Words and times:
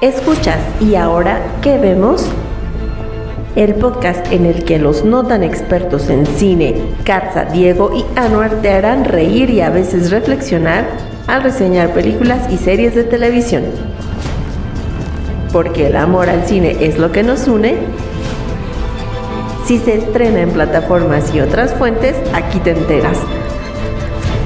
Escuchas 0.00 0.60
y 0.80 0.94
ahora, 0.94 1.40
¿qué 1.60 1.76
vemos? 1.76 2.24
El 3.56 3.74
podcast 3.74 4.30
en 4.30 4.46
el 4.46 4.62
que 4.62 4.78
los 4.78 5.04
no 5.04 5.26
tan 5.26 5.42
expertos 5.42 6.08
en 6.08 6.24
cine, 6.24 6.80
Katza, 7.02 7.46
Diego 7.46 7.90
y 7.92 8.04
Anuar 8.16 8.62
te 8.62 8.70
harán 8.70 9.04
reír 9.04 9.50
y 9.50 9.60
a 9.60 9.70
veces 9.70 10.12
reflexionar 10.12 10.86
al 11.26 11.42
reseñar 11.42 11.94
películas 11.94 12.48
y 12.48 12.58
series 12.58 12.94
de 12.94 13.02
televisión. 13.02 13.64
Porque 15.52 15.88
el 15.88 15.96
amor 15.96 16.30
al 16.30 16.46
cine 16.46 16.76
es 16.78 16.96
lo 16.96 17.10
que 17.10 17.24
nos 17.24 17.48
une. 17.48 17.74
Si 19.66 19.78
se 19.78 19.96
estrena 19.96 20.42
en 20.42 20.50
plataformas 20.50 21.34
y 21.34 21.40
otras 21.40 21.74
fuentes, 21.74 22.14
aquí 22.34 22.60
te 22.60 22.70
enteras. 22.70 23.18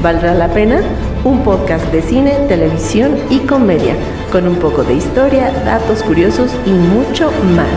¿Valdrá 0.02 0.32
la 0.32 0.48
pena? 0.48 0.80
Un 1.24 1.44
podcast 1.44 1.84
de 1.92 2.00
cine, 2.00 2.38
televisión 2.48 3.18
y 3.28 3.40
comedia, 3.40 3.94
con 4.32 4.48
un 4.48 4.56
poco 4.56 4.82
de 4.82 4.94
historia, 4.94 5.52
datos 5.66 6.02
curiosos 6.02 6.50
y 6.64 6.70
mucho 6.70 7.30
más. 7.54 7.68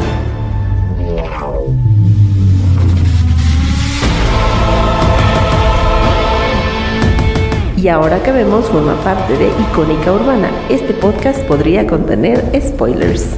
Y 7.75 7.89
ahora 7.89 8.23
que 8.23 8.31
vemos 8.31 8.65
forma 8.67 8.95
parte 9.03 9.37
de 9.37 9.49
Icónica 9.69 10.13
Urbana, 10.13 10.49
este 10.69 10.93
podcast 10.93 11.39
podría 11.41 11.85
contener 11.85 12.41
spoilers. 12.61 13.35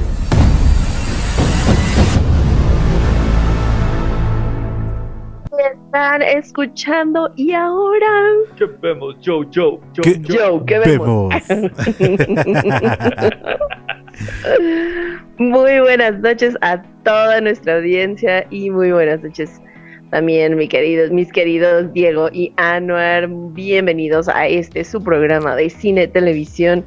Están 6.18 6.38
escuchando 6.38 7.32
y 7.36 7.52
ahora. 7.52 8.08
¿Qué 8.56 8.64
vemos? 8.82 9.14
Joe, 9.24 9.46
Joe, 9.54 9.78
Joe, 9.94 10.02
¿Qué 10.02 10.20
Joe, 10.26 10.60
¿qué 10.66 10.80
vemos? 10.80 11.32
muy 15.38 15.78
buenas 15.78 16.18
noches 16.18 16.56
a 16.60 16.82
toda 17.04 17.40
nuestra 17.40 17.76
audiencia 17.76 18.44
y 18.50 18.68
muy 18.70 18.90
buenas 18.90 19.22
noches 19.22 19.62
también 20.10 20.56
mi 20.56 20.66
queridos, 20.66 21.12
mis 21.12 21.30
queridos 21.30 21.92
Diego 21.92 22.30
y 22.32 22.52
Anuar. 22.56 23.28
Bienvenidos 23.28 24.28
a 24.28 24.48
este 24.48 24.82
su 24.82 25.00
programa 25.00 25.54
de 25.54 25.70
cine, 25.70 26.08
televisión 26.08 26.84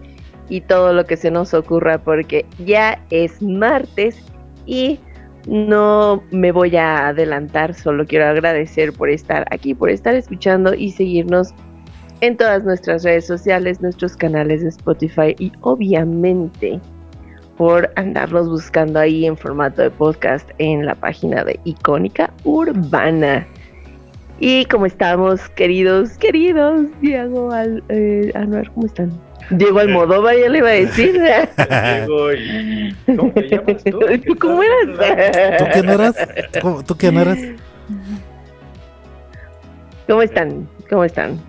y 0.50 0.60
todo 0.60 0.92
lo 0.92 1.06
que 1.06 1.16
se 1.16 1.32
nos 1.32 1.54
ocurra 1.54 2.00
porque 2.00 2.46
ya 2.66 3.02
es 3.12 3.42
martes 3.42 4.22
y 4.66 5.00
no 5.48 6.24
me 6.32 6.52
voy 6.52 6.76
a 6.76 7.08
adelantar, 7.08 7.74
solo 7.74 8.06
quiero 8.06 8.28
agradecer 8.28 8.94
por 8.94 9.10
estar 9.10 9.46
aquí, 9.52 9.74
por 9.74 9.90
estar 9.90 10.16
escuchando 10.16 10.74
y 10.74 10.92
seguirnos 10.92 11.54
en 12.22 12.38
todas 12.38 12.64
nuestras 12.64 13.04
redes 13.04 13.26
sociales, 13.26 13.82
nuestros 13.82 14.16
canales 14.16 14.62
de 14.62 14.70
Spotify 14.70 15.36
y 15.40 15.52
obviamente 15.62 16.80
por 17.58 17.92
andarlos 17.96 18.50
buscando 18.50 19.00
ahí 19.00 19.26
en 19.26 19.38
formato 19.38 19.82
de 19.82 19.92
podcast 19.92 20.50
en 20.58 20.86
la 20.86 20.96
página 20.96 21.44
de 21.44 21.60
Icónica 21.64 22.32
Urbana. 22.44 23.46
Y 24.40 24.66
como 24.66 24.88
estamos, 24.88 25.48
queridos, 25.50 26.18
queridos, 26.18 26.88
Diego 27.02 27.52
Al, 27.52 27.84
eh, 27.90 28.32
Anuar, 28.34 28.72
¿cómo 28.72 28.88
están? 28.88 29.12
Diego 29.50 29.80
Almodóvar, 29.80 30.36
ya 30.38 30.50
le 30.50 30.58
iba 30.60 30.70
a 30.70 30.72
decir. 30.72 31.14
Diego 31.14 32.34
y... 32.34 32.96
¿Cómo 33.18 33.32
te 33.34 33.50
llamas 33.50 33.84
tú? 33.84 34.00
¿Tú 34.28 34.36
cómo 34.40 34.62
eras? 34.64 35.58
¿Tú 35.58 35.66
quién 35.74 35.90
eras? 35.90 36.16
¿Cómo- 36.62 36.84
¿Tú 36.84 36.98
quién 36.98 37.18
eras? 37.18 37.38
¿Cómo 40.08 40.22
están? 40.22 40.68
¿Cómo 40.90 41.04
están? 41.06 41.40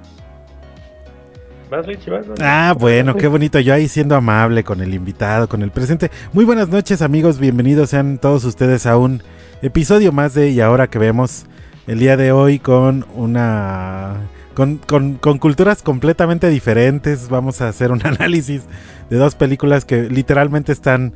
Ah, 2.41 2.75
bueno, 2.79 3.15
qué 3.17 3.27
bonito. 3.29 3.59
Yo 3.59 3.73
ahí 3.73 3.89
siendo 3.89 4.15
amable 4.15 4.63
con 4.63 4.83
el 4.83 4.93
invitado, 4.93 5.49
con 5.49 5.63
el 5.63 5.71
presente. 5.71 6.11
Muy 6.35 6.45
buenas 6.45 6.69
noches, 6.69 7.01
amigos. 7.01 7.39
Bienvenidos 7.39 7.91
sean 7.91 8.19
todos 8.19 8.45
ustedes 8.45 8.85
a 8.85 8.99
un 8.99 9.23
episodio 9.63 10.13
más 10.13 10.35
de 10.35 10.51
Y 10.51 10.61
ahora 10.61 10.89
que 10.89 10.99
vemos 10.99 11.47
el 11.87 11.99
día 11.99 12.17
de 12.19 12.31
hoy 12.31 12.59
con 12.59 13.07
una. 13.15 14.17
Con, 14.55 14.77
con- 14.77 15.15
con 15.15 15.39
culturas 15.39 15.83
completamente 15.83 16.49
diferentes. 16.49 17.29
Vamos 17.29 17.61
a 17.63 17.69
hacer 17.69 17.91
un 17.93 18.01
análisis 18.07 18.65
de 19.11 19.17
dos 19.17 19.35
películas 19.35 19.85
que 19.85 20.03
literalmente 20.05 20.73
están 20.73 21.15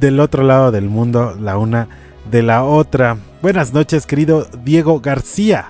del 0.00 0.20
otro 0.20 0.42
lado 0.44 0.70
del 0.70 0.88
mundo, 0.88 1.36
la 1.40 1.58
una 1.58 1.88
de 2.30 2.42
la 2.42 2.64
otra. 2.64 3.16
Buenas 3.42 3.72
noches, 3.72 4.06
querido 4.06 4.46
Diego 4.64 5.00
García. 5.00 5.66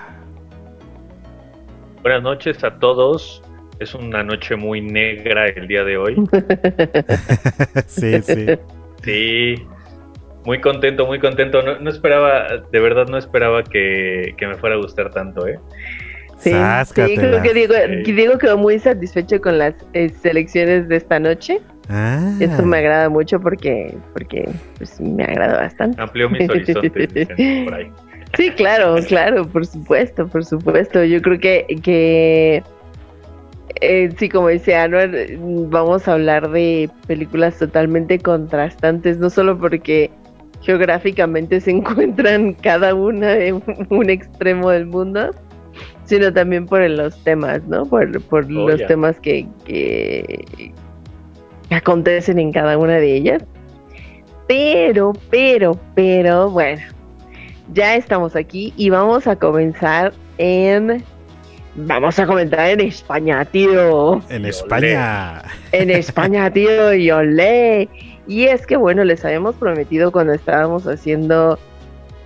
Buenas 2.01 2.23
noches 2.23 2.63
a 2.63 2.79
todos. 2.79 3.41
Es 3.79 3.95
una 3.95 4.23
noche 4.23 4.55
muy 4.55 4.81
negra 4.81 5.47
el 5.47 5.67
día 5.67 5.83
de 5.83 5.97
hoy. 5.97 6.15
sí, 7.87 8.21
sí. 8.21 8.45
Sí, 9.03 9.55
muy 10.45 10.59
contento, 10.59 11.05
muy 11.05 11.19
contento. 11.19 11.61
No, 11.61 11.79
no 11.79 11.89
esperaba, 11.89 12.47
de 12.71 12.79
verdad 12.79 13.07
no 13.07 13.17
esperaba 13.17 13.63
que, 13.63 14.33
que 14.37 14.47
me 14.47 14.55
fuera 14.55 14.75
a 14.75 14.79
gustar 14.79 15.11
tanto, 15.11 15.47
¿eh? 15.47 15.59
Sí, 16.39 16.51
sí, 16.51 17.15
creo 17.17 17.41
que 17.41 17.53
Diego, 17.53 17.73
Sí. 18.05 18.11
Diego 18.13 18.37
quedó 18.37 18.57
muy 18.57 18.79
satisfecho 18.79 19.41
con 19.41 19.57
las 19.57 19.75
eh, 19.93 20.09
selecciones 20.21 20.87
de 20.87 20.95
esta 20.95 21.19
noche. 21.19 21.59
Ah. 21.89 22.31
Esto 22.39 22.65
me 22.65 22.77
agrada 22.77 23.09
mucho 23.09 23.39
porque, 23.39 23.95
porque 24.13 24.49
pues, 24.77 24.99
me 25.01 25.23
agrada 25.23 25.57
bastante. 25.57 26.01
Amplió 26.01 26.29
mis 26.29 26.49
horizontes, 26.49 27.13
dicen 27.13 27.65
por 27.65 27.73
ahí. 27.73 27.91
Sí, 28.37 28.51
claro, 28.51 28.95
claro, 29.07 29.47
por 29.47 29.65
supuesto, 29.65 30.27
por 30.27 30.45
supuesto. 30.45 31.03
Yo 31.03 31.21
creo 31.21 31.39
que, 31.39 31.65
que 31.83 32.63
eh, 33.81 34.09
sí, 34.17 34.29
como 34.29 34.49
dice 34.49 34.75
Anuar, 34.75 35.11
vamos 35.39 36.07
a 36.07 36.13
hablar 36.13 36.49
de 36.51 36.89
películas 37.07 37.57
totalmente 37.57 38.19
contrastantes, 38.19 39.17
no 39.17 39.29
solo 39.29 39.57
porque 39.57 40.11
geográficamente 40.61 41.59
se 41.61 41.71
encuentran 41.77 42.53
cada 42.53 42.93
una 42.93 43.35
en 43.37 43.63
un 43.89 44.09
extremo 44.09 44.69
del 44.69 44.85
mundo, 44.85 45.31
sino 46.09 46.33
también 46.33 46.65
por 46.65 46.81
los 46.89 47.15
temas, 47.23 47.63
¿no? 47.67 47.85
Por, 47.85 48.19
por 48.23 48.45
Oh, 48.45 48.67
los 48.67 48.85
temas 48.87 49.19
que, 49.19 49.47
que, 49.63 50.73
que 51.69 51.75
acontecen 51.75 52.39
en 52.39 52.51
cada 52.51 52.77
una 52.77 52.95
de 52.95 53.15
ellas. 53.15 53.43
Pero, 54.47 55.13
pero, 55.29 55.79
pero, 55.93 56.49
bueno, 56.49 56.81
ya 57.73 57.95
estamos 57.95 58.35
aquí 58.35 58.73
y 58.75 58.89
vamos 58.89 59.27
a 59.27 59.35
comenzar 59.35 60.11
en... 60.39 61.03
Vamos 61.75 62.17
a 62.17 62.25
comentar 62.25 62.71
en 62.71 62.81
España, 62.81 63.45
tío. 63.45 64.19
En 64.29 64.45
España. 64.45 65.43
En 65.71 65.91
España, 65.91 66.51
tío, 66.51 66.93
y 66.95 67.11
olé. 67.11 67.87
Y 68.27 68.45
es 68.45 68.65
que, 68.65 68.75
bueno, 68.75 69.03
les 69.03 69.23
habíamos 69.23 69.55
prometido 69.55 70.11
cuando 70.11 70.33
estábamos 70.33 70.87
haciendo 70.87 71.59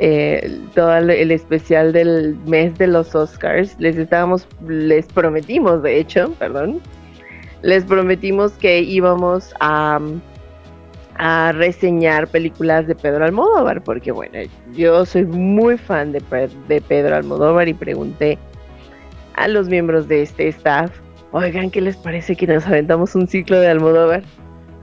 eh, 0.06 0.60
todo 0.76 0.98
el, 0.98 1.32
especial 1.32 1.94
del 1.94 2.36
mes 2.46 2.78
de 2.78 2.88
los 2.88 3.16
Oscars, 3.16 3.74
les 3.80 3.96
estábamos, 3.96 4.46
les 4.68 5.06
prometimos, 5.08 5.82
de 5.82 5.98
hecho, 5.98 6.34
perdón, 6.40 6.82
les 7.62 7.86
prometimos 7.86 8.52
que 8.52 8.82
íbamos 8.82 9.54
a, 9.62 10.02
a 11.16 11.54
reseñar 11.54 12.28
películas 12.28 12.86
de 12.86 12.96
Pedro 12.96 13.24
Almodóvar, 13.24 13.82
porque, 13.82 14.12
bueno, 14.12 14.40
yo 14.74 15.06
soy 15.06 15.24
muy 15.24 15.78
fan 15.78 16.12
de, 16.12 16.22
de 16.68 16.82
Pedro 16.82 17.16
Almodóvar 17.16 17.70
y 17.70 17.74
pregunté 17.74 18.38
a 19.36 19.48
los 19.48 19.70
miembros 19.70 20.10
de 20.10 20.24
este 20.24 20.50
staff 20.50 20.92
Oigan, 21.32 21.72
¿qué 21.72 21.80
les 21.80 21.96
parece 21.96 22.36
que 22.36 22.46
nos 22.46 22.68
aventamos 22.68 23.16
un 23.16 23.28
ciclo 23.28 23.58
de 23.58 23.68
Almodóvar? 23.68 24.22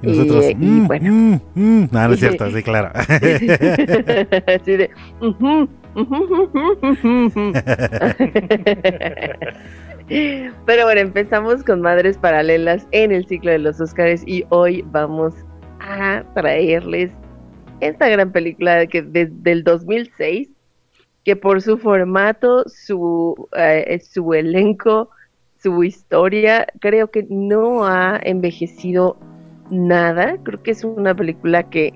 Y 0.02 0.06
nosotros. 0.06 0.46
y, 0.46 0.50
y 0.50 0.54
mm, 0.54 0.86
bueno. 0.86 1.12
mm, 1.12 1.40
mm. 1.54 1.88
No, 1.92 2.08
no 2.08 2.14
es 2.14 2.20
cierto, 2.20 2.50
sí, 2.50 2.62
claro. 2.62 2.90
Así 4.46 4.76
de. 4.76 4.90
Pero 10.66 10.84
bueno, 10.84 11.00
empezamos 11.00 11.62
con 11.64 11.80
Madres 11.80 12.18
Paralelas 12.18 12.86
en 12.92 13.12
el 13.12 13.26
ciclo 13.26 13.50
de 13.52 13.58
los 13.58 13.80
Oscars 13.80 14.22
y 14.26 14.44
hoy 14.48 14.84
vamos 14.90 15.34
a 15.80 16.24
traerles 16.34 17.10
esta 17.80 18.08
gran 18.08 18.32
película 18.32 18.86
que 18.86 19.02
desde 19.02 19.52
el 19.52 19.64
2006, 19.64 20.48
que 21.24 21.36
por 21.36 21.62
su 21.62 21.78
formato, 21.78 22.64
su, 22.68 23.48
eh, 23.56 24.00
su 24.00 24.34
elenco, 24.34 25.10
su 25.62 25.84
historia, 25.84 26.66
creo 26.80 27.10
que 27.10 27.26
no 27.28 27.86
ha 27.86 28.18
envejecido 28.22 29.18
nada. 29.70 30.36
Creo 30.42 30.62
que 30.62 30.72
es 30.72 30.84
una 30.84 31.14
película 31.14 31.62
que 31.64 31.94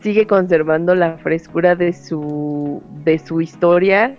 sigue 0.00 0.26
conservando 0.26 0.94
la 0.94 1.18
frescura 1.18 1.74
de 1.74 1.92
su, 1.92 2.82
de 3.04 3.18
su 3.18 3.40
historia 3.40 4.16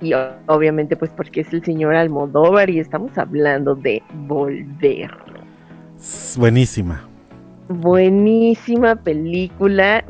y 0.00 0.12
obviamente 0.46 0.96
pues 0.96 1.10
porque 1.10 1.40
es 1.40 1.52
el 1.52 1.64
señor 1.64 1.94
Almodóvar 1.94 2.70
y 2.70 2.80
estamos 2.80 3.16
hablando 3.18 3.74
de 3.74 4.02
Volver. 4.26 5.10
Buenísima. 6.36 7.08
Buenísima 7.68 8.94
película. 8.94 10.04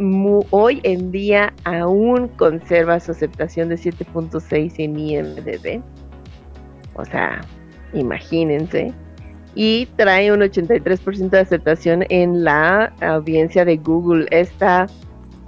Hoy 0.51 0.81
en 0.83 1.11
día 1.11 1.55
aún 1.65 2.29
conserva 2.37 3.01
su 3.01 3.13
aceptación 3.13 3.71
de 3.71 3.77
7.6 3.77 4.75
en 4.77 4.99
IMDb. 4.99 5.83
O 6.95 7.05
sea, 7.05 7.41
imagínense. 7.95 8.93
Y 9.57 9.87
trae 9.97 10.31
un 10.31 10.41
83% 10.41 11.31
de 11.31 11.41
aceptación 11.41 12.05
en 12.11 12.45
la 12.45 12.93
audiencia 13.01 13.65
de 13.65 13.79
Google. 13.79 14.27
Esta 14.31 14.87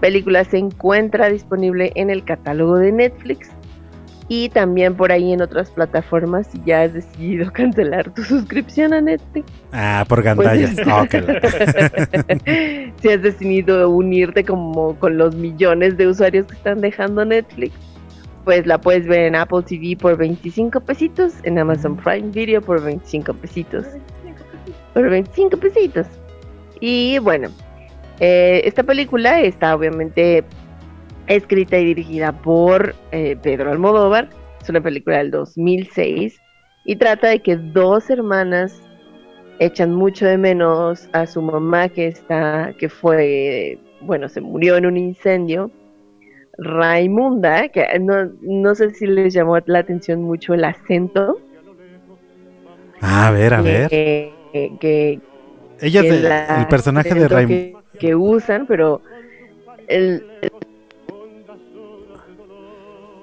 película 0.00 0.44
se 0.44 0.58
encuentra 0.58 1.28
disponible 1.28 1.92
en 1.94 2.08
el 2.08 2.24
catálogo 2.24 2.76
de 2.76 2.90
Netflix 2.90 3.50
y 4.28 4.48
también 4.50 4.94
por 4.94 5.12
ahí 5.12 5.32
en 5.32 5.42
otras 5.42 5.70
plataformas 5.70 6.46
si 6.48 6.60
ya 6.64 6.82
has 6.82 6.94
decidido 6.94 7.52
cancelar 7.52 8.12
tu 8.14 8.22
suscripción 8.22 8.94
a 8.94 9.00
Netflix. 9.00 9.46
Ah, 9.72 10.04
por 10.08 10.22
gandallas. 10.22 10.74
Pues, 10.74 10.86
Oh, 10.88 11.06
si 13.00 13.08
has 13.08 13.22
decidido 13.22 13.90
unirte 13.90 14.42
como 14.42 14.98
con 14.98 15.18
los 15.18 15.34
millones 15.34 15.96
de 15.96 16.08
usuarios 16.08 16.46
que 16.46 16.54
están 16.54 16.80
dejando 16.80 17.24
Netflix, 17.24 17.74
pues 18.44 18.66
la 18.66 18.80
puedes 18.80 19.06
ver 19.06 19.20
en 19.20 19.36
Apple 19.36 19.62
TV 19.62 19.96
por 19.96 20.16
25 20.16 20.80
pesitos, 20.80 21.34
en 21.44 21.58
Amazon 21.58 21.96
Prime 21.96 22.30
Video 22.30 22.60
por 22.60 22.82
25 22.82 23.34
pesitos. 23.34 23.86
Por 24.94 25.10
25 25.10 25.56
pesitos. 25.56 26.06
Y 26.80 27.18
bueno, 27.18 27.48
eh, 28.20 28.62
esta 28.64 28.82
película 28.82 29.40
está 29.40 29.74
obviamente 29.74 30.44
escrita 31.26 31.78
y 31.78 31.84
dirigida 31.86 32.32
por 32.32 32.94
eh, 33.12 33.36
Pedro 33.42 33.70
Almodóvar. 33.70 34.28
Es 34.60 34.68
una 34.68 34.80
película 34.80 35.18
del 35.18 35.30
2006 35.30 36.40
y 36.84 36.96
trata 36.96 37.28
de 37.28 37.40
que 37.40 37.56
dos 37.56 38.10
hermanas 38.10 38.80
echan 39.58 39.94
mucho 39.94 40.26
de 40.26 40.38
menos 40.38 41.08
a 41.12 41.26
su 41.26 41.42
mamá 41.42 41.88
que 41.88 42.08
está, 42.08 42.72
que 42.78 42.88
fue, 42.88 43.78
bueno, 44.00 44.28
se 44.28 44.40
murió 44.40 44.76
en 44.76 44.86
un 44.86 44.96
incendio. 44.96 45.70
Raimunda, 46.58 47.68
que 47.68 47.86
no, 48.00 48.30
no 48.42 48.74
sé 48.74 48.90
si 48.94 49.06
les 49.06 49.32
llamó 49.32 49.58
la 49.66 49.78
atención 49.78 50.22
mucho 50.22 50.54
el 50.54 50.64
acento. 50.64 51.38
Ah, 53.00 53.28
a 53.28 53.30
ver, 53.30 53.54
a 53.54 53.60
ver. 53.62 53.88
Que, 53.88 54.32
que, 54.80 55.20
Ella 55.80 56.00
es 56.00 56.06
que 56.06 56.12
de- 56.12 56.28
la- 56.28 56.60
el 56.60 56.66
personaje 56.66 57.14
de 57.14 57.28
Raimunda. 57.28 57.80
que, 57.92 57.98
que 57.98 58.14
usan, 58.16 58.66
pero 58.66 59.00
el, 59.86 60.24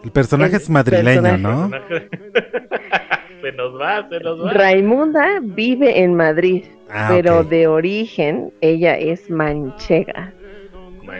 El 0.04 0.12
personaje 0.12 0.56
el 0.56 0.62
es 0.62 0.70
madrileño, 0.70 1.22
personaje- 1.22 1.42
¿no? 1.42 1.72
se 3.42 3.52
nos 3.52 3.80
va, 3.82 4.08
se 4.10 4.20
nos 4.22 4.46
va. 4.46 4.54
Raimunda 4.54 5.40
vive 5.42 6.00
en 6.04 6.16
Madrid, 6.16 6.64
Ah, 6.90 7.08
pero 7.10 7.44
de 7.44 7.68
origen 7.68 8.54
ella 8.62 8.96
es 8.98 9.30
manchega. 9.30 10.32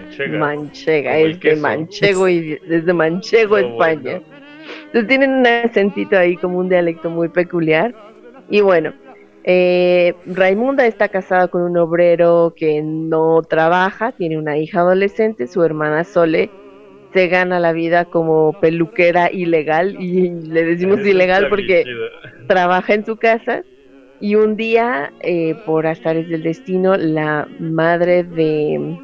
Manchega. 0.02 0.40
Manchega, 0.40 1.18
es 1.18 1.40
de. 1.40 1.56
Manchego 1.56 2.28
y 2.28 2.60
desde 2.68 2.94
Manchego, 2.94 3.60
No, 3.60 3.68
España. 3.68 4.02
bueno. 4.02 4.26
Entonces 4.86 5.08
tienen 5.08 5.32
un 5.32 5.48
acentito 5.48 6.18
ahí 6.18 6.38
como 6.38 6.60
un 6.60 6.70
dialecto 6.70 7.10
muy 7.10 7.30
peculiar. 7.30 7.94
Y 8.50 8.62
bueno, 8.62 8.94
eh, 9.44 10.14
Raimunda 10.26 10.86
está 10.86 11.10
casada 11.10 11.48
con 11.48 11.62
un 11.62 11.78
obrero 11.78 12.54
que 12.56 12.82
no 12.82 13.42
trabaja, 13.44 14.12
tiene 14.12 14.38
una 14.38 14.58
hija 14.58 14.80
adolescente, 14.80 15.48
su 15.48 15.64
hermana 15.64 16.04
Sole 16.04 16.50
se 17.14 17.28
gana 17.28 17.60
la 17.62 17.72
vida 17.72 18.06
como 18.06 18.60
peluquera 18.60 19.32
ilegal 19.32 19.96
y 20.02 20.32
le 20.32 20.66
decimos 20.66 21.00
ilegal 21.06 21.48
porque 21.48 21.86
trabaja 22.48 22.94
en 22.94 23.06
su 23.06 23.16
casa 23.16 23.64
y 24.20 24.36
un 24.36 24.56
día, 24.56 25.14
eh, 25.22 25.56
por 25.66 25.88
azares 25.88 26.28
del 26.30 26.44
destino, 26.44 26.96
la 26.98 27.48
madre 27.60 28.24
de, 28.24 28.98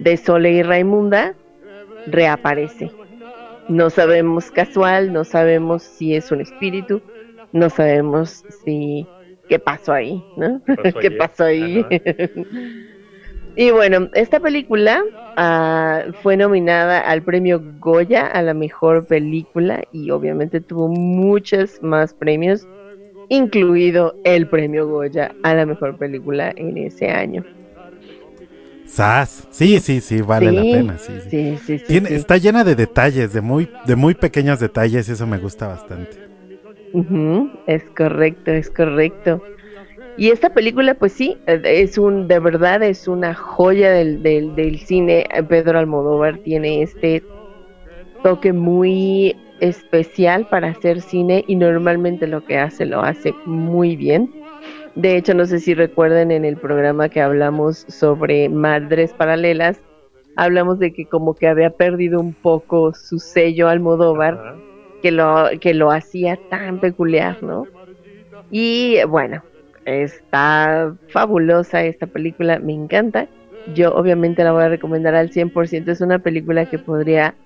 de 0.00 0.16
Sole 0.16 0.52
y 0.52 0.62
Raimunda 0.62 1.34
reaparece. 2.06 2.90
No 3.68 3.90
sabemos 3.90 4.50
casual, 4.50 5.12
no 5.12 5.24
sabemos 5.24 5.82
si 5.82 6.14
es 6.14 6.30
un 6.30 6.40
espíritu, 6.40 7.00
no 7.52 7.70
sabemos 7.70 8.44
si 8.64 9.06
qué 9.48 9.58
pasó 9.58 9.92
ahí, 9.92 10.22
¿no? 10.36 10.60
Pasó 10.60 10.98
¿Qué 11.00 11.10
pasó 11.10 11.44
ahí? 11.44 11.84
y 13.56 13.70
bueno, 13.70 14.08
esta 14.14 14.40
película 14.40 15.02
ah, 15.36 16.02
fue 16.22 16.36
nominada 16.36 17.00
al 17.00 17.22
premio 17.22 17.62
Goya 17.80 18.26
a 18.26 18.42
la 18.42 18.54
mejor 18.54 19.06
película 19.06 19.82
y 19.92 20.10
obviamente 20.10 20.60
tuvo 20.60 20.88
muchos 20.88 21.82
más 21.82 22.12
premios, 22.12 22.66
incluido 23.28 24.14
el 24.24 24.46
premio 24.46 24.86
Goya 24.86 25.34
a 25.42 25.54
la 25.54 25.64
mejor 25.64 25.96
película 25.96 26.52
en 26.56 26.76
ese 26.76 27.08
año. 27.10 27.44
Sas. 28.94 29.48
Sí, 29.50 29.80
sí, 29.80 30.00
sí, 30.00 30.22
vale 30.22 30.52
la 30.52 30.62
pena. 30.62 30.98
Sí, 30.98 31.12
sí. 31.28 31.58
Sí, 31.64 31.78
Tiene-. 31.86 32.14
Está 32.14 32.36
llena 32.36 32.62
de 32.62 32.76
detalles, 32.76 33.32
de 33.32 33.40
muy, 33.40 33.68
de 33.86 33.96
muy 33.96 34.14
pequeños 34.14 34.60
detalles, 34.60 35.08
y 35.08 35.12
eso 35.12 35.26
me 35.26 35.38
gusta 35.38 35.66
bastante. 35.66 36.16
Es 37.66 37.82
correcto, 37.96 38.52
es 38.52 38.70
correcto. 38.70 39.42
Y 40.16 40.30
esta 40.30 40.50
película, 40.50 40.94
pues 40.94 41.12
sí, 41.12 41.36
eh, 41.48 41.60
es 41.64 41.98
un, 41.98 42.28
de 42.28 42.38
verdad 42.38 42.84
es 42.84 43.08
una 43.08 43.34
joya 43.34 43.90
del, 43.90 44.22
del, 44.22 44.54
del 44.54 44.78
cine. 44.78 45.26
Pedro 45.48 45.80
Almodóvar 45.80 46.38
tiene 46.38 46.82
este 46.82 47.24
toque 48.22 48.52
muy 48.52 49.34
especial 49.60 50.46
para 50.48 50.68
hacer 50.68 51.00
cine 51.00 51.44
y 51.48 51.56
normalmente 51.56 52.28
lo 52.28 52.44
que 52.44 52.58
hace 52.58 52.86
lo 52.86 53.02
hace 53.02 53.34
muy 53.44 53.96
bien. 53.96 54.43
De 54.94 55.16
hecho, 55.16 55.34
no 55.34 55.44
sé 55.46 55.58
si 55.60 55.74
recuerden 55.74 56.30
en 56.30 56.44
el 56.44 56.58
programa 56.58 57.08
que 57.08 57.20
hablamos 57.20 57.84
sobre 57.88 58.48
madres 58.48 59.12
paralelas, 59.14 59.82
hablamos 60.36 60.78
de 60.78 60.92
que 60.92 61.08
como 61.08 61.34
que 61.36 61.48
había 61.48 61.70
perdido 61.70 62.20
un 62.20 62.34
poco 62.36 62.92
su 62.94 63.18
sello 63.18 63.68
Almodóvar 63.68 64.42
que 65.02 65.12
lo, 65.12 65.46
que 65.60 65.74
lo 65.74 65.90
hacía 65.92 66.38
tan 66.48 66.80
peculiar, 66.80 67.38
¿no? 67.42 67.70
Y 68.50 69.02
bueno, 69.04 69.44
está 69.84 70.96
fabulosa 71.08 71.84
esta 71.84 72.06
película, 72.08 72.58
me 72.60 72.74
encanta. 72.74 73.30
Yo 73.66 73.94
obviamente 73.94 74.44
la 74.44 74.52
voy 74.52 74.64
a 74.64 74.68
recomendar 74.70 75.14
al 75.14 75.30
100%, 75.32 75.92
es 75.92 76.00
una 76.00 76.20
película 76.20 76.66
que 76.66 76.78
podría 76.78 77.38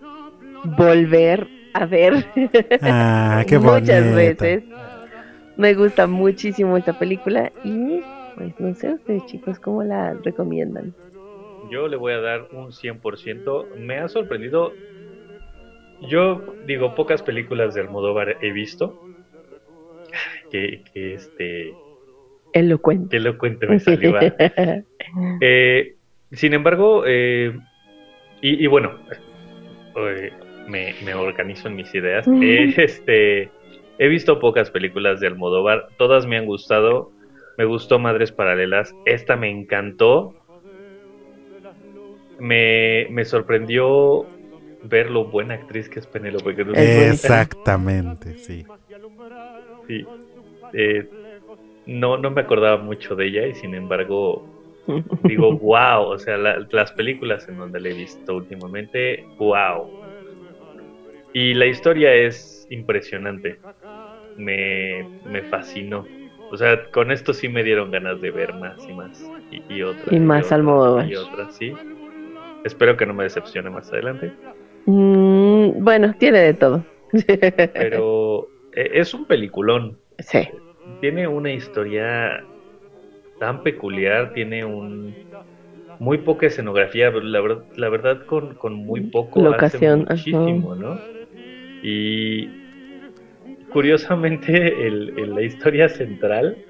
volver 0.62 1.50
a 1.72 1.86
ver 1.86 2.26
Ah, 2.80 3.44
qué 3.46 3.58
muchas 3.58 4.06
bonito. 4.06 4.12
veces. 4.12 4.64
Me 5.58 5.75
gusta 5.75 6.06
muchísimo 6.06 6.76
esta 6.76 6.93
película 6.93 7.52
y 7.64 8.00
pues 8.37 8.58
no 8.60 8.72
sé 8.75 8.93
ustedes 8.94 9.26
chicos, 9.26 9.58
¿cómo 9.58 9.82
la 9.82 10.14
recomiendan? 10.22 10.94
Yo 11.70 11.88
le 11.88 11.96
voy 11.96 12.12
a 12.12 12.20
dar 12.20 12.46
un 12.52 12.72
100%. 12.72 13.66
Me 13.76 13.99
ha 13.99 14.08
sorprendido. 14.08 14.72
Yo 16.08 16.55
digo, 16.64 16.94
pocas 16.94 17.22
películas 17.22 17.75
de 17.75 17.81
Almodóvar 17.81 18.37
he 18.40 18.52
visto. 18.52 18.94
Que, 20.50 20.82
que 20.93 21.14
este. 21.14 21.75
Elocuente. 22.52 23.16
Elocuente 23.16 23.66
me 23.66 23.80
salió. 23.80 24.14
Eh, 25.40 25.94
sin 26.32 26.52
embargo, 26.54 27.04
eh, 27.06 27.52
y, 28.42 28.64
y 28.64 28.66
bueno, 28.66 28.92
eh, 29.97 30.32
me, 30.68 30.94
me 31.04 31.14
organizo 31.14 31.68
en 31.68 31.76
mis 31.76 31.92
ideas. 31.94 32.26
Eh, 32.42 32.75
este, 32.76 33.50
he 33.99 34.09
visto 34.09 34.40
pocas 34.40 34.71
películas 34.71 35.21
de 35.21 35.26
Almodóvar, 35.28 35.90
todas 35.99 36.26
me 36.26 36.38
han 36.38 36.47
gustado. 36.47 37.12
Me 37.59 37.64
gustó 37.67 37.99
Madres 37.99 38.33
Paralelas, 38.33 38.97
esta 39.05 39.37
me 39.37 39.50
encantó. 39.50 40.37
Me, 42.38 43.07
me 43.11 43.25
sorprendió 43.25 44.33
ver 44.81 45.11
lo 45.11 45.26
buena 45.31 45.55
actriz 45.55 45.88
que 45.88 45.99
es 46.00 46.07
Penélope 46.07 46.55
Cruz. 46.55 46.78
Exactamente, 46.78 48.37
sí. 48.38 48.64
Sí. 49.87 50.14
Eh, 50.73 51.11
no, 51.87 52.19
no 52.19 52.31
me 52.31 52.43
acordaba 52.43 52.83
mucho 52.83 53.17
de 53.17 53.26
ella 53.28 53.47
y 53.49 53.55
sin 53.55 53.75
embargo 53.75 54.49
digo, 55.26 55.59
wow, 55.61 56.05
o 56.12 56.19
sea, 56.19 56.37
la- 56.38 56.67
las 56.73 56.93
películas 56.93 57.49
en 57.49 57.57
donde 57.59 57.81
la 57.81 57.90
he 57.90 57.95
visto 57.95 58.37
últimamente, 58.37 59.31
wow. 59.38 59.95
Y 61.33 61.55
la 61.55 61.67
historia 61.67 62.14
es 62.14 62.67
impresionante, 62.69 63.62
me, 64.38 65.07
me 65.25 65.42
fascinó. 65.42 66.07
O 66.50 66.57
sea, 66.57 66.90
con 66.90 67.11
esto 67.11 67.35
sí 67.35 67.49
me 67.49 67.62
dieron 67.62 67.90
ganas 67.90 68.21
de 68.21 68.30
ver 68.30 68.54
más 68.54 68.88
y 68.88 68.92
más. 68.95 69.30
Y, 69.50 69.75
y 69.75 69.83
otra. 69.83 70.14
Y 70.14 70.21
más 70.21 70.47
otra, 70.47 70.57
Almodóvar. 70.57 71.11
Y 71.11 71.16
otra, 71.16 71.50
sí. 71.50 71.75
Espero 72.64 72.97
que 72.97 73.07
no 73.07 73.14
me 73.14 73.25
decepcione 73.25 73.68
más 73.71 73.92
adelante. 73.92 74.33
Mm, 74.87 75.85
bueno, 75.85 76.14
tiene 76.18 76.38
de 76.38 76.54
todo. 76.54 76.85
Pero 77.75 78.49
eh, 78.73 78.90
es 78.95 79.12
un 79.12 79.26
peliculón. 79.26 79.99
sí. 80.18 80.49
Tiene 81.02 81.28
una 81.28 81.52
historia 81.52 82.42
tan 83.38 83.62
peculiar, 83.62 84.33
tiene 84.33 84.64
un 84.64 85.14
muy 85.99 86.18
poca 86.18 86.47
escenografía, 86.47 87.11
la 87.11 87.40
verdad, 87.40 87.64
la 87.76 87.88
verdad 87.88 88.25
con, 88.26 88.54
con 88.54 88.75
muy 88.75 89.02
poco 89.02 89.42
Locación, 89.42 90.07
hace 90.09 90.30
muchísimo, 90.30 90.75
¿no? 90.75 90.99
Y 91.83 92.49
curiosamente 93.68 94.87
el, 94.87 95.12
el- 95.16 95.34
la 95.34 95.42
historia 95.42 95.88
central 95.88 96.62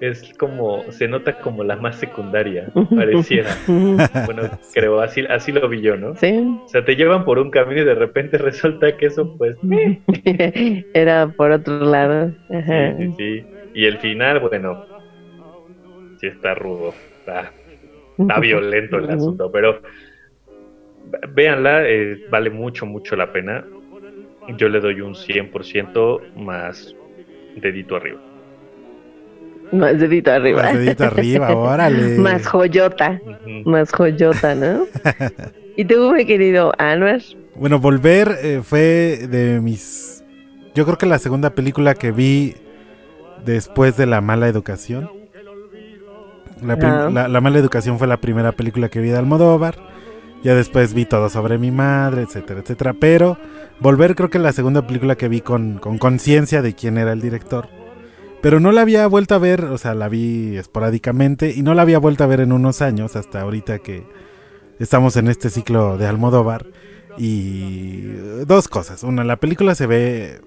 es 0.00 0.32
como, 0.38 0.90
se 0.92 1.08
nota 1.08 1.38
como 1.40 1.64
la 1.64 1.76
más 1.76 1.98
secundaria, 1.98 2.72
pareciera. 2.94 3.50
Bueno, 4.26 4.50
creo, 4.72 5.00
así, 5.00 5.22
así 5.28 5.52
lo 5.52 5.68
vi 5.68 5.82
yo, 5.82 5.96
¿no? 5.96 6.16
Sí. 6.16 6.28
O 6.64 6.68
sea, 6.68 6.84
te 6.84 6.96
llevan 6.96 7.24
por 7.24 7.38
un 7.38 7.50
camino 7.50 7.82
y 7.82 7.84
de 7.84 7.94
repente 7.94 8.38
resulta 8.38 8.96
que 8.96 9.06
eso, 9.06 9.32
pues, 9.38 9.58
Era 10.92 11.32
por 11.32 11.52
otro 11.52 11.80
lado. 11.80 12.34
Ajá. 12.48 12.96
Sí, 12.98 13.08
sí, 13.08 13.14
sí. 13.16 13.50
Y 13.72 13.86
el 13.86 13.98
final, 13.98 14.40
bueno, 14.40 14.86
sí 16.16 16.26
está 16.26 16.54
rudo, 16.54 16.94
está, 17.18 17.56
está 18.20 18.40
violento 18.40 18.98
el 18.98 19.10
asunto, 19.10 19.50
pero 19.52 19.82
véanla, 21.34 21.88
eh, 21.88 22.22
vale 22.26 22.50
mucho, 22.50 22.86
mucho 22.86 23.16
la 23.16 23.32
pena. 23.32 23.70
Yo 24.56 24.68
le 24.68 24.80
doy 24.80 25.00
un 25.00 25.14
100% 25.14 26.34
más 26.36 26.94
dedito 27.56 27.96
arriba. 27.96 28.20
Más 29.72 29.98
dedito 29.98 30.32
arriba. 30.32 30.62
Más 30.62 30.74
dedito 30.74 31.04
arriba, 31.04 31.54
órale. 31.54 32.18
Más 32.18 32.46
joyota. 32.46 33.20
Más 33.64 33.90
joyota, 33.92 34.54
¿no? 34.54 34.86
¿Y 35.76 35.84
tú, 35.84 36.12
mi 36.12 36.24
querido 36.24 36.72
Anwar? 36.78 37.20
Bueno, 37.54 37.80
Volver 37.80 38.36
eh, 38.42 38.60
fue 38.62 39.26
de 39.28 39.60
mis... 39.60 40.24
Yo 40.74 40.84
creo 40.84 40.98
que 40.98 41.06
la 41.06 41.18
segunda 41.18 41.50
película 41.50 41.94
que 41.94 42.12
vi 42.12 42.54
después 43.44 43.96
de 43.96 44.06
La 44.06 44.20
Mala 44.20 44.46
Educación. 44.48 45.10
La, 46.62 46.74
ah. 46.80 47.28
la 47.28 47.40
Mala 47.40 47.58
Educación 47.58 47.98
fue 47.98 48.06
la 48.06 48.18
primera 48.18 48.52
película 48.52 48.88
que 48.88 49.00
vi 49.00 49.08
de 49.08 49.16
Almodóvar. 49.16 49.95
Ya 50.42 50.54
después 50.54 50.94
vi 50.94 51.06
todo 51.06 51.28
sobre 51.28 51.58
mi 51.58 51.70
madre, 51.70 52.22
etcétera, 52.22 52.60
etcétera. 52.60 52.94
Pero 52.98 53.38
Volver 53.78 54.14
creo 54.14 54.30
que 54.30 54.38
la 54.38 54.52
segunda 54.52 54.86
película 54.86 55.16
que 55.16 55.28
vi 55.28 55.40
con 55.40 55.78
conciencia 55.78 56.62
de 56.62 56.74
quién 56.74 56.98
era 56.98 57.12
el 57.12 57.20
director. 57.20 57.68
Pero 58.40 58.60
no 58.60 58.72
la 58.72 58.82
había 58.82 59.06
vuelto 59.06 59.34
a 59.34 59.38
ver, 59.38 59.64
o 59.64 59.78
sea, 59.78 59.94
la 59.94 60.08
vi 60.08 60.56
esporádicamente 60.56 61.52
y 61.54 61.62
no 61.62 61.74
la 61.74 61.82
había 61.82 61.98
vuelto 61.98 62.24
a 62.24 62.26
ver 62.26 62.40
en 62.40 62.52
unos 62.52 62.80
años, 62.80 63.16
hasta 63.16 63.40
ahorita 63.40 63.80
que 63.80 64.04
estamos 64.78 65.16
en 65.16 65.28
este 65.28 65.50
ciclo 65.50 65.98
de 65.98 66.06
Almodóvar. 66.06 66.66
Y 67.18 68.12
dos 68.46 68.68
cosas. 68.68 69.02
Una, 69.02 69.24
la 69.24 69.36
película 69.36 69.74
se 69.74 69.86
ve 69.86 70.40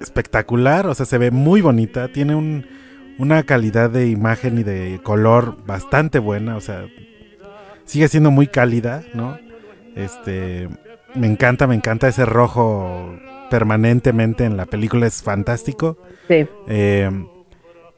espectacular, 0.00 0.86
o 0.86 0.94
sea, 0.94 1.06
se 1.06 1.18
ve 1.18 1.30
muy 1.30 1.60
bonita, 1.60 2.08
tiene 2.08 2.34
un, 2.34 2.66
una 3.18 3.44
calidad 3.44 3.90
de 3.90 4.08
imagen 4.08 4.58
y 4.58 4.62
de 4.62 5.00
color 5.02 5.56
bastante 5.64 6.18
buena, 6.18 6.56
o 6.56 6.60
sea, 6.60 6.86
sigue 7.88 8.06
siendo 8.08 8.30
muy 8.30 8.46
cálida, 8.46 9.02
¿no? 9.14 9.38
Este, 9.96 10.68
me 11.14 11.26
encanta, 11.26 11.66
me 11.66 11.74
encanta 11.74 12.06
ese 12.06 12.24
rojo 12.24 13.18
permanentemente 13.50 14.44
en 14.44 14.56
la 14.56 14.66
película, 14.66 15.06
es 15.06 15.22
fantástico. 15.22 15.98
Sí. 16.28 16.46
Eh, 16.68 17.10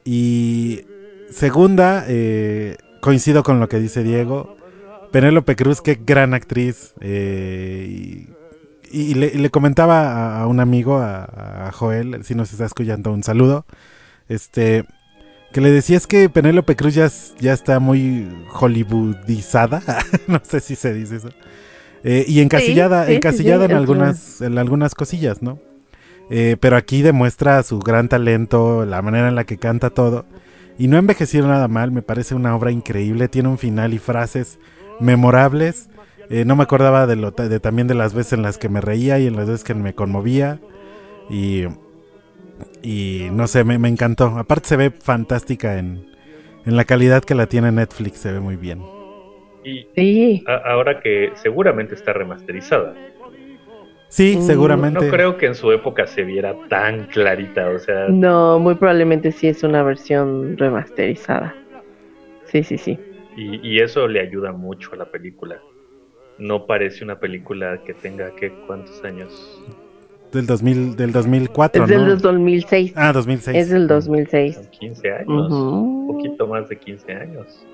y 0.03 0.81
segunda, 1.29 2.05
eh, 2.07 2.77
coincido 3.01 3.43
con 3.43 3.59
lo 3.59 3.69
que 3.69 3.79
dice 3.79 4.01
Diego. 4.03 4.57
Penélope 5.11 5.57
Cruz, 5.57 5.81
qué 5.81 5.99
gran 6.03 6.33
actriz. 6.33 6.93
Eh, 7.01 8.27
y, 8.93 9.13
le, 9.13 9.49
comentaba 9.49 10.41
a, 10.41 10.47
un 10.47 10.59
amigo, 10.59 10.99
a, 10.99 11.69
Joel, 11.73 12.23
si 12.23 12.33
nos 12.33 12.51
está 12.51 12.65
escuchando, 12.65 13.11
un 13.11 13.23
saludo. 13.23 13.65
Este, 14.29 14.85
que 15.51 15.61
le 15.61 15.71
decía 15.71 15.97
es 15.97 16.07
que 16.07 16.29
Penélope 16.29 16.75
Cruz 16.75 16.95
ya, 16.95 17.09
ya 17.39 17.53
está 17.53 17.79
muy 17.79 18.27
hollywoodizada. 18.49 19.81
no 20.27 20.41
sé 20.43 20.59
si 20.59 20.75
se 20.75 20.93
dice 20.93 21.17
eso. 21.17 21.29
Eh, 22.03 22.25
y 22.27 22.39
encasillada, 22.41 23.11
encasillada 23.11 23.65
en, 23.65 23.73
algunas, 23.73 24.41
en 24.41 24.57
algunas 24.57 24.95
cosillas, 24.95 25.41
¿no? 25.41 25.59
Eh, 26.29 26.55
pero 26.59 26.77
aquí 26.77 27.01
demuestra 27.01 27.61
su 27.63 27.79
gran 27.79 28.07
talento, 28.07 28.85
la 28.85 29.01
manera 29.01 29.27
en 29.27 29.35
la 29.35 29.43
que 29.43 29.57
canta 29.57 29.89
todo. 29.89 30.25
Y 30.79 30.87
no 30.87 30.95
ha 30.95 30.99
envejecido 30.99 31.47
nada 31.47 31.67
mal, 31.67 31.91
me 31.91 32.01
parece 32.01 32.33
una 32.33 32.55
obra 32.55 32.71
increíble, 32.71 33.27
tiene 33.27 33.49
un 33.49 33.57
final 33.57 33.93
y 33.93 33.99
frases 33.99 34.57
memorables. 34.99 35.89
Eh, 36.29 36.45
no 36.45 36.55
me 36.55 36.63
acordaba 36.63 37.05
de, 37.05 37.17
lo, 37.17 37.31
de 37.31 37.59
también 37.59 37.87
de 37.87 37.95
las 37.95 38.13
veces 38.13 38.33
en 38.33 38.41
las 38.41 38.57
que 38.57 38.69
me 38.69 38.79
reía 38.79 39.19
y 39.19 39.27
en 39.27 39.35
las 39.35 39.47
veces 39.47 39.63
que 39.63 39.73
me 39.73 39.93
conmovía. 39.93 40.59
Y, 41.29 41.65
y 42.81 43.27
no 43.31 43.47
sé, 43.47 43.63
me, 43.63 43.87
encantó. 43.87 44.27
Aparte 44.37 44.69
se 44.69 44.77
ve 44.77 44.91
fantástica 44.91 45.77
en, 45.77 46.05
en 46.65 46.75
la 46.75 46.85
calidad 46.85 47.23
que 47.23 47.35
la 47.35 47.47
tiene 47.47 47.71
Netflix, 47.71 48.19
se 48.19 48.31
ve 48.31 48.39
muy 48.39 48.55
bien. 48.55 48.81
Y 49.63 50.43
ahora 50.47 50.99
que 50.99 51.31
seguramente 51.35 51.95
está 51.95 52.13
remasterizada. 52.13 52.95
Sí, 54.11 54.35
mm, 54.37 54.41
seguramente. 54.41 55.05
No 55.05 55.09
creo 55.11 55.37
que 55.37 55.45
en 55.45 55.55
su 55.55 55.71
época 55.71 56.05
se 56.05 56.23
viera 56.23 56.53
tan 56.67 57.05
clarita, 57.05 57.69
o 57.69 57.79
sea. 57.79 58.07
No, 58.09 58.59
muy 58.59 58.75
probablemente 58.75 59.31
sí 59.31 59.47
es 59.47 59.63
una 59.63 59.83
versión 59.83 60.57
remasterizada. 60.57 61.55
Sí, 62.45 62.63
sí, 62.63 62.77
sí. 62.77 62.99
Y, 63.37 63.79
eso 63.79 64.09
le 64.09 64.19
ayuda 64.19 64.51
mucho 64.51 64.91
a 64.93 64.97
la 64.97 65.05
película. 65.05 65.61
No 66.37 66.65
parece 66.65 67.05
una 67.05 67.19
película 67.19 67.81
que 67.85 67.93
tenga, 67.93 68.35
¿qué? 68.35 68.51
¿Cuántos 68.67 69.01
años? 69.05 69.63
Del, 70.31 70.47
2000, 70.47 70.95
del 70.95 71.11
2004, 71.11 71.83
es 71.83 71.89
del 71.89 72.17
2006. 72.17 72.93
Ah, 72.95 73.11
2006. 73.11 73.57
Es 73.57 73.69
del 73.69 73.87
2006. 73.87 74.69
15 74.79 75.11
años, 75.11 75.51
un 75.51 76.07
poquito 76.07 76.47
más 76.47 76.69
de 76.69 76.77
15 76.77 77.13
años. 77.13 77.65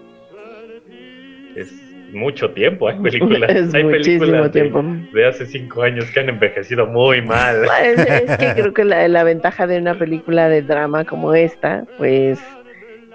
Es 1.56 1.72
mucho 2.14 2.52
tiempo. 2.52 2.88
Hay 2.90 3.00
películas, 3.00 3.74
hay 3.74 3.84
películas 3.84 4.52
de, 4.54 5.26
hace 5.28 5.46
cinco 5.46 5.84
años 5.84 6.06
que 6.12 6.20
han 6.20 6.30
envejecido 6.30 6.88
muy 6.88 7.22
mal. 7.22 7.66
Es, 7.84 8.38
que 8.38 8.54
creo 8.54 8.74
que 8.74 8.86
la, 8.86 9.08
la, 9.08 9.24
ventaja 9.24 9.68
de 9.68 9.78
una 9.78 9.98
película 9.98 10.50
de 10.50 10.62
drama 10.62 11.06
como 11.06 11.34
esta, 11.34 11.86
pues, 11.98 12.40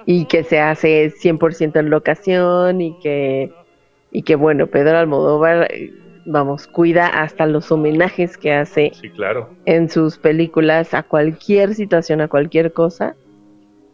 y 0.07 0.27
que 0.27 0.45
se 0.45 0.61
hace 0.61 1.13
100% 1.13 1.79
en 1.79 1.91
locación 1.91 2.81
y 2.81 2.99
que, 3.01 3.51
y 4.11 4.23
que 4.23 4.37
bueno, 4.37 4.67
Pedro 4.67 4.99
Almodóvar, 4.99 5.69
vamos, 6.27 6.67
cuida 6.67 7.07
hasta 7.07 7.47
los 7.47 7.71
homenajes 7.73 8.37
que 8.37 8.53
hace 8.53 8.93
sí, 9.01 9.11
claro. 9.11 9.51
en 9.65 9.89
sus 9.89 10.19
películas 10.19 10.95
a 10.95 11.03
cualquier 11.03 11.75
situación, 11.75 12.21
a 12.21 12.29
cualquier 12.29 12.73
cosa 12.73 13.15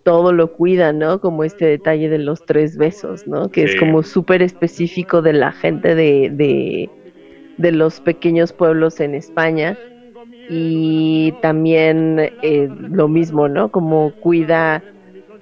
todo 0.08 0.32
lo 0.32 0.52
cuida, 0.52 0.94
¿no? 0.94 1.20
Como 1.20 1.44
este 1.44 1.66
detalle 1.66 2.08
de 2.08 2.16
los 2.16 2.42
tres 2.46 2.78
besos, 2.78 3.26
¿no? 3.26 3.50
Que 3.50 3.64
es 3.64 3.76
como 3.76 4.02
súper 4.02 4.40
específico 4.40 5.20
de 5.20 5.34
la 5.34 5.52
gente 5.52 5.94
de, 5.94 6.88
de, 7.58 7.72
los 7.72 8.00
pequeños 8.00 8.54
pueblos 8.54 9.00
en 9.00 9.14
España. 9.14 9.76
Y 10.48 11.34
también 11.42 12.18
eh, 12.40 12.70
lo 12.80 13.06
mismo, 13.08 13.48
¿no? 13.48 13.70
Como 13.70 14.14
cuida 14.22 14.82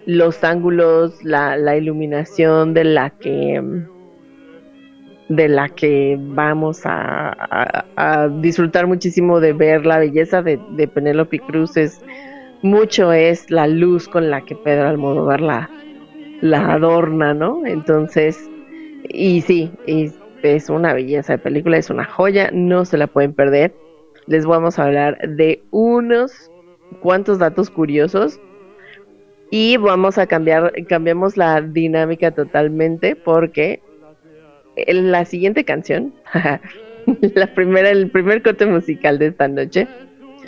los 0.04 0.42
ángulos, 0.42 1.24
la, 1.24 1.56
la 1.56 1.76
iluminación 1.76 2.74
de 2.74 2.82
la 2.82 3.10
que 3.10 3.62
de 5.28 5.48
la 5.48 5.68
que 5.68 6.16
vamos 6.18 6.82
a, 6.84 8.28
disfrutar 8.40 8.86
muchísimo 8.86 9.40
de 9.40 9.52
ver 9.52 9.84
la 9.84 9.98
belleza 9.98 10.42
de, 10.42 10.58
Penélope 10.92 11.40
Cruz 11.40 11.76
es 11.76 12.00
mucho 12.62 13.12
es 13.12 13.50
la 13.50 13.66
luz 13.66 14.08
con 14.08 14.30
la 14.30 14.42
que 14.42 14.54
Pedro 14.54 14.88
Almodóvar 14.88 15.40
la, 15.40 15.70
la 16.40 16.72
adorna, 16.72 17.34
¿no? 17.34 17.66
Entonces, 17.66 18.48
y 19.08 19.40
sí, 19.42 19.70
es 20.42 20.70
una 20.70 20.94
belleza 20.94 21.34
de 21.34 21.38
película, 21.38 21.76
es 21.78 21.90
una 21.90 22.04
joya, 22.04 22.50
no 22.52 22.84
se 22.84 22.98
la 22.98 23.06
pueden 23.06 23.32
perder. 23.32 23.74
Les 24.26 24.46
vamos 24.46 24.78
a 24.78 24.84
hablar 24.84 25.18
de 25.28 25.62
unos 25.70 26.50
cuantos 27.00 27.38
datos 27.38 27.70
curiosos 27.70 28.40
y 29.50 29.76
vamos 29.76 30.18
a 30.18 30.26
cambiar, 30.26 30.72
cambiamos 30.88 31.36
la 31.36 31.60
dinámica 31.60 32.32
totalmente 32.32 33.16
porque 33.16 33.80
en 34.76 35.10
la 35.10 35.24
siguiente 35.24 35.64
canción, 35.64 36.14
la 37.34 37.54
primera, 37.54 37.90
el 37.90 38.10
primer 38.10 38.42
corte 38.42 38.66
musical 38.66 39.18
de 39.18 39.28
esta 39.28 39.48
noche, 39.48 39.88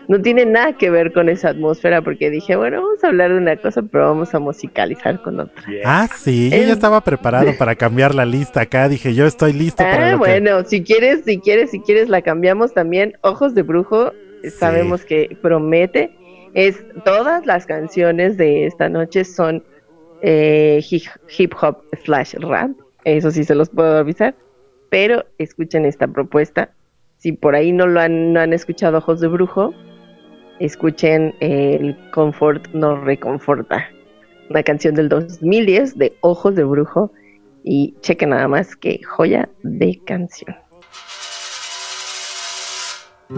no 0.09 0.23
tiene 0.23 0.47
nada 0.47 0.73
que 0.73 0.89
ver 0.89 1.13
con 1.13 1.29
esa 1.29 1.51
atmósfera 1.51 2.01
porque 2.01 2.31
dije, 2.31 2.57
bueno, 2.57 2.83
vamos 2.83 3.05
a 3.05 3.09
hablar 3.09 3.31
de 3.31 3.37
una 3.37 3.57
cosa, 3.57 3.83
pero 3.83 4.07
vamos 4.07 4.35
a 4.35 4.39
musicalizar 4.39 5.21
con 5.23 5.39
otra. 5.39 5.63
Ah, 5.85 6.09
sí, 6.13 6.51
yo 6.51 6.57
ya 6.57 6.73
estaba 6.73 7.03
preparado 7.03 7.53
para 7.59 7.75
cambiar 7.75 8.15
la 8.15 8.25
lista 8.25 8.63
acá, 8.63 8.89
dije, 8.89 9.15
yo 9.15 9.27
estoy 9.27 9.53
listo 9.53 9.85
ah, 9.87 10.17
bueno, 10.17 10.65
si 10.65 10.83
quieres, 10.83 11.25
si 11.27 11.39
quieres, 11.39 11.71
si 11.71 11.81
quieres 11.81 12.09
la 12.09 12.23
cambiamos 12.23 12.73
también. 12.73 13.19
Ojos 13.21 13.55
de 13.55 13.63
Brujo, 13.63 14.13
sabemos 14.59 15.05
que 15.05 15.37
promete. 15.43 16.11
Es 16.55 16.83
todas 17.05 17.45
las 17.45 17.67
canciones 17.67 18.39
de 18.39 18.65
esta 18.65 18.89
noche 18.89 19.25
son 19.25 19.63
eh, 20.23 20.83
hip 20.91 21.53
hop 21.61 21.83
slash 22.05 22.35
rap, 22.41 22.71
eso 23.17 23.31
sí 23.31 23.45
se 23.45 23.55
los 23.55 23.71
puedo 23.71 23.97
avisar, 23.97 24.35
pero 24.91 25.25
escuchen 25.39 25.85
esta 25.85 26.07
propuesta. 26.07 26.71
Si 27.17 27.33
por 27.33 27.55
ahí 27.55 27.73
no 27.73 27.87
lo 27.87 28.01
han, 28.01 28.33
no 28.33 28.41
han 28.41 28.53
escuchado 28.53 28.99
Ojos 28.99 29.21
de 29.21 29.29
Brujo, 29.29 29.75
escuchen 30.61 31.35
el 31.41 31.97
Confort 32.13 32.69
nos 32.75 33.01
reconforta, 33.05 33.89
una 34.51 34.63
canción 34.63 34.95
del 34.95 35.09
2010 35.09 35.99
de 35.99 36.17
Ojos 36.21 36.55
de 36.55 36.65
Brujo 36.65 37.13
y 37.65 37.95
chequen 38.01 38.31
nada 38.31 38.49
más 38.49 38.77
que 38.77 39.01
joya 39.03 39.49
de 39.63 40.01
canción. 40.05 40.57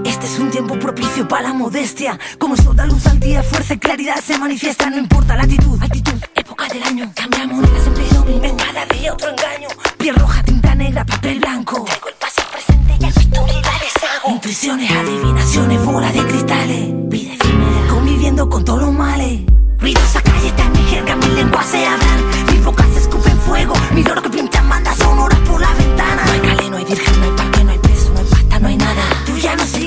Este 0.04 0.24
es 0.26 0.38
un 0.38 0.52
tiempo 0.52 0.78
propicio 0.78 1.26
para 1.26 1.48
la 1.48 1.52
modestia. 1.52 2.16
Como 2.38 2.54
es 2.54 2.62
toda 2.62 2.86
luz 2.86 3.04
al 3.08 3.18
día, 3.18 3.42
fuerza 3.42 3.74
y 3.74 3.78
claridad 3.78 4.22
se 4.24 4.38
manifiesta. 4.38 4.88
No 4.88 4.96
importa 4.96 5.34
la 5.34 5.42
actitud, 5.42 5.82
actitud, 5.82 6.14
época 6.36 6.68
del 6.68 6.84
año. 6.84 7.10
Cambia 7.12 7.44
monedas 7.48 7.88
en 7.88 7.94
pleno 7.94 8.14
domingo. 8.20 8.44
En 8.44 8.56
cada 8.56 8.86
día 8.86 9.12
otro 9.12 9.30
engaño. 9.30 9.66
Piel 9.98 10.14
roja, 10.14 10.44
tinta 10.44 10.76
negra, 10.76 11.04
papel 11.04 11.40
blanco. 11.40 11.84
Traigo 11.86 12.08
el 12.08 12.14
paso 12.14 12.40
presente 12.52 12.98
y 13.00 13.04
actualidades 13.04 13.92
hago. 13.96 14.30
Intuiciones, 14.30 14.92
adivinaciones, 14.92 15.84
bola 15.84 16.12
de 16.12 16.24
cristales. 16.24 16.90
Vida 17.08 17.34
efímera, 17.34 17.88
conviviendo 17.88 18.48
con 18.48 18.64
todos 18.64 18.82
los 18.82 18.92
males. 18.92 19.40
Ruidos 19.80 20.14
a 20.14 20.22
calle, 20.22 20.46
está 20.46 20.68
mi 20.68 20.84
jerga, 20.84 21.16
mi 21.16 21.26
lengua 21.34 21.64
se 21.64 21.84
hablan. 21.84 22.46
Mis 22.46 22.64
bocas 22.64 22.86
escupen 22.96 23.36
fuego. 23.40 23.74
Mi 23.92 24.02
oro 24.02 24.22
que 24.22 24.30
pinta 24.30 24.62
manda 24.62 24.94
sonoras 24.94 25.38
por 25.40 25.60
la 25.60 25.74
ventana. 25.74 26.24
No 26.26 26.32
hay 26.32 26.40
caleno, 26.40 26.76
hay 26.76 26.84
virgen, 26.84 27.20
no 27.20 27.26
hay 27.26 27.32
parque 27.32 27.59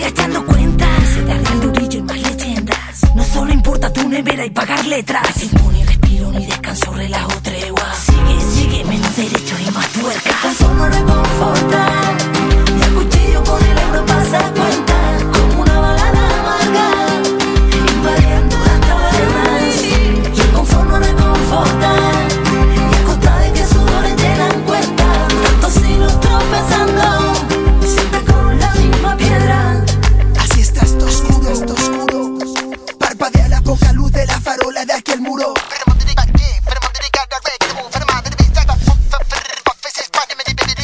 sigas 0.04 0.14
dando 0.16 0.46
cuenta. 0.46 0.86
Se 1.14 1.24
da 1.24 1.34
real 1.36 1.60
de 1.62 1.68
orilla 1.68 1.98
y 1.98 2.02
más 2.02 2.18
leyendas. 2.18 3.16
No 3.16 3.24
solo 3.24 3.54
importa 3.54 3.92
tu 3.92 4.08
nevera 4.08 4.46
y 4.46 4.50
pagar 4.50 4.86
letras. 4.86 5.34
Tiempo 5.36 5.72
ni 5.72 5.84
respiro 5.84 6.32
ni 6.32 6.46
descanso, 6.46 6.92
relajo, 6.94 7.32
tregua. 7.42 7.94
Sigue, 7.96 8.42
sigue, 8.42 8.84
menos 8.86 9.16
derechos 9.16 9.60
y 9.66 9.72
más 9.72 9.88
tuerca 9.90 10.32
Tan 10.42 10.56
solo 10.56 10.90
reconforta 10.90 12.33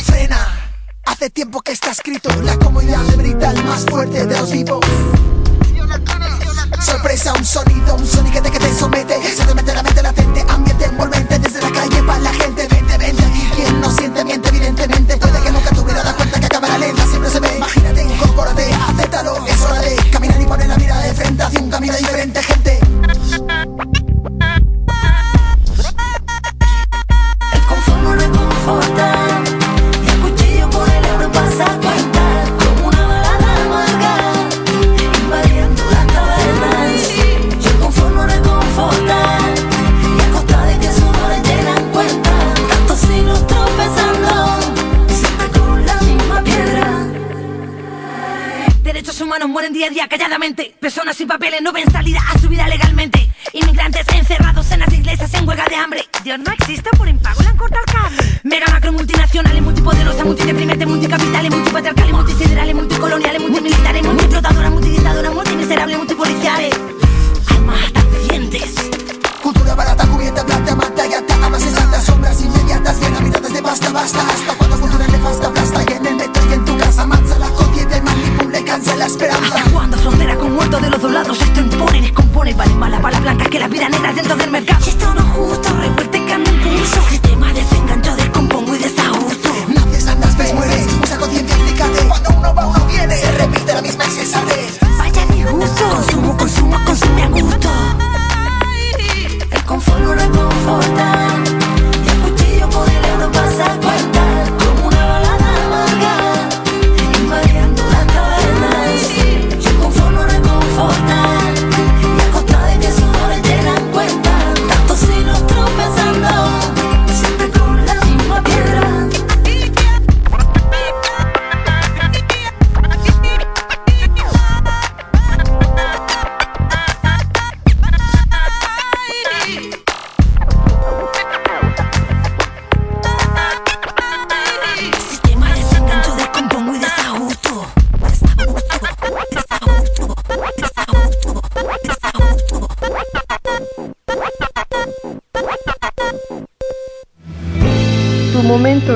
Frena. 0.06 0.72
Hace 1.06 1.30
tiempo 1.30 1.62
que 1.62 1.74
está 1.74 1.92
escrito. 1.92 2.30
La 2.42 2.58
comodidad 2.58 3.00
me 3.00 3.16
brita 3.18 3.52
el 3.52 3.64
más 3.64 3.86
fuerte 3.86 4.26
de 4.26 4.38
los 4.38 4.50
vivos. 4.50 4.84
Sorpresa, 6.82 7.34
un 7.34 7.46
sonido, 7.46 7.96
un 7.96 8.08
soniquete 8.08 8.50
que 8.50 8.60
te 8.60 8.74
somete. 8.74 9.22
Se 9.22 9.46
te 9.46 9.54
mete 9.54 9.74
la 9.74 9.84
mente 9.84 10.02
latente, 10.02 10.46
ambiente 10.48 10.86
envolvente. 10.86 11.38
Desde 11.38 11.62
la 11.62 11.72
calle 11.72 12.04
para 12.04 12.20
la 12.20 12.34
gente, 12.34 12.68
vente, 12.68 12.98
vente. 12.98 13.24
Quien 13.56 13.82
no 13.82 13.92
siente, 13.92 14.26
miente, 14.26 14.50
evidentemente. 14.50 15.18
Puede 15.18 15.42
que 15.42 15.52
nunca 15.52 15.70
tuviera 15.70 16.04
dado 16.04 16.18
cuenta 16.18 16.40
que 16.40 16.48
cámara 16.48 16.78
lenta 16.80 17.06
siempre 17.06 17.30
se 17.30 17.40
ve. 17.40 17.56
Imagínate, 17.56 18.04
incorpórate, 18.04 18.74
acéptalo. 18.74 19.46
Es 19.46 19.62
hora 19.62 19.80
de 19.82 19.96
caminar 20.12 20.42
y 20.42 20.46
poner 20.46 20.68
la 20.68 20.78
mirada 20.78 21.04
de 21.04 21.14
frente 21.14 21.44
hacia 21.44 21.60
un 21.60 21.70
camino 21.70 21.96
diferente, 21.96 22.42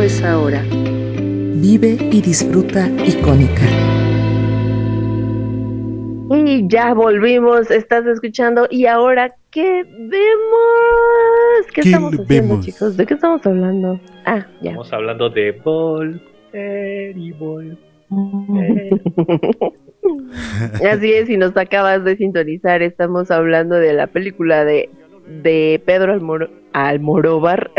es 0.04 0.22
ahora. 0.22 0.62
Vive 0.70 1.98
y 2.12 2.22
disfruta 2.22 2.90
icónica. 3.06 3.64
Y 6.30 6.68
ya 6.68 6.94
volvimos, 6.94 7.72
estás 7.72 8.06
escuchando. 8.08 8.68
¿Y 8.70 8.86
ahora 8.86 9.34
qué 9.50 9.86
vemos? 9.86 10.12
¿Qué, 11.74 11.82
¿Qué 11.82 11.90
estamos 11.90 12.14
haciendo, 12.16 12.28
vemos? 12.28 12.66
chicos? 12.66 12.98
¿De 12.98 13.06
qué 13.06 13.14
estamos 13.14 13.46
hablando? 13.46 13.98
Ah, 14.26 14.46
ya. 14.62 14.72
Estamos 14.72 14.92
hablando 14.92 15.30
de 15.30 15.52
Volver. 15.64 16.20
Así 20.92 21.14
es, 21.14 21.28
si 21.28 21.38
nos 21.38 21.56
acabas 21.56 22.04
de 22.04 22.18
sintonizar, 22.18 22.82
estamos 22.82 23.32
hablando 23.32 23.76
de 23.76 23.94
la 23.94 24.08
película 24.08 24.66
de, 24.66 24.90
de 25.42 25.82
Pedro 25.86 26.12
Almor 26.12 26.52
Almoróvar, 26.74 27.72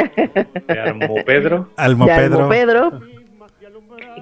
Se 0.66 0.78
armó 0.78 1.16
Pedro. 1.26 1.68
Almo 1.76 2.07
de 2.07 2.12
Almo 2.12 2.48
Pedro. 2.48 2.90
Pedro, 3.00 3.00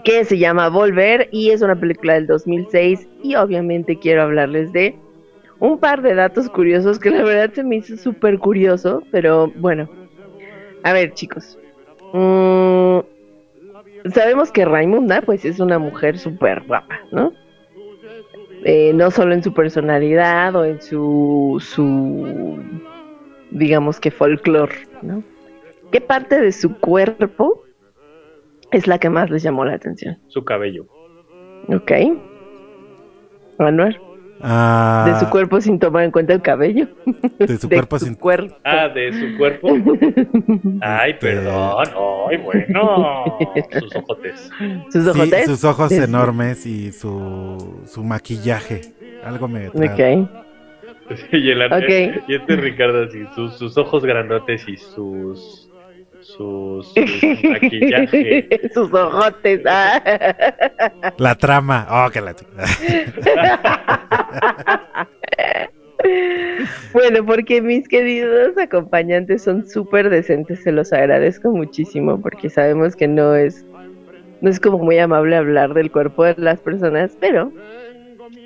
que 0.05 0.25
se 0.25 0.39
llama 0.39 0.69
Volver 0.69 1.29
y 1.31 1.51
es 1.51 1.63
una 1.63 1.77
película 1.77 2.15
del 2.15 2.27
2006 2.27 3.09
y 3.23 3.35
obviamente 3.37 3.99
quiero 3.99 4.23
hablarles 4.23 4.73
de 4.73 4.97
un 5.61 5.79
par 5.79 6.03
de 6.03 6.15
datos 6.15 6.49
curiosos 6.49 6.99
que 6.99 7.11
la 7.11 7.23
verdad 7.23 7.53
se 7.55 7.63
me 7.63 7.77
hizo 7.77 7.97
súper 7.97 8.39
curioso, 8.39 9.03
pero 9.13 9.53
bueno, 9.57 9.89
a 10.83 10.93
ver 10.93 11.15
chicos, 11.15 11.59
Mm, 12.13 13.01
sabemos 14.13 14.53
que 14.53 14.65
Raimunda 14.65 15.23
pues 15.23 15.45
es 15.45 15.61
una 15.61 15.79
mujer 15.79 16.19
súper 16.19 16.63
guapa, 16.67 17.01
¿no? 17.11 17.33
Eh, 18.65 18.93
no 18.95 19.11
solo 19.11 19.35
en 19.35 19.43
su 19.43 19.53
personalidad 19.55 20.55
o 20.55 20.65
en 20.65 20.81
su, 20.81 21.57
su 21.61 22.63
digamos 23.53 24.01
que 24.01 24.11
folclore, 24.11 24.75
¿no? 25.03 25.23
¿Qué 25.91 26.01
parte 26.01 26.41
de 26.41 26.53
su 26.53 26.79
cuerpo 26.79 27.63
es 28.71 28.87
la 28.87 28.99
que 28.99 29.11
más 29.11 29.31
les 29.31 29.43
llamó 29.43 29.65
la 29.65 29.75
atención? 29.75 30.19
Su 30.29 30.45
cabello. 30.45 30.87
¿Ok? 31.69 31.93
Manuel, 33.59 33.99
Ah, 34.45 35.05
de 35.07 35.21
su 35.21 35.31
cuerpo 35.31 35.61
sin 35.61 35.79
tomar 35.79 36.03
en 36.03 36.11
cuenta 36.11 36.33
el 36.33 36.43
cabello. 36.43 36.89
de 37.39 37.59
su 37.59 37.69
cuerpo 37.69 37.99
sin- 38.01 38.17
cuerpo. 38.17 38.57
Ah, 38.65 38.89
de 38.89 39.13
su 39.13 39.37
cuerpo. 39.39 39.69
Ay, 40.81 41.13
Este- 41.13 41.27
perdón. 41.27 41.85
Ay, 42.29 42.37
bueno. 42.39 43.25
Sus 43.79 43.95
ojotes. 43.97 44.51
Sus 44.91 45.05
Sí, 45.05 45.11
ojotes. 45.11 45.45
sus 45.47 45.63
ojos 45.65 45.91
De 45.91 45.99
su- 45.99 46.03
enormes 46.05 46.67
y 46.67 46.91
su, 46.91 47.83
su 47.87 48.03
maquillaje. 48.03 48.81
Algo 49.23 49.47
me 49.47 49.71
trae. 49.71 50.17
Ok. 50.23 50.29
y, 51.33 51.51
el, 51.51 52.23
y 52.29 52.35
este 52.35 52.57
Ricardo 52.57 53.05
así, 53.05 53.25
sus, 53.35 53.57
sus 53.57 53.77
ojos 53.79 54.05
grandotes 54.05 54.67
y 54.69 54.77
sus. 54.77 55.69
Sus. 56.21 56.93
sus 57.21 57.45
maquillaje. 57.45 58.61
sus 58.75 58.93
ojotes. 58.93 59.63
ah. 59.67 61.13
La 61.19 61.35
trama. 61.35 61.87
Oh, 61.91 62.11
que 62.11 62.21
la 62.21 62.35
Bueno, 66.93 67.25
porque 67.25 67.61
mis 67.61 67.89
queridos 67.89 68.57
acompañantes 68.59 69.43
son 69.43 69.69
súper 69.69 70.11
decentes, 70.11 70.63
se 70.63 70.73
los 70.73 70.93
agradezco 70.93 71.51
muchísimo 71.51 72.21
porque 72.21 72.51
sabemos 72.51 72.97
que 72.97 73.09
no 73.09 73.35
es 73.35 73.65
no 74.43 74.51
es 74.51 74.59
como 74.59 74.79
muy 74.79 74.99
amable 74.99 75.37
hablar 75.37 75.73
del 75.73 75.91
cuerpo 75.91 76.25
de 76.25 76.35
las 76.37 76.61
personas, 76.61 77.17
pero 77.21 77.53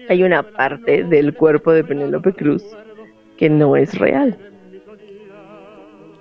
hay 0.08 0.22
una 0.22 0.42
parte 0.42 1.04
del 1.04 1.34
cuerpo 1.34 1.72
de 1.72 1.84
Penélope 1.84 2.32
Cruz 2.32 2.64
que 3.38 3.48
no 3.50 3.76
es 3.76 3.98
real. 3.98 4.38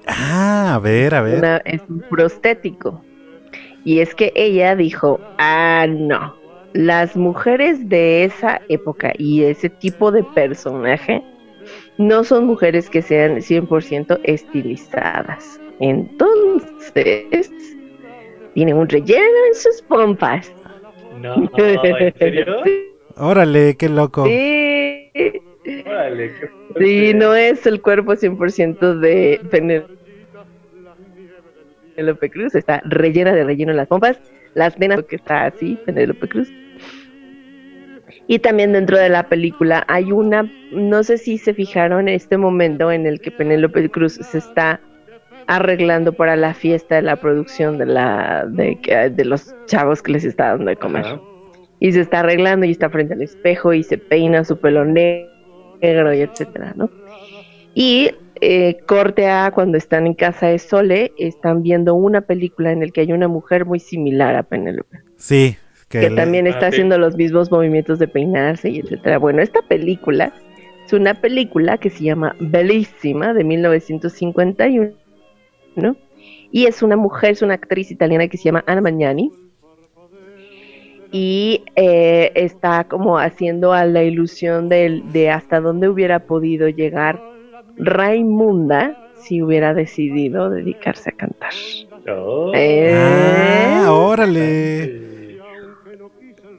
Ah, 0.07 0.75
a 0.75 0.79
ver, 0.79 1.15
a 1.15 1.21
ver. 1.21 1.37
Una- 1.39 1.57
es 1.65 1.81
un 1.89 2.01
prostético. 2.09 3.03
Y 3.83 3.99
es 3.99 4.13
que 4.15 4.31
ella 4.35 4.75
dijo, 4.75 5.19
ah, 5.37 5.85
no, 5.87 6.35
las 6.73 7.15
mujeres 7.15 7.87
de 7.87 8.25
esa 8.25 8.61
época 8.67 9.13
y 9.17 9.43
ese 9.43 9.69
tipo 9.69 10.11
de 10.11 10.23
personaje 10.23 11.23
no 11.97 12.23
son 12.23 12.45
mujeres 12.45 12.89
que 12.89 13.01
sean 13.01 13.41
100% 13.41 14.19
estilizadas. 14.23 15.59
Entonces, 15.79 17.51
tiene 18.53 18.73
un 18.73 18.87
relleno 18.89 19.37
en 19.49 19.55
sus 19.55 19.81
pompas. 19.83 20.51
No, 21.21 21.35
¿en 21.83 22.13
serio? 22.17 22.45
Órale, 23.17 23.75
qué 23.75 23.89
loco. 23.89 24.25
Sí, 24.25 25.11
Órale, 25.85 26.31
qué 26.39 26.49
sí, 26.79 27.13
no 27.13 27.33
es 27.35 27.65
el 27.65 27.81
cuerpo 27.81 28.13
100% 28.15 28.99
de 28.99 29.39
Penélope 31.95 32.29
Cruz, 32.29 32.55
está 32.55 32.81
rellena 32.85 33.33
de 33.33 33.43
relleno 33.45 33.71
en 33.71 33.77
las 33.77 33.87
pompas, 33.87 34.19
las 34.53 34.77
venas 34.77 35.03
que 35.05 35.15
está 35.15 35.45
así, 35.45 35.77
Penélope 35.85 36.27
Cruz. 36.27 36.51
Y 38.27 38.39
también 38.39 38.73
dentro 38.73 38.97
de 38.97 39.09
la 39.09 39.29
película 39.29 39.85
hay 39.87 40.11
una, 40.11 40.51
no 40.71 41.03
sé 41.03 41.17
si 41.17 41.37
se 41.37 41.53
fijaron 41.53 42.07
en 42.09 42.15
este 42.15 42.37
momento 42.37 42.91
en 42.91 43.05
el 43.05 43.21
que 43.21 43.31
Penélope 43.31 43.89
Cruz 43.89 44.13
se 44.13 44.37
está 44.39 44.79
arreglando 45.47 46.11
para 46.11 46.35
la 46.35 46.53
fiesta 46.55 46.95
de 46.95 47.03
la 47.03 47.17
producción 47.17 47.77
de 47.77 47.85
la 47.85 48.45
de, 48.49 48.79
que- 48.81 49.09
de 49.11 49.25
los 49.25 49.55
chavos 49.67 50.01
que 50.01 50.11
les 50.13 50.25
está 50.25 50.49
dando 50.49 50.65
de 50.71 50.75
comer. 50.75 51.05
Ajá. 51.05 51.21
Y 51.85 51.91
se 51.91 52.01
está 52.01 52.21
arreglando 52.21 52.65
y 52.65 52.71
está 52.71 52.89
frente 52.89 53.13
al 53.13 53.21
espejo 53.21 53.71
y 53.73 53.83
se 53.83 53.99
peina 53.99 54.43
su 54.43 54.57
pelo 54.57 54.85
ne- 54.85 55.27
negro 55.81 56.11
y 56.13 56.21
etcétera, 56.21 56.73
¿no? 56.75 56.89
Y 57.75 58.09
eh, 58.41 58.77
corte 58.87 59.27
a 59.27 59.51
cuando 59.53 59.77
están 59.77 60.07
en 60.07 60.15
casa 60.15 60.47
de 60.47 60.57
Sole, 60.57 61.11
están 61.17 61.61
viendo 61.61 61.93
una 61.93 62.21
película 62.21 62.71
en 62.71 62.79
la 62.79 62.87
que 62.87 63.01
hay 63.01 63.13
una 63.13 63.27
mujer 63.27 63.65
muy 63.65 63.79
similar 63.79 64.35
a 64.35 64.41
Penélope, 64.43 64.97
Sí, 65.17 65.55
que, 65.89 65.99
que 65.99 66.09
le- 66.09 66.15
también 66.15 66.47
está 66.47 66.67
Ah, 66.67 66.71
sí. 66.71 66.75
haciendo 66.77 66.97
los 66.97 67.15
mismos 67.17 67.51
movimientos 67.51 67.99
de 67.99 68.07
peinarse 68.07 68.69
y 68.71 68.79
etcétera. 68.79 69.19
Bueno, 69.19 69.43
esta 69.43 69.61
película 69.61 70.33
es 70.87 70.93
una 70.93 71.13
película 71.21 71.77
que 71.77 71.91
se 71.91 72.03
llama 72.03 72.35
Bellísima 72.39 73.33
de 73.33 73.43
1951, 73.43 74.91
¿no? 75.75 75.95
Y 76.51 76.65
es 76.65 76.81
una 76.81 76.95
mujer, 76.97 77.31
es 77.31 77.41
una 77.43 77.53
actriz 77.55 77.91
italiana 77.91 78.27
que 78.27 78.37
se 78.37 78.45
llama 78.45 78.63
Anna 78.65 78.81
Magnani. 78.81 79.31
Y 81.11 81.63
eh, 81.75 82.31
está 82.35 82.83
como 82.85 83.17
haciendo 83.19 83.71
a 83.73 83.85
la 83.85 84.03
ilusión 84.03 84.67
del- 84.69 85.11
de, 85.13 85.29
hasta 85.29 85.59
dónde 85.61 85.87
hubiera 85.89 86.19
podido 86.19 86.67
llegar 86.69 87.21
Raimunda 87.77 88.97
si 89.15 89.41
hubiera 89.41 89.73
decidido 89.73 90.49
dedicarse 90.49 91.09
a 91.09 91.13
cantar. 91.13 91.51
Oh. 92.07 92.51
Eh, 92.55 92.93
Ah, 92.93 93.91
órale. 93.91 95.05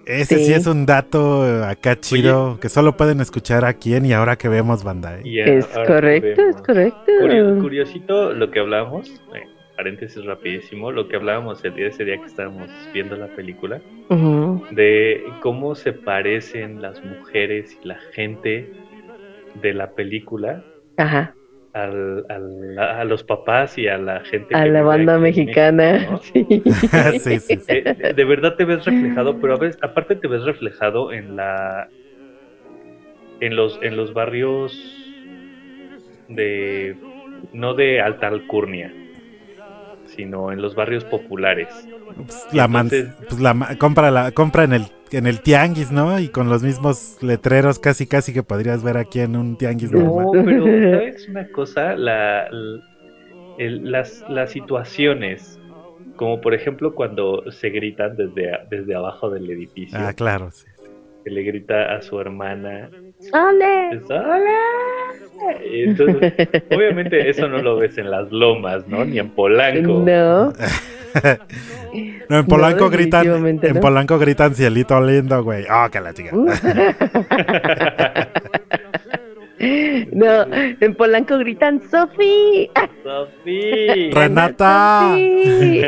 Ese 0.06 0.38
sí. 0.38 0.44
sí. 0.46 0.52
es 0.52 0.66
un 0.68 0.86
dato 0.86 1.42
acá 1.64 1.98
chido 1.98 2.58
que 2.60 2.68
solo 2.68 2.96
pueden 2.96 3.20
escuchar 3.20 3.64
aquí 3.64 3.94
en 3.94 4.06
y 4.06 4.12
ahora 4.12 4.36
que 4.36 4.48
vemos 4.48 4.84
banda. 4.84 5.18
¿eh? 5.18 5.22
es 5.58 5.66
correcto, 5.66 6.42
es 6.48 6.56
correcto. 6.62 7.10
Curio- 7.20 7.58
curiosito 7.60 8.32
lo 8.32 8.50
que 8.52 8.60
hablábamos, 8.60 9.08
eh, 9.34 9.42
paréntesis 9.76 10.24
rapidísimo, 10.24 10.90
lo 10.92 11.08
que 11.08 11.16
hablábamos 11.16 11.64
el 11.64 11.74
día, 11.74 11.88
ese 11.88 12.04
día 12.04 12.18
que 12.18 12.26
estábamos 12.26 12.70
viendo 12.92 13.16
la 13.16 13.28
película, 13.28 13.82
de 14.70 15.36
cómo 15.40 15.74
se 15.74 15.92
parecen 15.92 16.80
las 16.80 17.04
mujeres 17.04 17.78
y 17.82 17.88
la 17.88 17.98
gente 18.14 18.72
de 19.54 19.74
la 19.74 19.94
película 19.94 20.64
Ajá, 20.96 21.36
al, 21.72 22.24
al- 22.28 22.78
a 22.78 23.04
los 23.04 23.22
papás 23.22 23.76
y 23.78 23.86
a 23.86 23.98
la 23.98 24.24
gente 24.24 24.54
a 24.54 24.64
que 24.64 24.70
la 24.70 24.82
banda 24.82 25.18
mexicana. 25.18 25.92
México, 25.92 26.12
¿no? 26.12 26.20
sí. 26.22 26.62
sí, 27.28 27.40
sí, 27.40 27.60
sí. 27.60 27.64
Eh, 27.68 28.14
de 28.14 28.24
verdad 28.24 28.56
te 28.56 28.64
ves 28.64 28.84
reflejado, 28.84 29.40
pero 29.40 29.54
a 29.54 29.58
veces, 29.58 29.78
aparte 29.82 30.16
te 30.16 30.28
ves 30.28 30.42
reflejado 30.44 31.12
en 31.12 31.36
la 31.36 31.90
en 33.40 33.56
los 33.56 33.78
en 33.82 33.96
los 33.96 34.12
barrios 34.14 34.72
de 36.28 36.96
no 37.52 37.74
de 37.74 38.00
alta 38.00 38.28
alcurnia, 38.28 38.94
sino 40.16 40.50
en 40.52 40.60
los 40.62 40.74
barrios 40.74 41.04
populares. 41.04 41.68
Pues, 42.16 42.46
la 42.52 42.66
man- 42.68 42.88
Entonces- 42.92 43.14
pues 43.28 43.40
la 43.40 43.76
compra 43.78 44.10
la 44.10 44.32
compra 44.32 44.64
en 44.64 44.72
el 44.72 44.82
en 45.12 45.28
el 45.28 45.40
tianguis, 45.40 45.92
¿no? 45.92 46.18
Y 46.18 46.28
con 46.28 46.48
los 46.48 46.64
mismos 46.64 47.18
letreros 47.22 47.78
casi 47.78 48.08
casi 48.08 48.32
que 48.32 48.42
podrías 48.42 48.82
ver 48.82 48.96
aquí 48.96 49.20
en 49.20 49.36
un 49.36 49.56
tianguis 49.56 49.92
No, 49.92 50.00
normal. 50.00 50.42
pero 50.44 50.64
¿sabes 50.64 51.28
una 51.28 51.46
cosa? 51.52 51.94
La, 51.94 52.48
el- 53.58 53.90
las, 53.90 54.24
las 54.28 54.50
situaciones, 54.50 55.60
como 56.16 56.40
por 56.40 56.54
ejemplo 56.54 56.94
cuando 56.94 57.50
se 57.52 57.70
gritan 57.70 58.16
desde, 58.16 58.50
desde 58.70 58.94
abajo 58.94 59.30
del 59.30 59.48
edificio, 59.50 59.98
Ah, 60.00 60.12
claro. 60.12 60.50
sí. 60.50 60.66
que 61.24 61.30
le 61.30 61.42
grita 61.42 61.94
a 61.96 62.02
su 62.02 62.20
hermana, 62.20 62.88
¡Ole! 63.32 64.00
"Hola". 64.08 64.58
Entonces, 65.64 66.32
obviamente 66.74 67.28
eso 67.28 67.46
no 67.48 67.58
lo 67.58 67.76
ves 67.76 67.98
en 67.98 68.10
las 68.10 68.30
lomas, 68.32 68.88
¿no? 68.88 69.04
Ni 69.04 69.18
en 69.18 69.28
Polanco. 69.30 70.02
No, 70.04 70.52
No, 72.28 72.38
en 72.38 72.46
Polanco 72.46 72.90
gritan, 72.90 73.26
en 73.46 73.74
no. 73.74 73.80
Polanco 73.80 74.18
gritan 74.18 74.54
cielito 74.54 75.00
lindo, 75.00 75.42
güey. 75.44 75.64
Ah, 75.68 75.88
que 75.90 76.00
la 76.00 76.12
chica. 76.12 76.30
no, 80.12 80.46
en 80.80 80.94
Polanco 80.94 81.38
gritan 81.38 81.80
¡Sofi! 81.90 82.70
Sofi. 83.02 84.10
Renata. 84.12 85.08
¡Sofi! 85.10 85.80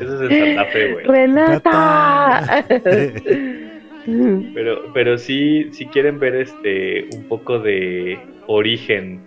Eso 0.00 0.24
es 0.24 0.30
en 0.30 0.56
Santa 0.56 0.64
Fe, 0.72 0.92
güey. 0.92 1.04
¡Renata! 1.06 2.64
Pero, 4.54 4.92
pero 4.92 5.18
sí, 5.18 5.72
si 5.72 5.86
quieren 5.86 6.18
ver 6.18 6.36
este 6.36 7.04
un 7.16 7.26
poco 7.28 7.58
de 7.58 8.18
origen 8.46 9.20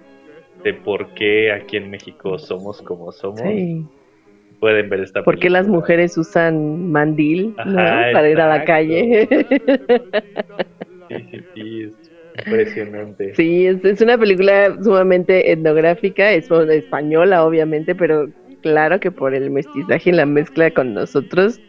de 0.63 0.73
por 0.73 1.13
qué 1.13 1.51
aquí 1.51 1.77
en 1.77 1.89
México 1.91 2.38
somos 2.38 2.81
como 2.81 3.11
somos, 3.11 3.41
Sí. 3.43 3.85
pueden 4.59 4.89
ver 4.89 5.01
esta 5.01 5.23
¿Por 5.23 5.39
qué 5.39 5.49
las 5.49 5.67
mujeres 5.67 6.17
usan 6.17 6.91
mandil 6.91 7.53
para 7.55 8.29
ir 8.29 8.39
a 8.39 8.57
la 8.57 8.65
calle? 8.65 9.27
Sí, 11.07 11.15
sí, 11.31 11.39
sí, 11.53 11.81
es 11.83 11.93
impresionante. 12.45 13.35
Sí, 13.35 13.67
es, 13.67 13.83
es 13.85 14.01
una 14.01 14.17
película 14.17 14.75
sumamente 14.83 15.51
etnográfica, 15.51 16.31
es 16.31 16.49
española 16.51 17.45
obviamente, 17.45 17.95
pero 17.95 18.27
claro 18.61 18.99
que 18.99 19.11
por 19.11 19.35
el 19.35 19.51
mestizaje 19.51 20.09
y 20.09 20.13
la 20.13 20.25
mezcla 20.25 20.71
con 20.71 20.93
nosotros 20.95 21.59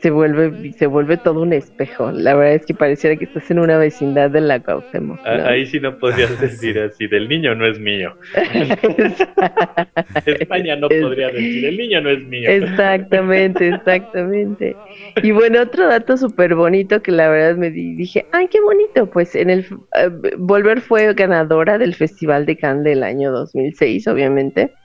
se 0.00 0.10
vuelve 0.10 0.72
se 0.72 0.86
vuelve 0.86 1.16
todo 1.18 1.42
un 1.42 1.52
espejo. 1.52 2.10
La 2.12 2.34
verdad 2.34 2.54
es 2.54 2.66
que 2.66 2.74
pareciera 2.74 3.16
que 3.16 3.24
estás 3.24 3.50
en 3.50 3.58
una 3.58 3.78
vecindad 3.78 4.30
de 4.30 4.40
la 4.40 4.60
Cuauhtémoc. 4.60 5.20
Ah, 5.24 5.36
¿no? 5.38 5.46
Ahí 5.46 5.66
sí 5.66 5.80
no 5.80 5.98
podrías 5.98 6.30
decir 6.40 6.78
así, 6.78 7.06
del 7.08 7.28
niño 7.28 7.54
no 7.54 7.66
es 7.66 7.78
mío. 7.80 8.16
España 10.26 10.76
no 10.76 10.88
Es- 10.90 11.02
podría 11.02 11.28
decir, 11.28 11.64
el 11.66 11.76
niño 11.76 12.00
no 12.00 12.10
es 12.10 12.26
mío. 12.26 12.50
Exactamente, 12.50 13.68
exactamente. 13.68 14.78
Y 15.22 15.32
bueno, 15.32 15.60
otro 15.62 15.88
dato 15.88 16.16
súper 16.16 16.54
bonito 16.54 17.02
que 17.02 17.12
la 17.12 17.28
verdad 17.28 17.56
me 17.56 17.70
di- 17.70 17.96
dije, 17.96 18.28
ay, 18.32 18.48
qué 18.48 18.60
bonito, 18.60 19.10
pues 19.10 19.34
en 19.34 19.50
el 19.50 19.60
eh, 19.96 20.10
Volver 20.38 20.80
fue 20.80 21.12
ganadora 21.14 21.78
del 21.78 21.94
Festival 21.94 22.46
de 22.46 22.56
Cannes 22.56 22.84
del 22.84 23.02
año 23.02 23.32
2006, 23.32 24.06
obviamente. 24.06 24.77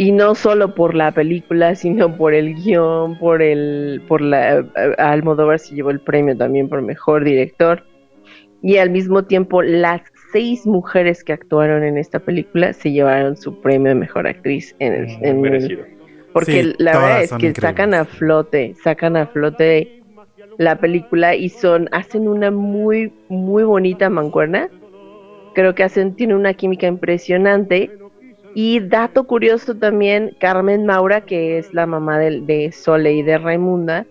Y 0.00 0.12
no 0.12 0.34
solo 0.34 0.74
por 0.74 0.94
la 0.94 1.12
película, 1.12 1.74
sino 1.74 2.16
por 2.16 2.32
el 2.32 2.54
guion, 2.54 3.18
por 3.18 3.42
el, 3.42 4.00
por 4.08 4.22
la, 4.22 4.64
Almodóvar 4.96 5.58
se 5.58 5.74
llevó 5.74 5.90
el 5.90 6.00
premio 6.00 6.34
también 6.34 6.70
por 6.70 6.80
mejor 6.80 7.22
director. 7.22 7.84
Y 8.62 8.78
al 8.78 8.88
mismo 8.88 9.24
tiempo, 9.24 9.60
las 9.60 10.00
seis 10.32 10.66
mujeres 10.66 11.22
que 11.22 11.34
actuaron 11.34 11.84
en 11.84 11.98
esta 11.98 12.18
película 12.18 12.72
se 12.72 12.92
llevaron 12.92 13.36
su 13.36 13.60
premio 13.60 13.90
de 13.90 13.96
mejor 13.96 14.26
actriz 14.26 14.74
en 14.78 14.94
el, 14.94 15.06
Muy 15.06 15.28
en 15.28 15.46
el- 15.46 15.86
porque 16.32 16.62
Sí, 16.64 16.74
la 16.78 16.96
verdad 16.96 17.22
es 17.24 17.30
que 17.32 17.36
increíbles. 17.48 17.56
sacan 17.60 17.92
a 17.92 18.04
flote, 18.06 18.74
sacan 18.82 19.18
a 19.18 19.26
flote 19.26 20.00
la 20.56 20.76
película 20.76 21.34
y 21.34 21.50
son, 21.50 21.90
hacen 21.92 22.26
una 22.26 22.50
muy, 22.50 23.12
muy 23.28 23.64
bonita 23.64 24.08
mancuerna. 24.08 24.70
Creo 25.54 25.74
que 25.74 25.82
hacen, 25.82 26.16
tiene 26.16 26.34
una 26.34 26.54
química 26.54 26.86
impresionante. 26.86 27.90
Y 28.54 28.80
dato 28.80 29.24
curioso 29.24 29.76
también, 29.76 30.36
Carmen 30.40 30.84
Maura, 30.86 31.20
que 31.20 31.58
es 31.58 31.72
la 31.72 31.86
mamá 31.86 32.18
de, 32.18 32.40
de 32.40 32.72
Sole 32.72 33.12
y 33.14 33.22
de 33.22 33.38
Raimunda, 33.38 34.06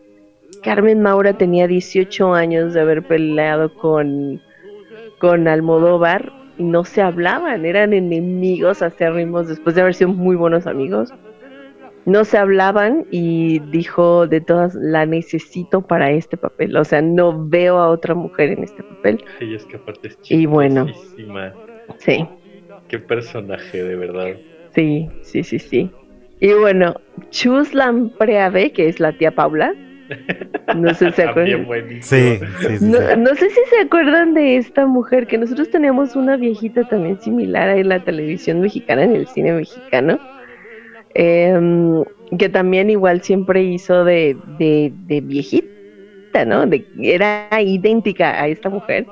Carmen 0.63 1.01
Maura 1.01 1.33
tenía 1.33 1.67
18 1.67 2.33
años 2.33 2.73
de 2.73 2.81
haber 2.81 3.03
peleado 3.03 3.73
con, 3.73 4.41
con 5.19 5.47
Almodóvar 5.47 6.31
y 6.57 6.63
no 6.63 6.83
se 6.83 7.01
hablaban, 7.01 7.65
eran 7.65 7.93
enemigos 7.93 8.81
acérrimos 8.81 9.47
después 9.47 9.75
de 9.75 9.81
haber 9.81 9.93
sido 9.95 10.09
muy 10.09 10.35
buenos 10.35 10.67
amigos. 10.67 11.13
No 12.05 12.25
se 12.25 12.37
hablaban 12.37 13.05
y 13.11 13.59
dijo 13.59 14.25
de 14.25 14.41
todas, 14.41 14.73
la 14.73 15.05
necesito 15.05 15.81
para 15.81 16.11
este 16.11 16.37
papel. 16.37 16.75
O 16.75 16.83
sea, 16.83 17.01
no 17.01 17.47
veo 17.47 17.77
a 17.77 17.89
otra 17.89 18.15
mujer 18.15 18.51
en 18.51 18.63
este 18.63 18.81
papel. 18.83 19.23
Y 19.39 19.53
es 19.53 19.65
que 19.65 19.77
aparte 19.77 20.07
es 20.07 20.17
Y 20.29 20.45
bueno. 20.45 20.87
Sí. 21.97 22.25
Qué 22.89 22.99
personaje, 22.99 23.83
de 23.83 23.95
verdad. 23.95 24.35
Sí, 24.75 25.09
sí, 25.21 25.43
sí, 25.43 25.59
sí. 25.59 25.91
Y 26.41 26.53
bueno, 26.53 26.95
Chus 27.31 27.73
Lampreave, 27.73 28.71
que 28.71 28.87
es 28.89 28.99
la 28.99 29.13
tía 29.13 29.31
Paula. 29.31 29.73
No 30.75 30.93
sé 30.93 31.07
si 31.11 31.17
se 31.17 31.23
acuerdan. 31.29 31.65
buenísimo. 31.65 32.01
Sí, 32.39 32.39
sí, 32.67 32.77
sí. 32.79 32.85
No, 32.85 32.97
sí. 32.97 33.15
no 33.17 33.35
sé 33.35 33.49
si 33.49 33.59
se 33.69 33.79
acuerdan 33.81 34.33
de 34.33 34.57
esta 34.57 34.85
mujer, 34.87 35.27
que 35.27 35.37
nosotros 35.37 35.69
teníamos 35.69 36.15
una 36.15 36.37
viejita 36.37 36.87
también 36.87 37.19
similar 37.21 37.69
ahí 37.69 37.81
en 37.81 37.89
la 37.89 38.03
televisión 38.03 38.61
mexicana, 38.61 39.03
en 39.03 39.15
el 39.15 39.27
cine 39.27 39.53
mexicano, 39.53 40.19
em, 41.13 42.03
que 42.37 42.49
también 42.49 42.89
igual 42.89 43.21
siempre 43.21 43.63
hizo 43.63 44.03
de, 44.03 44.37
de, 44.57 44.91
de 45.07 45.21
viejita, 45.21 46.45
¿no? 46.45 46.65
De, 46.65 46.85
era 47.01 47.49
idéntica 47.61 48.41
a 48.41 48.47
esta 48.47 48.69
mujer. 48.69 49.05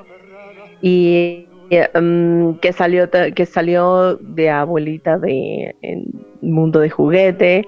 Y 0.82 1.47
em, 1.69 2.58
que 2.60 2.71
salió 2.73 3.10
que 3.36 3.45
salió 3.45 4.15
de 4.17 4.49
abuelita 4.49 5.17
de 5.17 5.75
en 5.82 6.06
Mundo 6.41 6.80
de 6.80 6.89
Juguete 6.89 7.67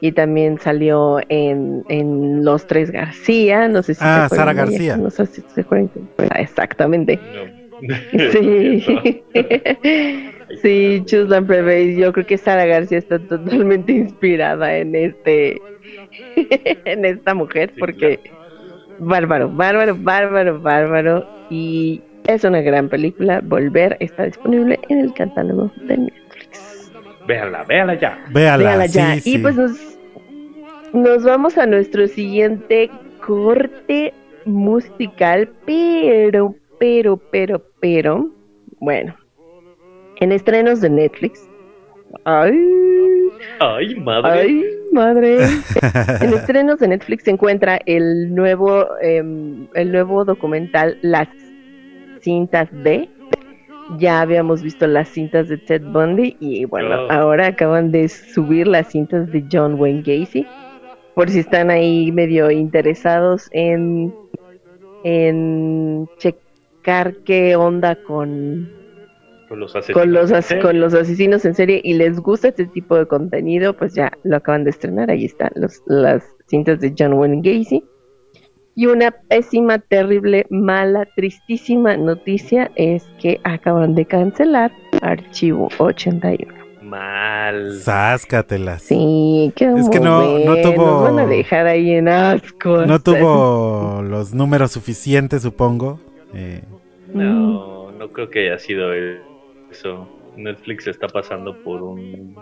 y 0.00 0.12
también 0.12 0.58
salió 0.58 1.18
en, 1.28 1.84
en 1.88 2.44
Los 2.44 2.66
Tres 2.66 2.90
García, 2.90 3.68
no 3.68 3.82
sé 3.82 3.94
si 3.94 4.00
Ah, 4.04 4.26
se 4.30 4.36
Sara 4.36 4.52
García. 4.52 4.96
no 4.96 5.10
sé 5.10 5.26
si 5.26 5.42
se 5.42 5.60
acuerdan. 5.62 5.90
Ah, 6.30 6.40
Exactamente. 6.40 7.18
No. 7.34 7.64
Sí. 8.32 9.22
sí, 10.62 11.02
Chuslan 11.04 11.46
Preve, 11.46 11.96
yo 11.96 12.12
creo 12.12 12.24
que 12.26 12.38
Sara 12.38 12.64
García 12.66 12.98
está 12.98 13.18
totalmente 13.18 13.92
inspirada 13.92 14.76
en 14.78 14.94
este 14.94 15.60
en 16.84 17.04
esta 17.04 17.34
mujer 17.34 17.70
Sí, 17.74 17.80
porque 17.80 18.20
bárbaro, 18.98 19.50
bárbaro, 19.50 19.96
bárbaro, 19.98 20.60
bárbaro 20.60 21.26
y 21.50 22.00
es 22.26 22.44
una 22.44 22.60
gran 22.60 22.88
película. 22.88 23.40
Volver 23.42 23.96
está 24.00 24.24
disponible 24.24 24.78
en 24.88 24.98
el 25.00 25.12
catálogo 25.14 25.70
de 25.86 25.96
Netflix. 25.98 26.90
Véala, 27.26 27.64
véala 27.64 27.94
ya. 27.94 28.18
Véala, 28.30 28.64
Véala 28.64 28.88
sí, 28.88 28.98
ya. 28.98 29.20
sí. 29.20 29.34
Y 29.34 29.38
pues 29.38 29.56
nos, 29.56 29.98
nos 30.92 31.24
vamos 31.24 31.56
a 31.58 31.66
nuestro 31.66 32.06
siguiente 32.06 32.90
corte 33.24 34.12
musical, 34.44 35.50
pero, 35.66 36.54
pero, 36.78 37.16
pero, 37.16 37.62
pero, 37.80 38.30
bueno, 38.80 39.14
en 40.20 40.32
estrenos 40.32 40.80
de 40.80 40.90
Netflix. 40.90 41.48
Ay, 42.24 42.56
Ay, 43.60 43.94
madre. 43.96 44.40
ay, 44.40 44.64
madre. 44.92 45.38
en 46.20 46.34
estrenos 46.34 46.78
de 46.78 46.88
Netflix 46.88 47.24
se 47.24 47.30
encuentra 47.30 47.80
el 47.86 48.34
nuevo, 48.34 48.86
em, 49.00 49.66
el 49.74 49.90
nuevo 49.92 50.24
documental 50.24 50.96
Las 51.02 51.28
cintas 52.24 52.68
de. 52.82 53.08
Ya 53.98 54.22
habíamos 54.22 54.62
visto 54.62 54.86
las 54.86 55.08
cintas 55.10 55.48
de 55.50 55.58
Ted 55.58 55.82
Bundy 55.82 56.36
y 56.40 56.64
bueno, 56.64 57.02
Oh. 57.04 57.12
ahora 57.12 57.48
acaban 57.48 57.92
de 57.92 58.08
subir 58.08 58.66
las 58.66 58.88
cintas 58.88 59.30
de 59.30 59.44
John 59.52 59.74
Wayne 59.78 60.00
Gacy. 60.02 60.46
Por 61.14 61.28
si 61.30 61.40
están 61.40 61.70
ahí 61.70 62.10
medio 62.10 62.50
interesados 62.50 63.48
en, 63.52 64.12
en 65.04 66.08
checar 66.18 67.14
qué 67.24 67.54
onda 67.56 67.94
con, 68.02 68.68
Con 69.48 69.60
los 69.60 69.76
asesinos. 69.76 70.00
con 70.02 70.12
los, 70.12 70.32
as- 70.32 70.54
con 70.62 70.80
los 70.80 70.94
asesinos 70.94 71.44
en 71.44 71.54
serie 71.54 71.80
y 71.84 71.94
les 71.94 72.18
gusta 72.18 72.48
este 72.48 72.66
tipo 72.66 72.96
de 72.96 73.06
contenido, 73.06 73.74
pues 73.74 73.94
ya 73.94 74.10
lo 74.24 74.36
acaban 74.36 74.64
de 74.64 74.70
estrenar. 74.70 75.10
Ahí 75.10 75.26
están 75.26 75.50
los, 75.56 75.82
las 75.86 76.24
cintas 76.46 76.80
de 76.80 76.94
John 76.98 77.12
Wayne 77.14 77.42
Gacy. 77.42 77.84
Y 78.76 78.86
una 78.86 79.12
pésima, 79.12 79.78
terrible, 79.78 80.46
mala, 80.50 81.06
tristísima 81.14 81.96
noticia 81.96 82.70
es 82.74 83.04
que 83.20 83.40
acaban 83.44 83.94
de 83.94 84.04
cancelar 84.04 84.72
Archivo 85.00 85.68
81. 85.78 86.52
Mal. 86.82 87.72
Sáscatelas. 87.80 88.82
Sí, 88.82 89.52
qué 89.56 89.66
Es 89.76 89.88
que 89.88 90.00
no- 90.00 90.22
no 90.40 90.56
tuvo- 90.56 90.86
Nos 90.86 91.02
van 91.04 91.18
a 91.20 91.26
dejar 91.26 91.66
ahí 91.66 91.92
en 91.92 92.08
asco. 92.08 92.84
No 92.86 92.98
tuvo 93.00 94.02
los 94.08 94.34
números 94.34 94.72
suficientes, 94.72 95.42
supongo. 95.42 96.00
Eh, 96.34 96.62
No, 97.12 97.90
no 97.92 98.08
creo 98.12 98.28
que 98.28 98.48
haya 98.48 98.58
sido 98.58 98.92
eso. 99.70 100.08
Netflix 100.36 100.88
está 100.88 101.06
pasando 101.06 101.56
por 101.62 101.80
un. 101.82 102.34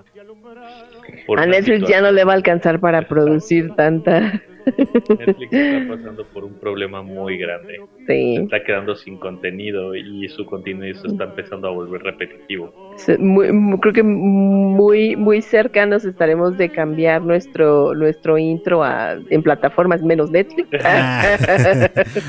por 1.27 1.39
A 1.39 1.45
Netflix 1.47 1.87
ya 1.89 2.01
no 2.01 2.11
le 2.11 2.25
va 2.25 2.33
a 2.33 2.37
alcanzar 2.37 2.81
para 2.81 3.07
producir 3.07 3.75
tanta. 3.77 4.43
Netflix 4.67 5.53
está 5.53 5.97
pasando 5.97 6.25
por 6.33 6.45
un 6.45 6.55
problema 6.61 7.03
muy 7.03 7.39
grande. 7.39 7.79
Sí. 8.07 8.37
Está 8.37 8.63
quedando 8.65 8.95
sin 8.97 9.17
contenido 9.19 9.95
y 9.95 10.29
su 10.29 10.45
contenido 10.47 10.99
se 11.01 11.09
está 11.09 11.25
empezando 11.25 11.69
a 11.69 11.71
volver 11.71 12.03
repetitivo. 12.03 12.73
Se- 12.97 13.19
muy- 13.19 13.53
muy- 13.53 13.79
creo 13.81 13.93
que 13.93 14.03
muy 14.03 15.17
muy 15.17 15.41
cercanos 15.43 16.05
estaremos 16.05 16.57
de 16.59 16.69
cambiar 16.71 17.23
nuestro 17.23 17.95
nuestro 17.95 18.39
intro 18.39 18.83
a, 18.83 19.15
en 19.31 19.43
plataformas 19.43 20.03
menos 20.03 20.31
Netflix. 20.31 20.69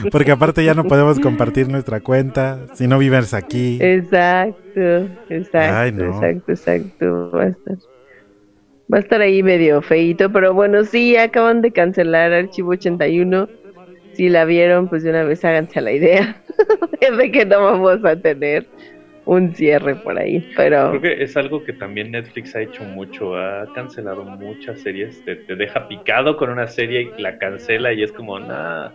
porque 0.11 0.31
aparte 0.31 0.63
ya 0.63 0.73
no 0.73 0.83
podemos 0.83 1.19
compartir 1.19 1.69
nuestra 1.69 1.99
cuenta 2.01 2.67
si 2.75 2.87
no 2.87 2.97
vives 2.99 3.33
aquí. 3.33 3.79
exacto, 3.81 5.07
exacto, 5.29 5.75
Ay, 5.77 5.91
no. 5.91 6.05
exacto, 6.05 6.51
exacto. 6.51 7.31
Va 7.31 7.43
a 7.43 7.47
estar 7.47 7.77
va 8.91 8.97
a 8.97 9.01
estar 9.01 9.21
ahí 9.21 9.43
medio 9.43 9.81
feito, 9.81 10.31
pero 10.31 10.53
bueno, 10.53 10.83
sí, 10.83 11.15
acaban 11.15 11.61
de 11.61 11.71
cancelar 11.71 12.33
Archivo 12.33 12.71
81. 12.71 13.49
Si 14.13 14.29
la 14.29 14.45
vieron, 14.45 14.87
pues 14.87 15.03
de 15.03 15.09
una 15.09 15.23
vez 15.23 15.43
háganse 15.43 15.79
a 15.79 15.81
la 15.81 15.91
idea 15.91 16.41
de 17.17 17.31
que 17.31 17.45
no 17.45 17.63
vamos 17.63 18.05
a 18.05 18.15
tener 18.15 18.67
un 19.25 19.55
cierre 19.55 19.95
por 19.95 20.19
ahí, 20.19 20.47
pero 20.55 20.89
Creo 20.89 21.01
que 21.01 21.23
es 21.23 21.35
algo 21.37 21.63
que 21.63 21.73
también 21.73 22.11
Netflix 22.11 22.55
ha 22.55 22.61
hecho 22.61 22.83
mucho. 22.83 23.35
Ha 23.35 23.71
cancelado 23.73 24.23
muchas 24.23 24.81
series. 24.81 25.23
Te, 25.23 25.35
te 25.35 25.55
deja 25.55 25.87
picado 25.87 26.37
con 26.37 26.49
una 26.49 26.67
serie 26.67 27.09
y 27.17 27.21
la 27.21 27.37
cancela 27.37 27.93
y 27.93 28.03
es 28.03 28.11
como 28.11 28.39
nada. 28.39 28.93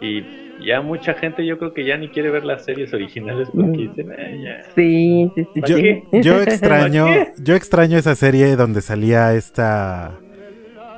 Y 0.00 0.49
ya 0.64 0.80
mucha 0.80 1.14
gente 1.14 1.44
yo 1.46 1.58
creo 1.58 1.72
que 1.74 1.84
ya 1.84 1.96
ni 1.96 2.08
quiere 2.08 2.30
ver 2.30 2.44
las 2.44 2.64
series 2.64 2.92
originales 2.94 3.48
porque 3.54 3.68
Mm. 3.70 3.88
dicen, 3.96 4.12
"Ay, 4.18 4.42
ya. 4.42 4.62
sí, 4.74 5.30
sí, 5.34 5.46
sí. 5.54 5.60
Yo, 6.22 6.40
extraño, 6.42 7.06
yo 7.38 7.54
extraño 7.54 7.98
esa 7.98 8.14
serie 8.14 8.56
donde 8.56 8.80
salía 8.82 9.34
esta 9.34 10.18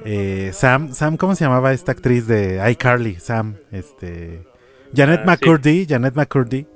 eh, 0.04 0.50
Sam, 0.52 0.92
Sam, 0.92 1.16
¿cómo 1.16 1.34
se 1.36 1.44
llamaba 1.44 1.72
esta 1.72 1.92
actriz 1.92 2.26
de 2.26 2.60
iCarly? 2.72 3.16
Sam, 3.20 3.54
este, 3.70 4.40
Janet 4.94 5.20
Ah, 5.22 5.26
McCurdy, 5.26 5.86
Janet 5.88 6.14
McCurdy, 6.16 6.66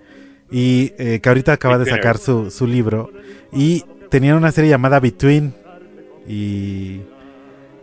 y 0.51 0.93
eh, 0.99 1.19
que 1.21 1.29
ahorita 1.29 1.53
acaba 1.53 1.77
de 1.79 1.87
sacar 1.87 2.19
su, 2.19 2.51
su 2.53 2.69
libro 2.69 3.11
y 3.53 3.83
tenían 4.11 4.37
una 4.37 4.53
serie 4.53 4.71
llamada 4.71 5.01
Between 5.01 5.53
y 6.29 7.01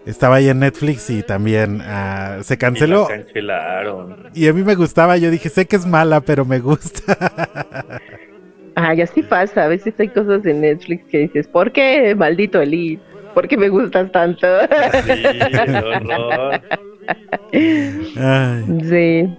estaba 0.05 0.35
ahí 0.37 0.49
en 0.49 0.59
Netflix 0.59 1.09
y 1.09 1.23
también 1.23 1.81
ah, 1.83 2.39
se 2.41 2.55
Y 2.55 2.57
canceló 2.57 3.07
la 3.09 3.17
cancelaron. 3.17 4.29
y 4.33 4.47
a 4.47 4.53
mí 4.53 4.63
me 4.63 4.75
gustaba, 4.75 5.17
yo 5.17 5.31
dije, 5.31 5.49
sé 5.49 5.65
que 5.65 5.75
es 5.75 5.85
mala, 5.85 6.21
pero 6.21 6.45
me 6.45 6.59
gusta. 6.59 7.17
Ay, 8.75 9.01
así 9.01 9.21
pasa. 9.23 9.65
A 9.65 9.67
veces 9.67 9.93
hay 9.99 10.09
cosas 10.09 10.45
en 10.45 10.61
Netflix 10.61 11.05
que 11.05 11.19
dices, 11.19 11.47
¿por 11.47 11.71
qué, 11.71 12.15
maldito 12.15 12.61
Elite? 12.61 13.01
¿Por 13.33 13.47
qué 13.47 13.57
me 13.57 13.69
gustas 13.69 14.11
tanto? 14.11 14.47
Sí, 15.05 15.23
qué 15.51 15.75
horror. 15.75 16.61
Ay. 18.17 18.63
sí. 18.83 19.37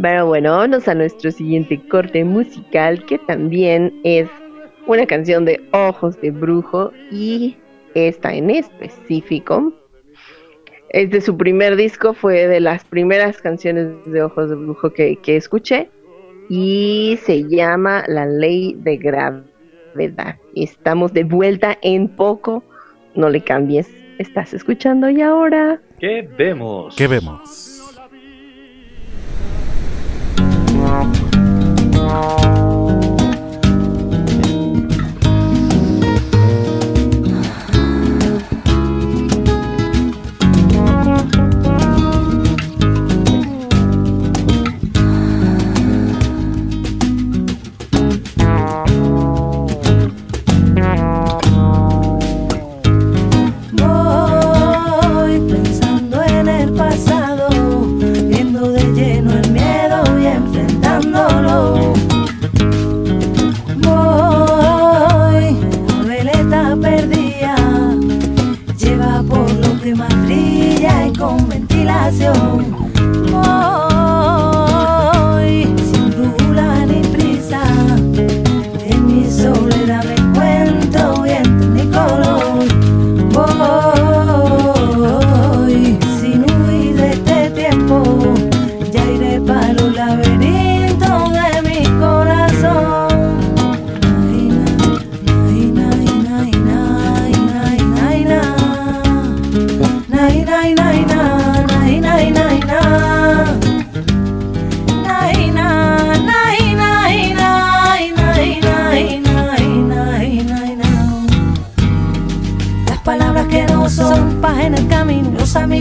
Pero 0.00 0.26
bueno, 0.26 0.52
vámonos 0.52 0.88
a 0.88 0.94
nuestro 0.94 1.30
siguiente 1.30 1.80
corte 1.88 2.22
musical, 2.24 3.04
que 3.06 3.18
también 3.18 3.92
es 4.04 4.28
una 4.86 5.06
canción 5.06 5.44
de 5.44 5.60
Ojos 5.72 6.20
de 6.20 6.30
Brujo 6.30 6.92
y 7.10 7.56
esta 7.96 8.34
en 8.34 8.50
específico. 8.50 9.72
Es 10.90 11.10
de 11.10 11.20
su 11.20 11.36
primer 11.36 11.76
disco, 11.76 12.14
fue 12.14 12.46
de 12.46 12.60
las 12.60 12.84
primeras 12.84 13.40
canciones 13.40 13.88
de 14.06 14.22
Ojos 14.22 14.50
de 14.50 14.56
Brujo 14.56 14.92
que, 14.92 15.16
que 15.16 15.36
escuché 15.36 15.90
y 16.48 17.18
se 17.24 17.48
llama 17.48 18.04
La 18.06 18.26
Ley 18.26 18.74
de 18.78 18.96
Gravedad. 18.96 20.36
Estamos 20.54 21.12
de 21.12 21.24
vuelta 21.24 21.76
en 21.82 22.08
poco, 22.08 22.62
no 23.14 23.28
le 23.28 23.42
cambies, 23.42 23.90
estás 24.18 24.54
escuchando 24.54 25.10
y 25.10 25.22
ahora... 25.22 25.80
¿Qué 25.98 26.28
vemos? 26.36 26.94
¿Qué 26.94 27.08
vemos? 27.08 27.72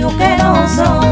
Amigos 0.06 0.18
que 0.18 0.38
no 0.38 1.05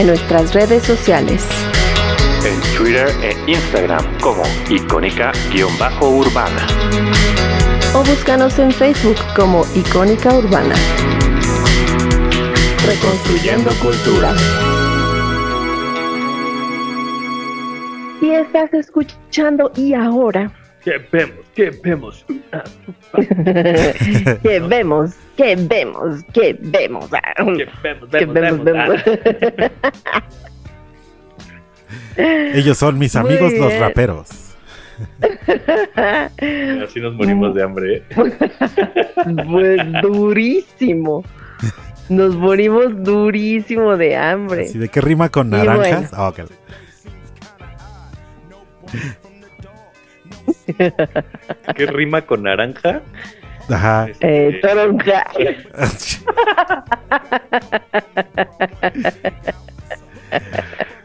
en 0.00 0.06
nuestras 0.06 0.54
redes 0.54 0.82
sociales. 0.82 1.46
en 2.46 2.58
Twitter 2.74 3.08
e 3.22 3.36
Instagram 3.50 4.02
como 4.20 4.42
icónica-urbana. 4.70 6.66
o 7.94 8.02
búscanos 8.02 8.58
en 8.58 8.72
Facebook 8.72 9.18
como 9.36 9.66
Icónica 9.74 10.32
Urbana. 10.34 10.74
Reconstruyendo 12.86 13.70
cultura. 13.82 14.34
Y 18.22 18.30
estás 18.30 18.72
escuchando 18.72 19.70
y 19.76 19.92
ahora 19.92 20.50
¿Qué 20.82 20.92
vemos? 21.12 21.44
¿Qué 21.54 21.70
vemos? 21.82 22.24
que 24.42 24.60
vemos, 24.60 25.14
que 25.36 25.56
vemos, 25.56 26.24
¿Qué 26.32 26.56
vemos? 26.58 27.10
Que 27.46 27.68
Vemos, 27.82 28.10
vemos, 28.10 28.64
vemos. 28.64 28.64
vemos. 28.64 29.02
Ellos 32.54 32.76
son 32.78 32.98
mis 32.98 33.16
amigos 33.16 33.52
los 33.54 33.76
raperos. 33.78 34.28
Así 36.84 37.00
nos 37.00 37.14
morimos 37.14 37.54
de 37.54 37.62
hambre. 37.62 37.96
¿eh? 37.96 38.04
Pues 39.48 39.80
durísimo. 40.02 41.24
Nos 42.08 42.36
morimos 42.36 43.02
durísimo 43.02 43.96
de 43.96 44.16
hambre. 44.16 44.64
Así 44.64 44.78
de 44.78 44.88
qué 44.88 45.00
rima 45.00 45.28
con 45.28 45.50
naranjas. 45.50 46.12
Ah, 46.12 46.28
ok. 46.28 46.40
¿Qué 51.76 51.86
rima 51.86 52.22
con 52.22 52.42
naranja? 52.42 53.02
Ajá. 53.70 54.08
Eh, 54.20 54.58
toronja. 54.62 55.24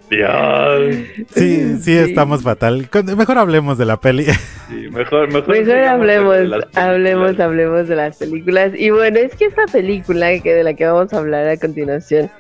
Dios. 0.09 0.95
Sí, 1.34 1.78
sí, 1.82 1.97
estamos 1.97 2.43
fatal. 2.43 2.88
Mejor 3.18 3.38
hablemos 3.38 3.78
de 3.78 3.86
la 3.86 3.99
peli. 3.99 4.26
Sí, 4.68 4.89
mejor, 4.89 5.32
mejor, 5.32 5.49
Mejor 5.49 5.78
hablemos, 5.78 6.36
de 6.38 6.68
hablemos, 6.74 7.39
hablemos 7.39 7.88
de 7.88 7.95
las 7.95 8.18
películas. 8.18 8.72
Y 8.76 8.89
bueno, 8.89 9.20
es 9.20 9.36
que 9.36 9.45
esta 9.45 9.68
película 9.72 10.39
que 10.39 10.55
de 10.55 10.63
la 10.63 10.74
que 10.74 10.88
vamos 10.88 11.13
a 11.13 11.20
hablar 11.20 11.47
a 11.47 11.55
continuación 11.55 12.32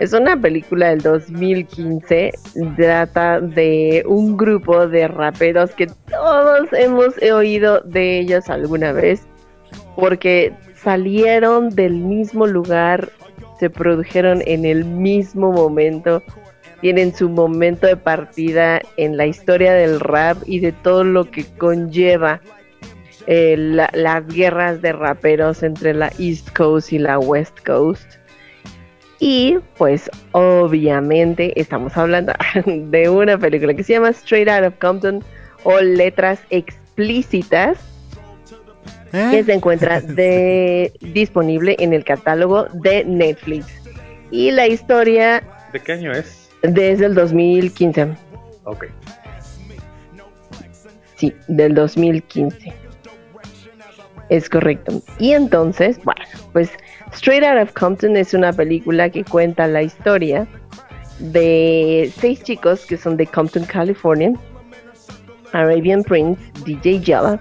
es 0.00 0.14
una 0.14 0.40
película 0.40 0.88
del 0.88 1.02
2015. 1.02 2.30
Trata 2.76 3.42
de 3.42 4.02
un 4.06 4.38
grupo 4.38 4.88
de 4.88 5.06
raperos 5.06 5.72
que 5.72 5.88
todos 6.10 6.72
hemos 6.72 7.18
oído 7.18 7.82
de 7.82 8.20
ellos 8.20 8.48
alguna 8.48 8.92
vez. 8.92 9.26
Porque 9.96 10.52
salieron 10.74 11.70
del 11.70 11.94
mismo 11.94 12.46
lugar, 12.46 13.10
se 13.58 13.68
produjeron 13.70 14.42
en 14.46 14.64
el 14.64 14.84
mismo 14.84 15.52
momento 15.52 16.22
tienen 16.80 17.14
su 17.14 17.28
momento 17.28 17.86
de 17.86 17.96
partida 17.96 18.80
en 18.96 19.18
la 19.18 19.26
historia 19.26 19.74
del 19.74 20.00
rap 20.00 20.38
y 20.46 20.60
de 20.60 20.72
todo 20.72 21.04
lo 21.04 21.30
que 21.30 21.44
conlleva 21.58 22.40
eh, 23.26 23.54
la- 23.58 23.90
las 23.92 24.26
guerras 24.26 24.80
de 24.80 24.92
raperos 24.92 25.62
entre 25.62 25.92
la 25.92 26.10
East 26.18 26.56
Coast 26.56 26.92
y 26.94 26.98
la 26.98 27.18
West 27.18 27.58
Coast. 27.66 28.14
Y 29.18 29.58
pues 29.76 30.10
obviamente 30.32 31.52
estamos 31.60 31.94
hablando 31.98 32.32
de 32.64 33.10
una 33.10 33.36
película 33.36 33.74
que 33.74 33.84
se 33.84 33.92
llama 33.92 34.08
Straight 34.08 34.48
Out 34.48 34.68
of 34.68 34.78
Compton 34.80 35.22
o 35.64 35.78
Letras 35.80 36.40
Explícitas 36.48 37.76
que 39.10 39.38
¿Eh? 39.38 39.44
se 39.44 39.52
encuentra 39.52 40.00
de, 40.00 40.92
disponible 41.00 41.76
en 41.78 41.92
el 41.92 42.04
catálogo 42.04 42.66
de 42.72 43.04
Netflix. 43.04 43.66
Y 44.30 44.50
la 44.50 44.66
historia 44.66 45.42
¿De 45.72 45.80
qué 45.80 45.92
año 45.92 46.12
es? 46.12 46.50
desde 46.62 47.06
el 47.06 47.14
2015. 47.14 48.08
Ok. 48.64 48.86
Sí, 51.16 51.34
del 51.48 51.74
2015. 51.74 52.72
Es 54.28 54.48
correcto. 54.48 55.02
Y 55.18 55.32
entonces, 55.32 55.98
bueno, 56.04 56.22
pues 56.52 56.70
Straight 57.12 57.42
Out 57.42 57.62
of 57.62 57.72
Compton 57.72 58.16
es 58.16 58.32
una 58.32 58.52
película 58.52 59.10
que 59.10 59.24
cuenta 59.24 59.66
la 59.66 59.82
historia 59.82 60.46
de 61.18 62.10
seis 62.18 62.42
chicos 62.42 62.86
que 62.86 62.96
son 62.96 63.16
de 63.16 63.26
Compton, 63.26 63.64
California. 63.64 64.32
Arabian 65.52 66.04
Prince, 66.04 66.40
DJ 66.64 67.00
Yella, 67.00 67.40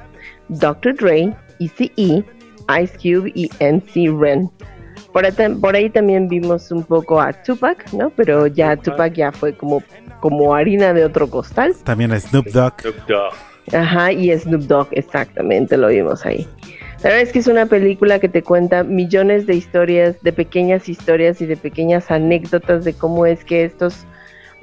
Dr. 0.49 0.95
Dre, 0.95 1.31
ECE, 1.59 2.23
Ice 2.81 2.93
Cube 3.01 3.31
y 3.35 3.49
MC 3.59 4.09
Ren. 4.19 4.49
Por 5.13 5.25
ahí, 5.25 5.31
tam- 5.31 5.59
por 5.59 5.75
ahí 5.75 5.89
también 5.89 6.27
vimos 6.27 6.71
un 6.71 6.83
poco 6.83 7.19
a 7.19 7.33
Tupac, 7.33 7.91
¿no? 7.93 8.11
Pero 8.11 8.47
ya 8.47 8.75
Tupac. 8.75 8.83
Tupac 8.83 9.13
ya 9.13 9.31
fue 9.31 9.55
como, 9.55 9.81
como 10.19 10.53
harina 10.53 10.93
de 10.93 11.03
otro 11.05 11.29
costal. 11.29 11.73
También 11.83 12.11
a 12.11 12.19
Snoop 12.19 12.47
Dogg. 12.47 12.81
Snoop 12.81 12.95
Dogg. 13.07 13.33
Ajá, 13.75 14.11
y 14.11 14.31
Snoop 14.37 14.61
Dogg, 14.63 14.87
exactamente, 14.91 15.77
lo 15.77 15.87
vimos 15.87 16.25
ahí. 16.25 16.47
La 17.03 17.11
verdad 17.11 17.21
es 17.21 17.31
que 17.31 17.39
es 17.39 17.47
una 17.47 17.65
película 17.65 18.19
que 18.19 18.27
te 18.27 18.43
cuenta 18.43 18.83
millones 18.83 19.47
de 19.47 19.55
historias, 19.55 20.21
de 20.21 20.33
pequeñas 20.33 20.89
historias 20.89 21.39
y 21.41 21.45
de 21.45 21.55
pequeñas 21.55 22.11
anécdotas 22.11 22.83
de 22.83 22.93
cómo 22.93 23.25
es 23.25 23.45
que 23.45 23.63
estos 23.63 24.05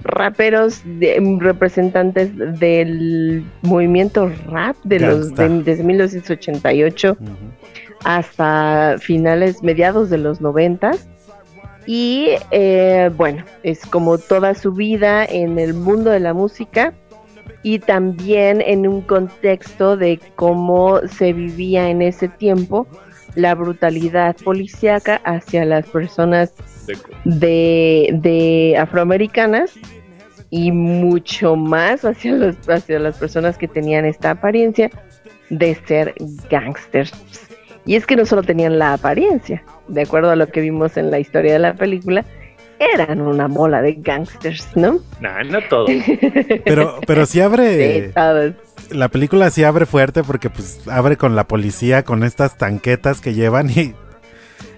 raperos 0.02 0.82
de, 0.84 1.38
representantes 1.40 2.30
del 2.58 3.44
movimiento 3.62 4.30
rap 4.48 4.76
de 4.84 5.00
los 5.00 5.34
de, 5.34 5.48
desde 5.62 5.82
1988 5.84 7.16
hasta 8.04 8.96
finales 8.98 9.62
mediados 9.62 10.10
de 10.10 10.18
los 10.18 10.40
noventas. 10.40 11.08
Y 11.88 12.30
eh, 12.50 13.10
bueno 13.16 13.44
es 13.62 13.86
como 13.86 14.18
toda 14.18 14.54
su 14.54 14.72
vida 14.72 15.24
en 15.24 15.58
el 15.58 15.72
mundo 15.72 16.10
de 16.10 16.20
la 16.20 16.34
música 16.34 16.92
y 17.62 17.78
también 17.78 18.60
en 18.60 18.86
un 18.86 19.02
contexto 19.02 19.96
de 19.96 20.20
cómo 20.34 21.00
se 21.06 21.32
vivía 21.32 21.88
en 21.88 22.02
ese 22.02 22.28
tiempo 22.28 22.86
la 23.36 23.54
brutalidad 23.54 24.34
policíaca 24.36 25.20
hacia 25.24 25.64
las 25.64 25.86
personas 25.86 26.52
de, 27.24 28.10
de 28.12 28.76
afroamericanas 28.78 29.74
y 30.50 30.72
mucho 30.72 31.54
más 31.54 32.04
hacia, 32.04 32.32
los, 32.32 32.56
hacia 32.68 32.98
las 32.98 33.18
personas 33.18 33.58
que 33.58 33.68
tenían 33.68 34.04
esta 34.04 34.30
apariencia 34.30 34.90
de 35.50 35.74
ser 35.86 36.14
gangsters. 36.50 37.12
Y 37.84 37.94
es 37.94 38.06
que 38.06 38.16
no 38.16 38.26
solo 38.26 38.42
tenían 38.42 38.78
la 38.78 38.94
apariencia, 38.94 39.62
de 39.86 40.02
acuerdo 40.02 40.30
a 40.30 40.36
lo 40.36 40.48
que 40.48 40.60
vimos 40.60 40.96
en 40.96 41.10
la 41.10 41.20
historia 41.20 41.52
de 41.52 41.58
la 41.60 41.74
película, 41.74 42.24
eran 42.78 43.20
una 43.20 43.46
bola 43.46 43.80
de 43.80 43.94
gangsters, 43.94 44.68
¿no? 44.76 45.00
No, 45.20 45.44
no 45.44 45.60
todos. 45.68 45.90
pero, 46.64 47.00
pero 47.06 47.26
sí 47.26 47.40
abre. 47.40 48.12
la 48.90 49.08
película 49.08 49.50
sí 49.50 49.64
abre 49.64 49.86
fuerte 49.86 50.22
porque 50.22 50.50
pues 50.50 50.86
abre 50.88 51.16
con 51.16 51.36
la 51.36 51.44
policía, 51.44 52.02
con 52.02 52.22
estas 52.22 52.56
tanquetas 52.58 53.20
que 53.20 53.34
llevan 53.34 53.70
y. 53.70 53.94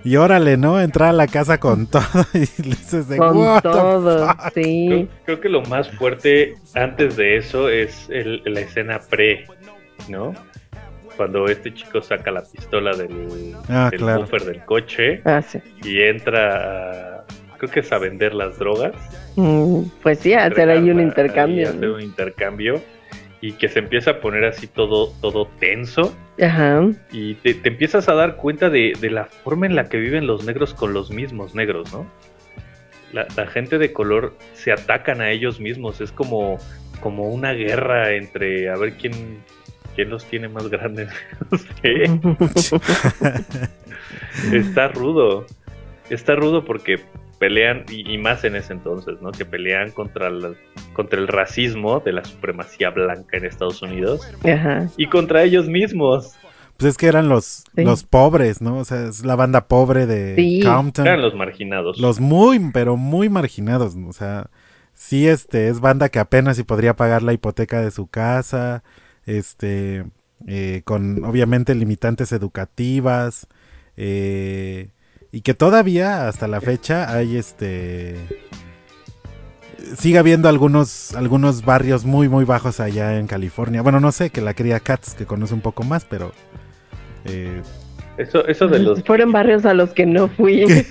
Y 0.04 0.16
órale, 0.16 0.56
¿no? 0.56 0.80
Entrar 0.80 1.10
a 1.10 1.12
la 1.12 1.26
casa 1.26 1.58
con 1.58 1.86
todo 1.90 2.02
y 2.32 2.46
dices 2.62 3.08
de 3.08 3.18
Con 3.18 3.60
todo, 3.60 4.34
sí. 4.54 5.08
Creo, 5.24 5.40
que 5.40 5.48
lo 5.48 5.62
más 5.62 5.90
fuerte 5.90 6.54
antes 6.74 7.16
de 7.16 7.36
eso 7.36 7.68
es 7.68 8.08
la 8.08 8.60
escena 8.60 9.00
pre, 9.00 9.44
¿no? 10.08 10.32
Cuando 11.16 11.46
este 11.46 11.74
chico 11.74 12.00
saca 12.00 12.30
la 12.30 12.42
pistola 12.42 12.96
del, 12.96 13.56
ah, 13.68 13.90
buffer 14.18 14.44
del 14.44 14.64
coche 14.64 15.20
ah, 15.24 15.42
sí. 15.42 15.58
y 15.82 16.00
entra 16.02 17.16
a 17.16 17.24
creo 17.58 17.70
que 17.70 17.80
es 17.80 17.92
a 17.92 17.98
vender 17.98 18.34
las 18.34 18.58
drogas. 18.58 18.94
Mm, 19.36 19.82
pues 20.02 20.20
sí, 20.20 20.32
hacer 20.32 20.70
ahí 20.70 20.90
un 20.90 21.00
intercambio. 21.00 21.68
Hacer 21.68 21.90
un 21.90 22.00
intercambio 22.00 22.80
y 23.40 23.52
que 23.52 23.68
se 23.68 23.78
empieza 23.78 24.12
a 24.12 24.20
poner 24.20 24.44
así 24.44 24.66
todo, 24.66 25.12
todo 25.20 25.46
tenso. 25.60 26.14
Ajá. 26.40 26.88
Y 27.12 27.34
te, 27.34 27.56
empiezas 27.64 28.08
a 28.08 28.14
dar 28.14 28.36
cuenta 28.36 28.70
de, 28.70 28.96
la 29.10 29.26
forma 29.26 29.66
en 29.66 29.76
la 29.76 29.88
que 29.88 29.98
viven 29.98 30.26
los 30.26 30.44
negros 30.44 30.74
con 30.74 30.92
los 30.92 31.10
mismos 31.10 31.54
negros, 31.54 31.92
¿no? 31.92 32.06
La, 33.12 33.46
gente 33.46 33.78
de 33.78 33.92
color 33.92 34.34
se 34.52 34.72
atacan 34.72 35.20
a 35.20 35.30
ellos 35.30 35.60
mismos, 35.60 36.00
es 36.00 36.12
como, 36.12 36.58
como 37.00 37.28
una 37.30 37.52
guerra 37.52 38.12
entre 38.12 38.68
a 38.68 38.76
ver 38.76 38.94
quién, 38.94 39.38
quién 39.94 40.10
los 40.10 40.24
tiene 40.26 40.48
más 40.48 40.68
grandes. 40.68 41.08
no 41.50 41.58
sé. 41.58 42.04
Está 44.56 44.88
rudo. 44.88 45.46
Está 46.10 46.34
rudo 46.34 46.64
porque 46.64 47.00
pelean, 47.38 47.84
y, 47.90 48.18
más 48.18 48.44
en 48.44 48.56
ese 48.56 48.72
entonces, 48.72 49.20
¿no? 49.20 49.30
Que 49.32 49.44
pelean 49.44 49.90
contra, 49.92 50.30
contra 50.92 51.20
el 51.20 51.28
racismo 51.28 52.00
de 52.00 52.12
la 52.12 52.24
supremacía 52.24 52.90
blanca 52.90 53.36
en 53.36 53.44
Estados 53.44 53.82
Unidos 53.82 54.28
y 54.96 55.06
contra 55.06 55.42
ellos 55.42 55.68
mismos. 55.68 56.36
Pues 56.76 56.90
es 56.90 56.96
que 56.96 57.06
eran 57.06 57.28
los, 57.28 57.64
los 57.74 58.04
pobres, 58.04 58.60
¿no? 58.60 58.78
O 58.78 58.84
sea, 58.84 59.06
es 59.06 59.24
la 59.24 59.34
banda 59.34 59.66
pobre 59.66 60.06
de 60.06 60.60
Compton. 60.64 61.06
Eran 61.06 61.22
los 61.22 61.34
marginados. 61.34 61.98
Los 61.98 62.20
muy, 62.20 62.60
pero 62.72 62.96
muy 62.96 63.28
marginados, 63.28 63.96
O 63.96 64.12
sea, 64.12 64.48
sí, 64.94 65.26
este, 65.26 65.68
es 65.68 65.80
banda 65.80 66.08
que 66.08 66.20
apenas 66.20 66.56
si 66.56 66.62
podría 66.62 66.94
pagar 66.94 67.22
la 67.22 67.32
hipoteca 67.32 67.80
de 67.80 67.90
su 67.90 68.06
casa, 68.06 68.84
este, 69.26 70.04
eh, 70.46 70.82
con 70.84 71.24
obviamente 71.24 71.74
limitantes 71.74 72.30
educativas, 72.30 73.48
eh, 73.96 74.90
y 75.32 75.42
que 75.42 75.54
todavía 75.54 76.28
hasta 76.28 76.48
la 76.48 76.60
fecha 76.60 77.12
hay 77.12 77.36
este 77.36 78.16
sigue 79.96 80.18
habiendo 80.18 80.48
algunos 80.48 81.14
algunos 81.14 81.64
barrios 81.64 82.04
muy 82.04 82.28
muy 82.28 82.44
bajos 82.44 82.80
allá 82.80 83.18
en 83.18 83.26
California. 83.26 83.82
Bueno, 83.82 84.00
no 84.00 84.12
sé, 84.12 84.30
que 84.30 84.40
la 84.40 84.54
cría 84.54 84.80
Cats 84.80 85.14
que 85.14 85.26
conoce 85.26 85.54
un 85.54 85.60
poco 85.60 85.82
más, 85.82 86.04
pero 86.04 86.32
eh, 87.24 87.62
eso, 88.18 88.44
eso 88.48 88.66
de 88.66 88.80
los... 88.80 89.04
Fueron 89.04 89.30
barrios 89.30 89.64
a 89.64 89.74
los 89.74 89.90
que 89.90 90.04
no 90.04 90.26
fui. 90.26 90.62
esos, 90.62 90.88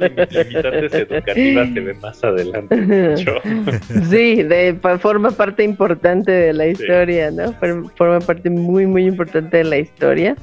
limitantes 0.00 0.94
educativas 0.94 1.68
se 1.74 1.80
ven 1.80 2.00
más 2.00 2.24
adelante. 2.24 3.16
sí, 4.10 4.42
de, 4.42 4.78
forma 4.98 5.30
parte 5.30 5.62
importante 5.62 6.32
de 6.32 6.52
la 6.54 6.68
historia, 6.68 7.30
¿no? 7.30 7.54
Forma 7.96 8.20
parte 8.20 8.48
muy, 8.48 8.86
muy 8.86 9.04
importante 9.04 9.58
de 9.58 9.64
la 9.64 9.76
historia. 9.76 10.36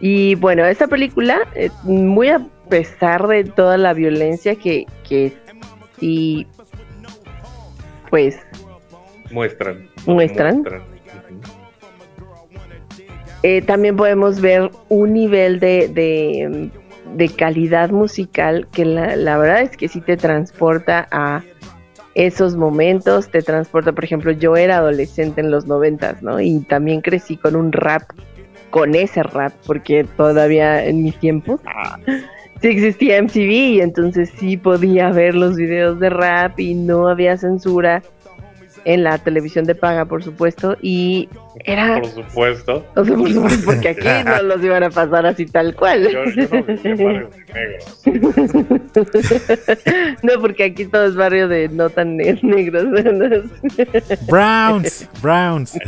Y 0.00 0.36
bueno, 0.36 0.64
esta 0.64 0.86
película, 0.86 1.40
eh, 1.54 1.70
muy 1.82 2.28
a 2.28 2.46
pesar 2.68 3.26
de 3.26 3.44
toda 3.44 3.76
la 3.76 3.92
violencia 3.92 4.54
que, 4.54 4.86
que 5.08 5.32
sí, 5.98 6.46
pues... 8.10 8.38
Muestran. 9.30 9.88
Muestran. 10.06 10.64
Eh, 13.42 13.62
también 13.62 13.96
podemos 13.96 14.40
ver 14.40 14.70
un 14.88 15.12
nivel 15.12 15.60
de, 15.60 15.88
de, 15.88 16.70
de 17.14 17.28
calidad 17.28 17.90
musical 17.90 18.66
que 18.72 18.84
la, 18.84 19.16
la, 19.16 19.38
verdad 19.38 19.62
es 19.62 19.76
que 19.76 19.88
sí 19.88 20.00
te 20.00 20.16
transporta 20.16 21.06
a 21.10 21.44
esos 22.14 22.56
momentos, 22.56 23.30
te 23.30 23.42
transporta, 23.42 23.92
por 23.92 24.04
ejemplo, 24.04 24.32
yo 24.32 24.56
era 24.56 24.78
adolescente 24.78 25.40
en 25.40 25.52
los 25.52 25.66
noventas, 25.66 26.20
¿no? 26.20 26.40
Y 26.40 26.60
también 26.60 27.00
crecí 27.00 27.36
con 27.36 27.54
un 27.54 27.70
rap 27.70 28.02
con 28.70 28.94
ese 28.94 29.22
rap, 29.22 29.52
porque 29.66 30.04
todavía 30.04 30.84
en 30.84 31.02
mis 31.02 31.18
tiempos 31.18 31.60
sí 32.60 32.68
existía 32.68 33.22
MTV 33.22 33.50
y 33.50 33.80
entonces 33.80 34.30
sí 34.38 34.56
podía 34.56 35.10
ver 35.10 35.34
los 35.34 35.56
videos 35.56 35.98
de 36.00 36.10
rap 36.10 36.58
y 36.58 36.74
no 36.74 37.08
había 37.08 37.36
censura 37.36 38.02
en 38.84 39.04
la 39.04 39.18
televisión 39.18 39.64
de 39.64 39.74
paga, 39.74 40.04
por 40.04 40.22
supuesto, 40.22 40.76
y 40.80 41.28
era... 41.64 42.00
Por 42.00 42.10
supuesto. 42.10 42.86
O 42.94 43.04
sea, 43.04 43.16
por 43.16 43.30
supuesto, 43.32 43.64
porque 43.64 43.88
aquí 43.90 44.06
no 44.24 44.42
los 44.42 44.62
iban 44.64 44.82
a 44.82 44.90
pasar 44.90 45.26
así 45.26 45.46
tal 45.46 45.74
cual. 45.74 46.08
Yo, 46.10 46.24
no, 46.24 47.30
no, 50.22 50.40
porque 50.40 50.64
aquí 50.64 50.84
todo 50.86 51.06
es 51.06 51.16
barrio 51.16 51.48
de 51.48 51.68
no 51.68 51.90
tan 51.90 52.16
negros. 52.16 52.84
Browns, 54.28 55.08
Browns. 55.22 55.78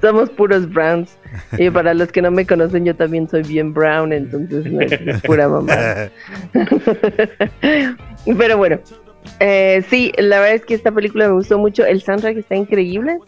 Somos 0.00 0.30
puros 0.30 0.70
Browns. 0.72 1.16
Y 1.58 1.70
para 1.70 1.94
los 1.94 2.12
que 2.12 2.22
no 2.22 2.30
me 2.30 2.46
conocen, 2.46 2.84
yo 2.84 2.94
también 2.94 3.28
soy 3.28 3.42
bien 3.42 3.72
brown, 3.72 4.12
entonces 4.12 4.70
no 4.70 4.80
es 4.80 5.22
pura 5.22 5.48
mamá. 5.48 5.74
Pero 8.24 8.56
bueno, 8.56 8.78
eh, 9.40 9.82
sí, 9.88 10.12
la 10.18 10.40
verdad 10.40 10.56
es 10.56 10.64
que 10.64 10.74
esta 10.74 10.92
película 10.92 11.28
me 11.28 11.34
gustó 11.34 11.58
mucho. 11.58 11.84
El 11.84 12.02
soundtrack 12.02 12.36
está 12.38 12.54
increíble. 12.56 13.18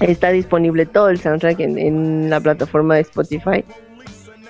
Está 0.00 0.30
disponible 0.30 0.86
todo 0.86 1.10
el 1.10 1.18
soundtrack 1.18 1.60
en, 1.60 2.30
la 2.30 2.40
plataforma 2.40 2.94
de 2.94 3.02
Spotify. 3.02 3.64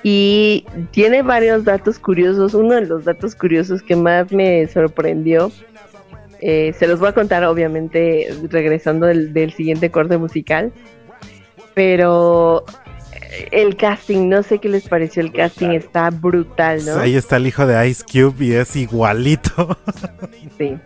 Y 0.02 0.64
tiene 0.92 1.22
varios 1.22 1.64
datos 1.64 1.98
curiosos. 1.98 2.54
Uno 2.54 2.74
de 2.74 2.82
los 2.82 3.04
datos 3.04 3.34
curiosos 3.34 3.82
que 3.82 3.96
más 3.96 4.32
me 4.32 4.66
sorprendió, 4.68 5.50
eh, 6.40 6.72
se 6.78 6.86
los 6.86 7.00
voy 7.00 7.08
a 7.08 7.12
contar 7.12 7.44
obviamente 7.44 8.28
regresando 8.48 9.06
del, 9.06 9.32
del 9.32 9.52
siguiente 9.52 9.90
corte 9.90 10.16
musical. 10.16 10.72
Pero 11.74 12.64
el 13.50 13.76
casting, 13.76 14.28
no 14.28 14.42
sé 14.42 14.58
qué 14.58 14.68
les 14.68 14.88
pareció 14.88 15.22
el 15.22 15.32
casting, 15.32 15.70
está 15.70 16.10
brutal, 16.10 16.84
¿no? 16.84 16.96
Ahí 16.96 17.16
está 17.16 17.36
el 17.36 17.46
hijo 17.46 17.66
de 17.66 17.88
Ice 17.88 18.04
Cube 18.04 18.44
y 18.44 18.52
es 18.52 18.76
igualito. 18.76 19.78
Sí. 20.58 20.76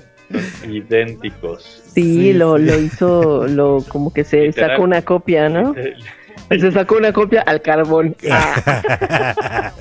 Idénticos. 0.69 1.83
Sí, 1.93 2.33
lo, 2.33 2.59
lo 2.59 2.79
hizo, 2.79 3.47
lo 3.49 3.85
como 3.89 4.13
que 4.13 4.23
se 4.23 4.53
sacó 4.53 4.83
una 4.83 5.03
copia, 5.03 5.49
¿no? 5.49 5.75
Se 6.51 6.71
sacó 6.73 6.97
una 6.97 7.13
copia 7.13 7.43
al 7.43 7.63
carbón. 7.63 8.17
Ah. 8.31 9.73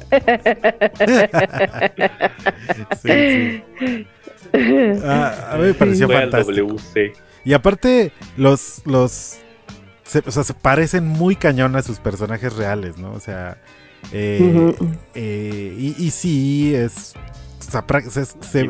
sí, 3.01 3.64
ah, 5.04 5.49
a 5.51 5.58
mí 5.58 5.64
me 5.68 5.74
pareció 5.74 6.08
fantástico. 6.08 6.76
Y 7.43 7.54
aparte, 7.54 8.12
los, 8.38 8.82
los 8.86 9.39
se, 10.04 10.20
o 10.26 10.32
sea, 10.32 10.43
se 10.43 10.54
parecen 10.54 11.08
muy 11.08 11.36
cañón 11.36 11.76
a 11.76 11.82
sus 11.82 11.99
personajes 11.99 12.54
reales, 12.56 12.97
¿no? 12.97 13.12
O 13.14 13.20
sea, 13.20 13.58
eh, 14.12 14.76
eh, 15.16 15.76
y, 15.78 15.95
y, 16.06 16.12
sí, 16.12 16.74
es, 16.76 17.14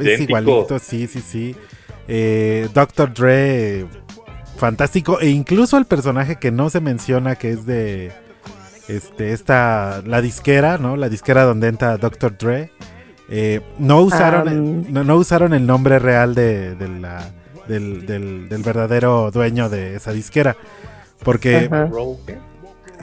es, 0.02 0.20
igualito, 0.22 0.80
sí, 0.80 1.08
sí, 1.08 1.22
sí. 1.22 1.56
Eh, 2.08 2.70
Doctor 2.74 3.14
Dre, 3.14 3.86
fantástico, 4.58 5.20
e 5.20 5.30
incluso 5.30 5.78
el 5.78 5.86
personaje 5.86 6.36
que 6.38 6.52
no 6.52 6.70
se 6.70 6.82
menciona, 6.82 7.36
que 7.36 7.52
es 7.52 7.66
de 7.66 8.12
este, 8.88 9.32
esta, 9.34 10.02
la 10.06 10.22
disquera, 10.22 10.78
¿no? 10.78 10.98
La 10.98 11.10
disquera 11.10 11.44
donde 11.44 11.68
entra 11.70 11.98
Dr. 11.98 12.38
Dre. 12.38 12.72
eh, 13.30 13.62
no, 13.80 14.02
usaron, 14.02 14.48
Am. 14.48 14.86
no, 14.94 15.04
no 15.04 15.16
usaron 15.16 15.54
el 15.54 15.66
nombre 15.66 15.98
real 15.98 16.36
de, 16.36 16.76
de 16.76 16.88
la, 16.90 17.26
del, 17.68 18.06
del- 18.06 18.50
del 18.50 18.62
verdadero 18.62 19.32
dueño 19.32 19.70
de 19.70 19.96
esa 19.96 20.12
disquera. 20.12 20.56
Porque 21.24 21.70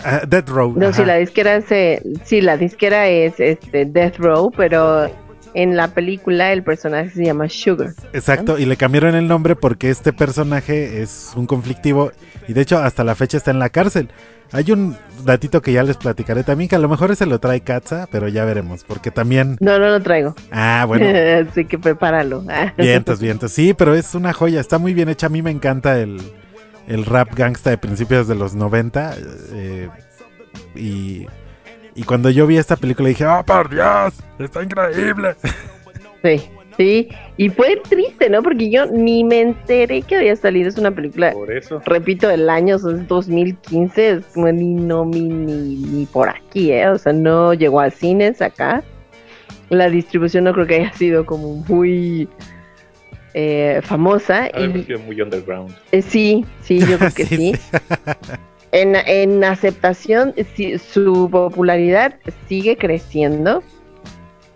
ah, 0.05 0.23
Death 0.27 0.49
Row. 0.49 0.75
No, 0.77 0.93
sí, 0.93 1.03
ajá. 1.03 1.13
la 1.13 1.17
disquera 1.17 1.61
se, 1.61 2.03
sí, 2.25 2.41
la 2.41 2.57
disquera 2.57 3.09
es 3.09 3.39
este 3.39 3.85
Death 3.85 4.17
Row, 4.19 4.51
pero 4.57 5.11
en 5.55 5.77
la 5.77 5.89
película 5.89 6.53
el 6.53 6.63
personaje 6.63 7.11
se 7.11 7.25
llama 7.25 7.49
Sugar. 7.49 7.93
Exacto, 8.13 8.59
y 8.59 8.67
le 8.67 8.77
cambiaron 8.77 9.15
el 9.15 9.29
nombre 9.29 9.57
porque 9.57 9.91
este 9.91 10.13
personaje 10.13 11.03
es 11.03 11.33
un 11.37 11.47
conflictivo 11.47 12.13
y 12.49 12.53
de 12.53 12.61
hecho 12.63 12.79
hasta 12.79 13.05
la 13.05 13.15
fecha 13.15 13.37
está 13.37 13.51
en 13.51 13.59
la 13.59 13.71
cárcel. 13.71 14.09
Hay 14.53 14.73
un 14.73 14.97
datito 15.25 15.63
que 15.63 15.73
ya 15.73 15.85
les 15.85 15.97
platicaré 15.97 16.43
también, 16.43 16.69
que 16.69 16.75
a 16.75 16.81
lo 16.81 16.89
mejor 16.89 17.13
ese 17.13 17.25
lo 17.25 17.39
trae 17.39 17.61
Katza, 17.61 18.09
pero 18.11 18.27
ya 18.27 18.45
veremos, 18.45 18.83
porque 18.83 19.13
también... 19.13 19.57
No, 19.61 19.79
no 19.79 19.89
lo 19.89 20.01
traigo. 20.03 20.35
Ah, 20.51 20.85
bueno, 20.89 21.07
Así 21.49 21.67
que 21.67 21.79
prepáralo. 21.79 22.45
vientos, 22.77 23.21
vientos. 23.21 23.53
Sí, 23.53 23.75
pero 23.75 23.95
es 23.95 24.17
una 24.17 24.33
joya, 24.33 24.61
está 24.61 24.79
muy 24.79 24.93
bien 24.93 25.09
hecha. 25.09 25.29
A 25.29 25.31
mí 25.31 25.41
me 25.41 25.53
encanta 25.53 26.01
el, 26.01 26.21
el 26.91 27.07
rap 27.07 27.35
gangsta 27.35 27.71
de 27.71 27.79
principios 27.79 28.27
de 28.29 28.35
los 28.35 28.55
90. 28.55 29.15
eh, 29.55 29.89
y, 30.75 31.27
y 31.95 32.03
cuando 32.05 32.31
yo 32.31 32.47
vi 32.47 32.57
esta 32.59 32.77
película 32.77 33.09
dije, 33.09 33.27
¡oh, 33.27 33.43
por 33.45 33.71
Dios! 33.71 34.15
¡Está 34.39 34.63
increíble! 34.63 35.35
Sí, 36.23 36.39
sí. 36.77 37.09
Y 37.39 37.49
fue 37.49 37.81
triste, 37.89 38.29
¿no? 38.29 38.43
Porque 38.43 38.71
yo 38.71 38.85
ni 38.85 39.25
me 39.25 39.41
enteré 39.41 40.03
que 40.03 40.17
había 40.17 40.37
salido. 40.37 40.69
Es 40.69 40.77
una 40.77 40.91
película, 40.91 41.33
Por 41.33 41.51
eso. 41.51 41.81
repito, 41.87 42.29
el 42.29 42.51
año 42.51 42.77
es 42.77 42.83
2015. 43.09 44.11
Es 44.11 44.25
como 44.35 44.53
ni, 44.53 44.75
no, 44.75 45.07
ni, 45.07 45.23
ni, 45.23 45.77
ni 45.77 46.05
por 46.05 46.29
aquí, 46.29 46.73
¿eh? 46.73 46.89
O 46.91 46.99
sea, 46.99 47.15
no 47.15 47.55
llegó 47.55 47.81
a 47.81 47.91
cines 47.91 48.43
acá. 48.43 48.83
La 49.71 49.89
distribución 49.89 50.45
no 50.45 50.53
creo 50.53 50.67
que 50.67 50.75
haya 50.75 50.93
sido 50.93 51.25
como 51.25 51.65
muy 51.69 52.29
eh, 53.35 53.81
famosa. 53.83 54.49
Y, 54.49 54.95
muy 55.07 55.21
underground. 55.21 55.75
eh, 55.93 56.03
sí, 56.03 56.45
sí, 56.63 56.79
yo 56.81 56.99
creo 56.99 57.11
que 57.15 57.25
Sí, 57.27 57.37
sí. 57.37 57.53
sí. 57.55 57.61
En, 58.73 58.95
en 58.95 59.43
aceptación, 59.43 60.33
sí, 60.55 60.79
su 60.79 61.29
popularidad 61.29 62.15
sigue 62.49 62.77
creciendo, 62.77 63.65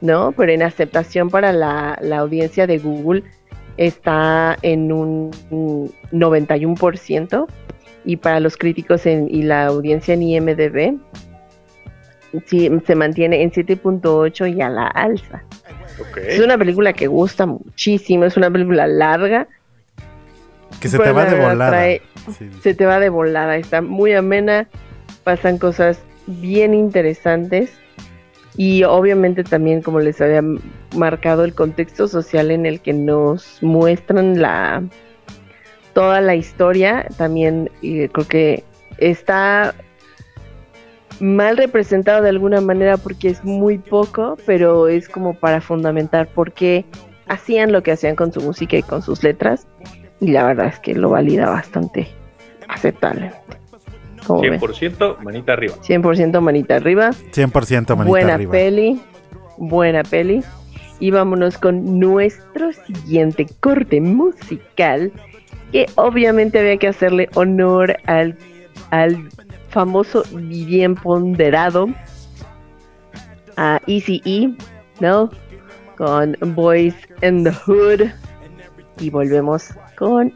¿no? 0.00 0.30
Pero 0.36 0.52
en 0.52 0.62
aceptación 0.62 1.30
para 1.30 1.52
la, 1.52 1.98
la 2.00 2.18
audiencia 2.18 2.68
de 2.68 2.78
Google 2.78 3.24
está 3.76 4.56
en 4.62 4.92
un 4.92 5.32
91% 6.12 7.46
y 8.04 8.16
para 8.16 8.38
los 8.38 8.56
críticos 8.56 9.04
en- 9.06 9.28
y 9.28 9.42
la 9.42 9.66
audiencia 9.66 10.14
en 10.14 10.22
IMDB 10.22 10.96
sí, 12.46 12.70
se 12.86 12.94
mantiene 12.94 13.42
en 13.42 13.50
7.8 13.50 14.46
y 14.56 14.60
a 14.60 14.68
la 14.68 14.86
alza. 14.86 15.42
Es 16.26 16.40
una 16.40 16.58
película 16.58 16.92
que 16.92 17.06
gusta 17.06 17.46
muchísimo, 17.46 18.24
es 18.24 18.36
una 18.36 18.50
película 18.50 18.86
larga, 18.86 19.46
Que 20.80 20.88
se 20.88 20.98
te 20.98 21.12
va 21.12 21.24
de 21.26 21.40
volada. 21.40 21.70
trae- 21.70 22.02
Sí, 22.26 22.32
sí. 22.50 22.50
se 22.62 22.74
te 22.74 22.86
va 22.86 22.98
de 23.00 23.10
volada, 23.10 23.56
está 23.56 23.82
muy 23.82 24.12
amena, 24.14 24.66
pasan 25.24 25.58
cosas 25.58 25.98
bien 26.26 26.72
interesantes 26.74 27.70
y 28.56 28.82
obviamente 28.84 29.44
también 29.44 29.82
como 29.82 30.00
les 30.00 30.20
había 30.22 30.42
marcado 30.96 31.44
el 31.44 31.54
contexto 31.54 32.08
social 32.08 32.50
en 32.50 32.64
el 32.66 32.80
que 32.80 32.92
nos 32.94 33.58
muestran 33.62 34.40
la 34.40 34.82
toda 35.92 36.20
la 36.22 36.34
historia, 36.34 37.06
también 37.18 37.70
y 37.82 38.08
creo 38.08 38.26
que 38.26 38.64
está 38.98 39.74
mal 41.20 41.56
representado 41.56 42.22
de 42.22 42.28
alguna 42.28 42.60
manera 42.60 42.96
porque 42.96 43.28
es 43.28 43.44
muy 43.44 43.78
poco, 43.78 44.36
pero 44.46 44.88
es 44.88 45.08
como 45.08 45.34
para 45.34 45.60
fundamentar 45.60 46.26
por 46.28 46.52
qué 46.52 46.84
hacían 47.26 47.72
lo 47.72 47.82
que 47.82 47.92
hacían 47.92 48.16
con 48.16 48.32
su 48.32 48.40
música 48.40 48.76
y 48.76 48.82
con 48.82 49.02
sus 49.02 49.22
letras 49.22 49.66
y 50.20 50.28
la 50.28 50.44
verdad 50.44 50.66
es 50.66 50.78
que 50.78 50.94
lo 50.94 51.10
valida 51.10 51.48
bastante 51.48 52.08
aceptable. 52.68 53.30
Como 54.26 54.40
ven? 54.40 54.58
100% 54.58 55.18
manita 55.18 55.52
arriba. 55.52 55.74
100% 55.82 56.40
manita 56.40 56.76
arriba. 56.76 57.10
100% 57.10 57.96
manita 57.96 58.04
buena 58.04 58.34
arriba. 58.34 58.52
peli. 58.52 59.00
Buena 59.58 60.02
peli. 60.02 60.42
Y 60.98 61.10
vámonos 61.10 61.58
con 61.58 61.98
nuestro 61.98 62.72
siguiente 62.72 63.46
corte 63.60 64.00
musical. 64.00 65.12
Que 65.72 65.86
obviamente 65.96 66.58
había 66.58 66.76
que 66.78 66.88
hacerle 66.88 67.28
honor 67.34 67.96
al, 68.06 68.38
al 68.90 69.28
famoso 69.74 70.22
y 70.32 70.64
bien 70.64 70.94
ponderado 70.94 71.88
a 73.56 73.80
Easy 73.86 74.22
E, 74.24 74.56
¿no? 75.00 75.30
Con 75.98 76.36
Boys 76.54 76.94
in 77.22 77.44
the 77.44 77.50
Hood. 77.50 78.08
Y 79.00 79.10
volvemos 79.10 79.70
con 79.98 80.32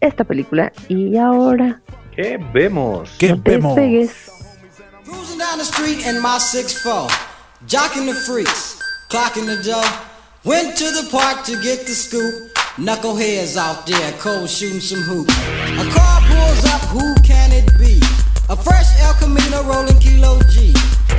esta 0.00 0.24
película. 0.24 0.72
Y 0.88 1.16
ahora 1.16 1.82
¿Qué 2.14 2.38
vemos? 2.52 3.10
¿Qué 3.18 3.30
no 3.30 3.42
te 3.42 3.50
vemos? 3.50 3.74
Cruising 3.74 5.38
down 5.38 5.58
the 5.58 5.64
street 5.64 6.06
in 6.06 6.22
my 6.22 6.38
6'4, 6.38 7.08
jocking 7.66 8.06
the 8.06 8.14
freaks, 8.14 8.78
clocking 9.10 9.46
the 9.46 9.60
dough. 9.62 9.84
Went 10.44 10.76
to 10.76 10.84
the 10.84 11.08
park 11.10 11.44
to 11.44 11.52
get 11.62 11.86
the 11.86 11.94
scoop. 11.94 12.34
Knuckleheads 12.76 13.56
out 13.56 13.86
there, 13.86 14.12
cold 14.18 14.48
shooting 14.48 14.80
some 14.80 15.02
hoops. 15.02 15.34
A 15.78 15.84
car 15.92 16.20
pulls 16.28 16.64
up, 16.64 16.80
who 16.90 17.14
can 17.22 17.52
it 17.52 17.66
be? 17.78 18.01
A 18.52 18.56
fresh 18.56 19.00
El 19.00 19.14
Camino 19.14 19.62
rolling 19.62 19.98
Kilo 19.98 20.38
G. 20.50 20.74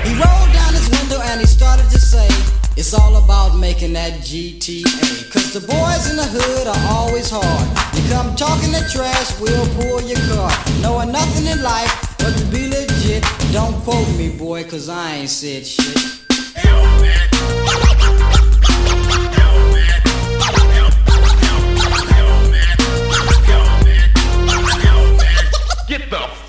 He 0.05 0.13
rolled 0.21 0.53
down 0.53 0.71
his 0.71 0.87
window 0.91 1.19
and 1.19 1.41
he 1.41 1.47
started 1.47 1.89
to 1.89 1.99
say, 1.99 2.27
It's 2.77 2.93
all 2.93 3.15
about 3.15 3.57
making 3.57 3.93
that 3.93 4.21
GTA. 4.21 5.33
Cause 5.33 5.51
the 5.51 5.61
boys 5.61 6.11
in 6.11 6.17
the 6.17 6.29
hood 6.29 6.67
are 6.67 6.93
always 6.93 7.31
hard. 7.31 7.67
You 7.97 8.07
come 8.13 8.35
talking 8.35 8.71
the 8.71 8.87
trash, 8.87 9.39
we'll 9.41 9.65
pull 9.73 9.99
your 10.03 10.19
car. 10.29 10.51
Knowing 10.83 11.11
nothing 11.11 11.47
in 11.47 11.63
life 11.63 11.89
but 12.19 12.37
to 12.37 12.45
be 12.51 12.67
legit. 12.67 13.25
Don't 13.51 13.73
quote 13.81 14.07
me, 14.15 14.29
boy, 14.29 14.65
cause 14.65 14.87
I 14.87 15.15
ain't 15.15 15.29
said 15.31 15.65
shit. 15.65 15.97
Get 25.87 26.09
the 26.11 26.42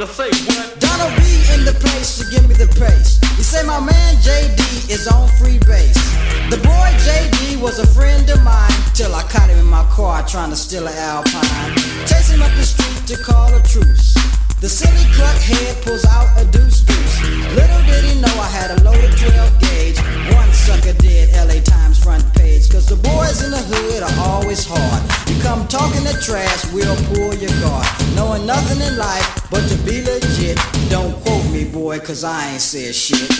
Motherfucker 0.00 0.32
say 0.32 0.46
what? 0.46 0.80
Donald 0.80 1.12
B 1.18 1.22
in 1.52 1.64
the 1.66 1.76
place 1.78 2.16
to 2.16 2.24
give 2.30 2.48
me 2.48 2.54
the 2.54 2.68
pace. 2.80 3.20
You 3.36 3.44
say 3.44 3.62
my 3.66 3.80
man 3.80 4.16
JD 4.24 4.88
is 4.88 5.06
on 5.06 5.28
free 5.36 5.58
base. 5.58 6.00
The 6.48 6.56
boy 6.56 6.88
JD 7.04 7.60
was 7.60 7.78
a 7.78 7.86
friend 7.86 8.28
of 8.30 8.42
mine 8.42 8.72
till 8.94 9.14
I 9.14 9.22
caught 9.24 9.50
him 9.50 9.58
in 9.58 9.66
my 9.66 9.84
car 9.90 10.26
trying 10.26 10.48
to 10.50 10.56
steal 10.56 10.86
an 10.86 10.94
Alpine. 10.96 11.76
Chase 12.08 12.30
him 12.30 12.40
up 12.40 12.50
the 12.56 12.64
street 12.64 13.06
to 13.08 13.22
call 13.22 13.54
a 13.54 13.62
truce. 13.62 14.16
The 14.60 14.68
silly 14.68 15.00
head 15.40 15.82
pulls 15.82 16.04
out 16.04 16.28
a 16.36 16.44
deuce 16.44 16.82
deuce. 16.82 17.22
Little 17.56 17.80
did 17.88 18.04
he 18.04 18.20
know 18.20 18.28
I 18.36 18.48
had 18.52 18.70
a 18.70 18.84
loaded 18.84 19.16
12 19.16 19.58
gauge. 19.58 19.98
One 20.36 20.52
sucker 20.52 20.92
did 21.00 21.32
LA 21.32 21.64
Times 21.64 21.98
front 21.98 22.22
page. 22.34 22.68
Cause 22.68 22.84
the 22.86 22.96
boys 22.96 23.42
in 23.42 23.52
the 23.52 23.62
hood 23.72 24.02
are 24.02 24.16
always 24.20 24.66
hard. 24.68 25.00
You 25.30 25.40
come 25.42 25.66
talking 25.66 26.04
that 26.04 26.20
trash, 26.20 26.70
we'll 26.74 26.94
pull 27.08 27.32
your 27.40 27.56
guard. 27.64 27.86
Knowing 28.14 28.44
nothing 28.44 28.86
in 28.86 28.98
life 28.98 29.48
but 29.50 29.66
to 29.66 29.76
be 29.78 30.04
legit. 30.04 30.58
Don't 30.90 31.14
quote 31.24 31.46
me, 31.50 31.64
boy, 31.64 31.98
cause 32.00 32.22
I 32.22 32.52
ain't 32.52 32.60
said 32.60 32.94
shit. 32.94 33.30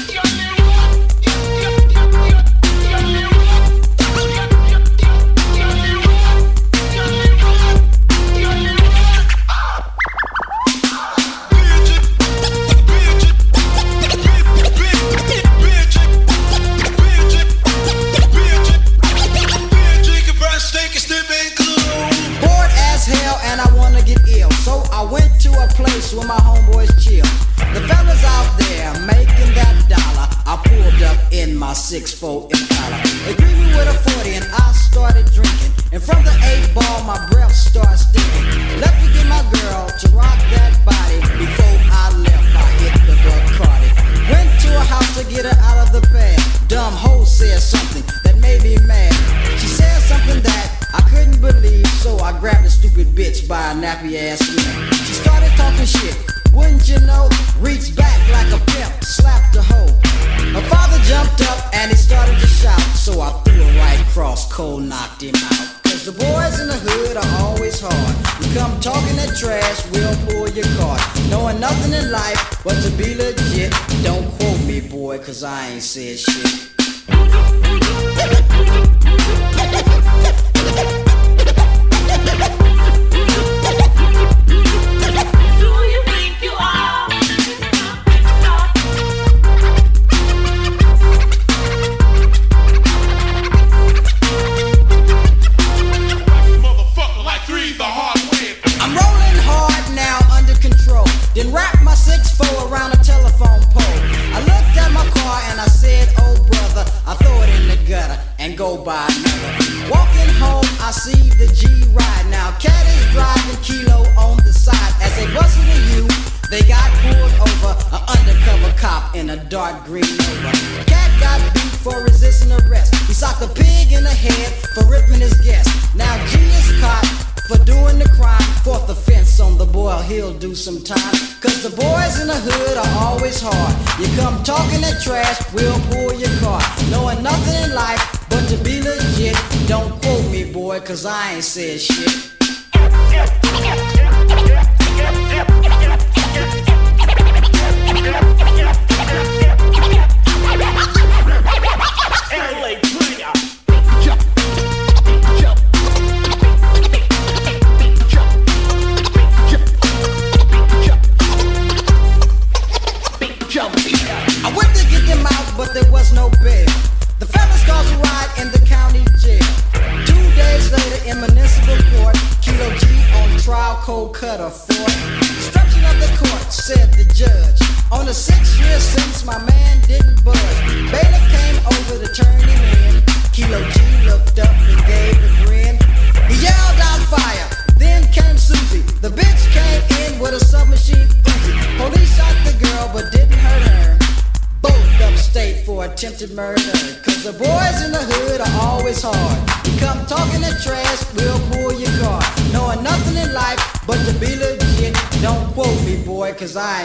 Talking 134.44 134.80
that 134.80 135.00
trash, 135.02 135.38
we'll 135.52 135.78
pull 135.90 136.14
your 136.14 136.34
car. 136.40 136.60
Knowing 136.90 137.22
nothing 137.22 137.64
in 137.64 137.74
life 137.74 138.26
but 138.28 138.46
to 138.48 138.56
be 138.64 138.80
legit. 138.80 139.36
Don't 139.66 139.90
quote 140.02 140.30
me, 140.30 140.50
boy, 140.52 140.80
cause 140.80 141.06
I 141.06 141.34
ain't 141.34 141.44
said 141.44 141.80
shit. 141.80 142.39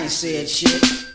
Said 0.08 0.48
shit. 0.48 1.15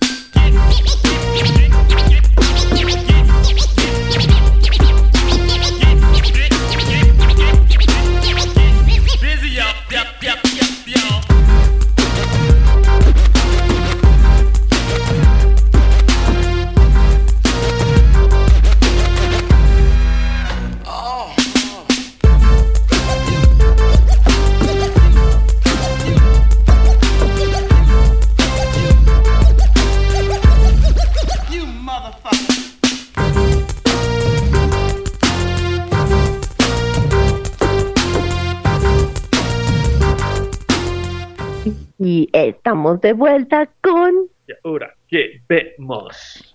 Estamos 42.71 43.01
de 43.01 43.13
vuelta 43.15 43.69
con 43.81 44.13
Y 44.47 44.53
ahora, 44.63 44.95
¿qué 45.09 45.41
vemos? 45.49 46.55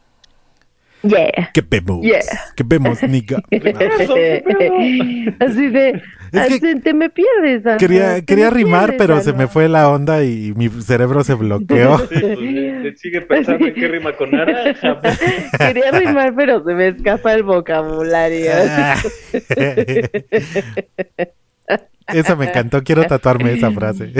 Yeah. 1.03 1.51
¿Qué 1.53 1.61
vemos? 1.61 2.01
Yeah. 2.01 2.21
¿Qué 2.55 2.63
vemos, 2.65 3.03
nigga? 3.03 3.43
Así 3.51 3.67
de, 5.67 6.01
Es 6.31 6.61
que 6.61 6.77
te 6.77 6.93
me 6.93 7.09
pierdes. 7.09 7.63
Quería, 7.77 8.21
quería 8.21 8.49
rimar, 8.49 8.91
pierdes, 8.91 8.97
pero 8.97 9.19
se 9.19 9.33
me 9.33 9.47
fue 9.47 9.67
la 9.67 9.89
onda 9.89 10.23
y 10.23 10.53
mi 10.55 10.69
cerebro 10.69 11.25
se 11.25 11.33
bloqueó. 11.33 11.97
Sí, 12.07 12.71
pues, 12.81 13.01
sigue 13.01 13.19
pensando 13.21 13.67
en 13.67 13.73
qué 13.73 13.89
rima 13.89 14.13
con 14.13 14.31
naranja. 14.31 15.01
pues. 15.01 15.19
Quería 15.59 15.91
rimar, 15.91 16.33
pero 16.33 16.63
se 16.63 16.73
me 16.73 16.87
escapa 16.87 17.33
el 17.33 17.43
vocabulario. 17.43 18.53
Esa 22.07 22.37
me 22.37 22.45
encantó, 22.45 22.81
quiero 22.83 23.05
tatuarme 23.05 23.51
esa 23.53 23.69
frase. 23.71 24.13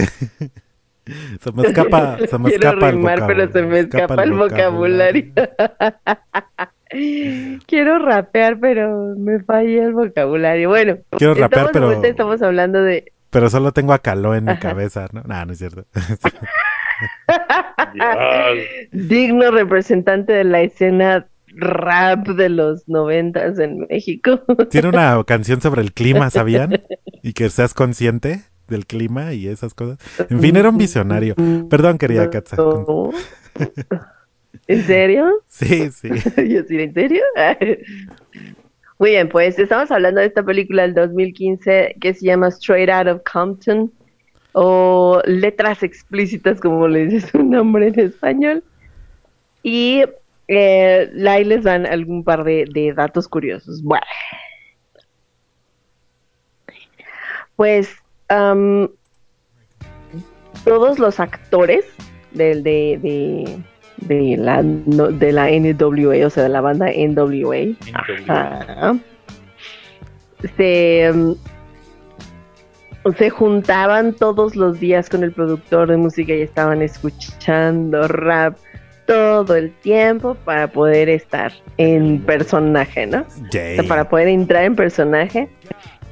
Se 1.39 1.51
me 1.51 1.63
escapa, 1.63 2.17
se 2.17 2.37
me 2.39 2.49
Quiero 2.49 2.69
escapa 2.69 2.89
el 2.89 2.95
rimar, 2.95 3.27
pero 3.27 3.51
se 3.51 3.61
me 3.61 3.79
escapa 3.79 4.23
el 4.23 4.33
vocabulario. 4.33 5.31
Quiero 7.67 7.99
rapear, 7.99 8.59
pero 8.59 9.15
me 9.17 9.39
falla 9.43 9.83
el 9.83 9.93
vocabulario. 9.93 10.69
Bueno, 10.69 10.97
Quiero 11.11 11.35
rapear, 11.35 11.69
pero- 11.71 12.03
estamos 12.03 12.41
hablando 12.41 12.81
de 12.81 13.11
Pero 13.29 13.49
solo 13.49 13.71
tengo 13.71 13.93
a 13.93 13.99
Caló 13.99 14.33
en 14.33 14.45
mi 14.45 14.57
cabeza, 14.57 15.07
¿no? 15.11 15.21
No, 15.23 15.45
no 15.45 15.53
es 15.53 15.59
cierto. 15.59 15.85
Digno 18.91 19.51
representante 19.51 20.33
de 20.33 20.43
la 20.43 20.61
escena 20.61 21.27
rap 21.57 22.27
de 22.27 22.49
los 22.49 22.87
noventas 22.87 23.59
en 23.59 23.85
México. 23.89 24.41
Tiene 24.69 24.89
una 24.89 25.23
canción 25.25 25.61
sobre 25.61 25.81
el 25.81 25.93
clima, 25.93 26.29
¿sabían? 26.29 26.81
Y 27.21 27.33
que 27.33 27.49
seas 27.49 27.73
consciente 27.73 28.41
del 28.67 28.85
clima 28.85 29.33
y 29.33 29.47
esas 29.47 29.73
cosas. 29.73 29.97
En 30.29 30.39
fin, 30.39 30.55
era 30.55 30.69
un 30.69 30.77
visionario. 30.77 31.35
Perdón, 31.69 31.97
querida 31.97 32.29
Katza. 32.29 32.57
No. 32.57 33.11
¿En 34.67 34.83
serio? 34.83 35.43
Sí, 35.47 35.91
sí. 35.91 36.09
Yo 36.47 36.63
sí, 36.63 36.81
¿en 36.81 36.93
serio? 36.93 37.21
Muy 38.97 39.11
bien, 39.11 39.29
pues 39.29 39.59
estamos 39.59 39.91
hablando 39.91 40.21
de 40.21 40.27
esta 40.27 40.43
película 40.43 40.83
del 40.83 40.93
2015 40.93 41.97
que 41.99 42.13
se 42.13 42.25
llama 42.25 42.47
Straight 42.47 42.89
Out 42.89 43.07
of 43.07 43.21
Compton 43.31 43.91
o 44.53 45.21
Letras 45.25 45.83
Explícitas, 45.83 46.61
como 46.61 46.87
le 46.87 47.07
dice 47.07 47.27
su 47.27 47.43
nombre 47.43 47.89
en 47.89 47.99
español. 47.99 48.63
Y 49.61 50.03
eh, 50.47 51.11
ahí 51.27 51.43
les 51.43 51.63
dan 51.63 51.85
algún 51.85 52.23
par 52.23 52.43
de, 52.43 52.65
de 52.73 52.93
datos 52.93 53.27
curiosos. 53.27 53.83
Bueno, 53.83 54.05
pues 57.55 57.95
todos 60.63 60.99
los 60.99 61.19
actores 61.19 61.85
del 62.31 62.63
de, 62.63 62.99
de, 63.01 63.57
de 64.07 64.37
la, 64.37 64.61
no- 64.63 65.09
de 65.11 65.31
la 65.31 65.49
NWA, 65.49 66.25
o 66.25 66.29
sea, 66.29 66.43
de 66.43 66.49
la 66.49 66.61
banda 66.61 66.87
NWA, 66.87 67.75
Ajá. 68.27 68.95
Se, 70.57 71.11
se 73.17 73.29
juntaban 73.29 74.13
todos 74.13 74.55
los 74.55 74.79
días 74.79 75.09
con 75.09 75.23
el 75.23 75.31
productor 75.31 75.89
de 75.89 75.97
música 75.97 76.33
y 76.33 76.41
estaban 76.41 76.81
escuchando 76.81 78.07
rap 78.07 78.57
todo 79.07 79.55
el 79.55 79.71
tiempo 79.71 80.35
para 80.45 80.67
poder 80.67 81.09
estar 81.09 81.53
en 81.77 82.19
personaje, 82.21 83.05
¿no? 83.05 83.21
O 83.21 83.51
sea, 83.75 83.83
para 83.87 84.09
poder 84.09 84.27
entrar 84.27 84.63
en 84.65 84.75
personaje 84.75 85.47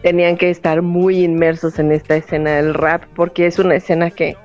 tenían 0.03 0.37
que 0.37 0.49
estar 0.49 0.81
muy 0.81 1.23
inmersos 1.23 1.79
en 1.79 1.91
esta 1.91 2.17
escena 2.17 2.57
del 2.57 2.73
rap 2.73 3.05
porque 3.15 3.47
es 3.47 3.57
una 3.57 3.75
escena 3.75 4.11
que 4.11 4.35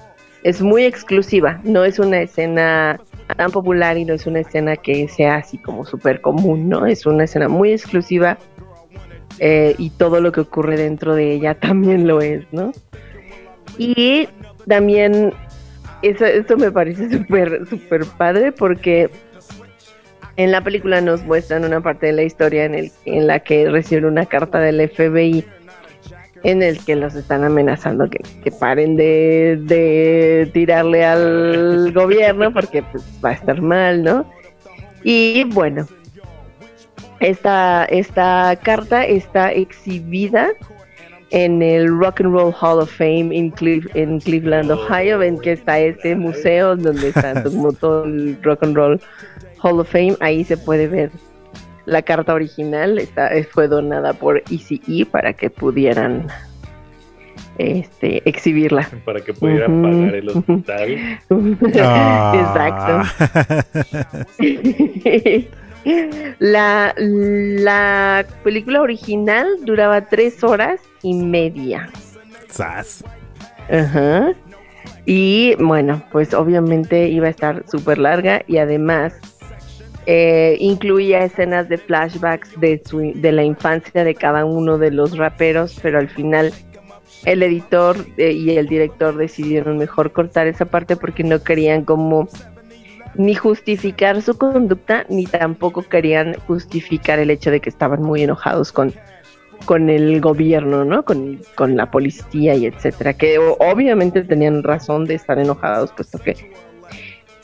es 0.45 0.63
muy 0.63 0.85
exclusiva, 0.85 1.61
no 1.65 1.85
es 1.85 1.99
una 1.99 2.23
escena 2.23 3.01
tan 3.37 3.51
popular 3.51 3.99
y 3.99 4.05
no 4.05 4.15
es 4.15 4.27
una 4.27 4.41
escena 4.41 4.77
que 4.77 5.09
sea 5.09 5.37
así 5.37 5.59
como 5.59 5.85
súper 5.85 6.21
común, 6.21 6.69
¿no? 6.69 6.87
Es 6.87 7.05
una 7.07 7.25
escena 7.25 7.49
muy 7.49 7.73
exclusiva 7.73 8.39
eh, 9.41 9.75
y 9.79 9.91
todo 9.91 10.21
lo 10.21 10.31
que 10.31 10.41
ocurre 10.41 10.77
dentro 10.77 11.15
de 11.17 11.33
ella 11.33 11.55
también 11.61 12.07
lo 12.07 12.21
es, 12.21 12.45
¿no? 12.53 12.73
Y 13.77 14.29
también 14.69 15.35
eso, 16.03 16.25
esto 16.25 16.57
me 16.57 16.71
parece 16.71 17.11
súper, 17.11 17.67
súper 17.69 18.07
padre 18.17 18.53
porque 18.53 19.11
en 20.39 20.53
la 20.53 20.63
película 20.63 21.01
nos 21.03 21.23
muestran 21.25 21.65
una 21.65 21.81
parte 21.83 22.07
de 22.07 22.13
la 22.13 22.23
historia 22.23 22.65
en, 22.65 22.75
el, 22.75 22.91
en 23.05 23.27
la 23.27 23.41
que 23.41 23.69
reciben 23.69 24.07
una 24.07 24.25
carta 24.25 24.59
del 24.61 24.89
FBI 24.89 25.45
en 26.45 26.63
el 26.63 26.79
que 26.85 26.95
los 26.97 27.15
están 27.17 27.43
amenazando 27.45 28.09
que, 28.09 28.21
que 28.45 28.51
paren 28.53 28.95
de, 28.97 29.59
de 29.65 30.49
tirarle 30.55 31.05
al 31.05 31.93
gobierno 31.95 32.53
porque 32.53 32.83
pues, 32.85 33.05
va 33.23 33.31
a 33.31 33.33
estar 33.33 33.61
mal, 33.61 34.05
¿no? 34.05 34.25
Y 35.03 35.43
bueno, 35.45 35.87
esta, 37.21 37.85
esta 37.87 38.57
carta 38.63 39.05
está 39.05 39.51
exhibida 39.53 40.49
en 41.31 41.61
el 41.63 41.89
Rock 41.89 42.21
and 42.21 42.33
Roll 42.33 42.55
Hall 42.61 42.79
of 42.81 42.91
Fame 42.97 43.37
en, 43.37 43.51
Cleve- 43.53 43.91
en 43.95 44.21
Cleveland, 44.21 44.71
Ohio. 44.71 45.19
Ven 45.19 45.39
que 45.39 45.53
está 45.53 45.79
este 45.81 46.15
museo 46.15 46.77
donde 46.77 47.09
está 47.09 47.43
todo 47.81 48.05
el 48.05 48.39
Rock 48.43 48.63
and 48.63 48.77
Roll 48.77 49.01
Hall 49.63 49.81
of 49.81 49.91
Fame. 49.91 50.17
Ahí 50.21 50.45
se 50.45 50.57
puede 50.57 50.89
ver 50.89 51.11
la 51.85 52.03
carta 52.03 52.35
original. 52.35 52.99
Está, 52.99 53.31
fue 53.51 53.69
donada 53.69 54.13
por 54.13 54.43
ECE 54.51 55.07
para 55.07 55.33
que 55.33 55.51
pudieran 55.51 56.29
este, 57.59 58.29
exhibirla. 58.29 58.89
Para 59.05 59.21
que 59.21 59.35
pudieran 59.35 59.83
pagar 59.83 60.15
el 60.15 60.29
hospital. 60.29 61.19
Ah. 61.81 63.05
Exacto. 63.15 63.49
La, 66.39 66.93
la 66.99 68.27
película 68.43 68.83
original 68.83 69.47
duraba 69.63 70.07
tres 70.07 70.45
horas 70.45 70.81
y 71.03 71.15
media. 71.15 71.89
Sas. 72.49 73.05
Ajá. 73.71 74.35
Y 75.07 75.55
bueno, 75.55 76.03
pues 76.13 76.35
obviamente 76.35 77.09
iba 77.09 77.29
a 77.29 77.31
estar 77.31 77.65
súper 77.71 77.97
larga 77.97 78.43
y 78.47 78.59
además 78.59 79.19
eh, 80.11 80.57
incluía 80.59 81.23
escenas 81.23 81.69
de 81.69 81.77
flashbacks 81.77 82.59
de, 82.59 82.81
su, 82.83 83.13
de 83.15 83.31
la 83.31 83.45
infancia 83.45 84.05
de 84.05 84.15
cada 84.15 84.47
uno 84.47 84.79
de 84.79 84.91
los 84.91 85.19
raperos, 85.19 85.79
pero 85.83 85.99
al 85.99 86.09
final 86.09 86.51
el 87.27 87.43
editor 87.43 87.95
eh, 88.17 88.33
y 88.33 88.57
el 88.57 88.69
director 88.69 89.15
decidieron 89.19 89.77
mejor 89.77 90.13
cortar 90.13 90.47
esa 90.47 90.65
parte 90.65 90.97
porque 90.97 91.25
no 91.25 91.43
querían 91.43 91.85
como 91.85 92.27
ni 93.17 93.35
justificar 93.35 94.23
su 94.23 94.39
conducta 94.39 95.05
ni 95.11 95.27
tampoco 95.27 95.83
querían 95.83 96.37
justificar 96.47 97.19
el 97.19 97.31
hecho 97.31 97.51
de 97.51 97.61
que 97.61 97.69
estaban 97.69 98.01
muy 98.01 98.23
enojados 98.23 98.73
con 98.73 98.95
con 99.67 99.91
el 99.91 100.23
gobierno, 100.23 100.87
¿no? 100.87 101.05
Con, 101.05 101.41
con 101.55 101.77
la 101.77 101.91
policía 101.91 102.55
y 102.55 102.65
etcétera, 102.65 103.13
que 103.13 103.39
obviamente 103.39 104.23
tenían 104.23 104.63
razón 104.63 105.05
de 105.05 105.17
estar 105.17 105.39
enojados, 105.39 105.93
puesto 105.93 106.19
que 106.19 106.37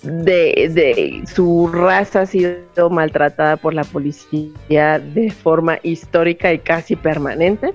de, 0.04 1.22
su 1.32 1.68
raza 1.72 2.22
ha 2.22 2.26
sido 2.26 2.90
maltratada 2.90 3.56
por 3.56 3.74
la 3.74 3.84
policía 3.84 4.98
de 4.98 5.30
forma 5.30 5.78
histórica 5.82 6.52
y 6.52 6.58
casi 6.58 6.96
permanente. 6.96 7.72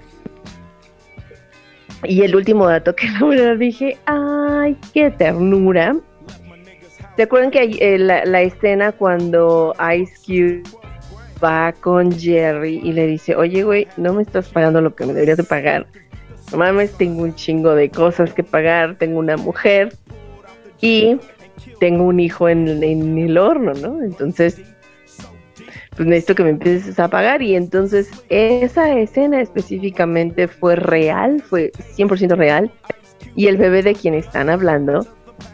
Y 2.04 2.22
el 2.22 2.36
último 2.36 2.68
dato 2.68 2.96
que 2.96 3.08
la 3.20 3.26
verdad 3.26 3.58
dije, 3.58 3.98
ay, 4.06 4.78
qué 4.94 5.12
ternura. 5.12 5.96
¿Se 7.16 7.24
acuerdan 7.24 7.52
que 7.52 7.64
eh, 7.64 7.98
la, 7.98 8.24
la 8.24 8.42
escena 8.42 8.94
cuando 8.94 9.76
Ice 9.98 10.14
Cube 10.26 10.64
va 11.44 11.74
con 11.74 12.12
Jerry 12.18 12.80
y 12.82 12.94
le 12.94 13.08
dice, 13.08 13.36
oye, 13.36 13.64
güey, 13.64 13.88
no 13.98 14.14
me 14.14 14.22
estás 14.22 14.48
pagando 14.48 14.80
lo 14.80 14.96
que 14.96 15.06
me 15.06 15.14
deberías 15.14 15.38
de 15.38 15.44
pagar? 15.44 15.86
No 16.52 16.60
mames, 16.60 16.94
tengo 16.94 17.24
un 17.24 17.36
chingo 17.36 17.76
de 17.76 17.90
cosas 17.90 18.34
que 18.34 18.44
pagar, 18.44 18.96
tengo 18.96 19.20
una 19.20 19.36
mujer 19.36 19.94
y 20.82 21.18
tengo 21.80 22.04
un 22.04 22.20
hijo 22.20 22.50
en, 22.50 22.84
en 22.84 23.18
el 23.18 23.38
horno, 23.38 23.74
¿no? 23.74 24.02
Entonces, 24.02 24.62
pues 26.00 26.08
necesito 26.08 26.36
que 26.36 26.44
me 26.44 26.52
empieces 26.52 26.98
a 26.98 27.10
pagar 27.10 27.42
y 27.42 27.56
entonces 27.56 28.10
esa 28.30 28.98
escena 28.98 29.42
específicamente 29.42 30.48
fue 30.48 30.78
real, 30.78 31.42
fue 31.42 31.74
100% 31.98 32.38
real 32.38 32.72
y 33.36 33.48
el 33.48 33.58
bebé 33.58 33.84
de 33.84 33.94
quien 33.94 34.14
están 34.14 34.50
hablando 34.50 35.06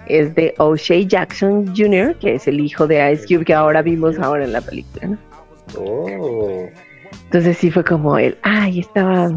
es 0.06 0.36
de 0.36 0.54
O'Shea 0.60 1.02
Jackson 1.08 1.74
Jr., 1.76 2.16
que 2.20 2.36
es 2.36 2.48
el 2.48 2.60
hijo 2.60 2.86
de 2.86 3.12
Ice 3.12 3.26
Cube 3.26 3.44
que 3.44 3.56
ahora 3.56 3.82
vimos 3.82 4.20
ahora 4.20 4.44
en 4.44 4.54
la 4.54 4.62
película, 4.62 5.08
¿no? 5.08 5.18
Oh. 5.80 6.68
Entonces 7.24 7.58
sí 7.58 7.72
fue 7.72 7.84
como 7.84 8.18
él, 8.18 8.38
ay, 8.44 8.82
estaba, 8.82 9.32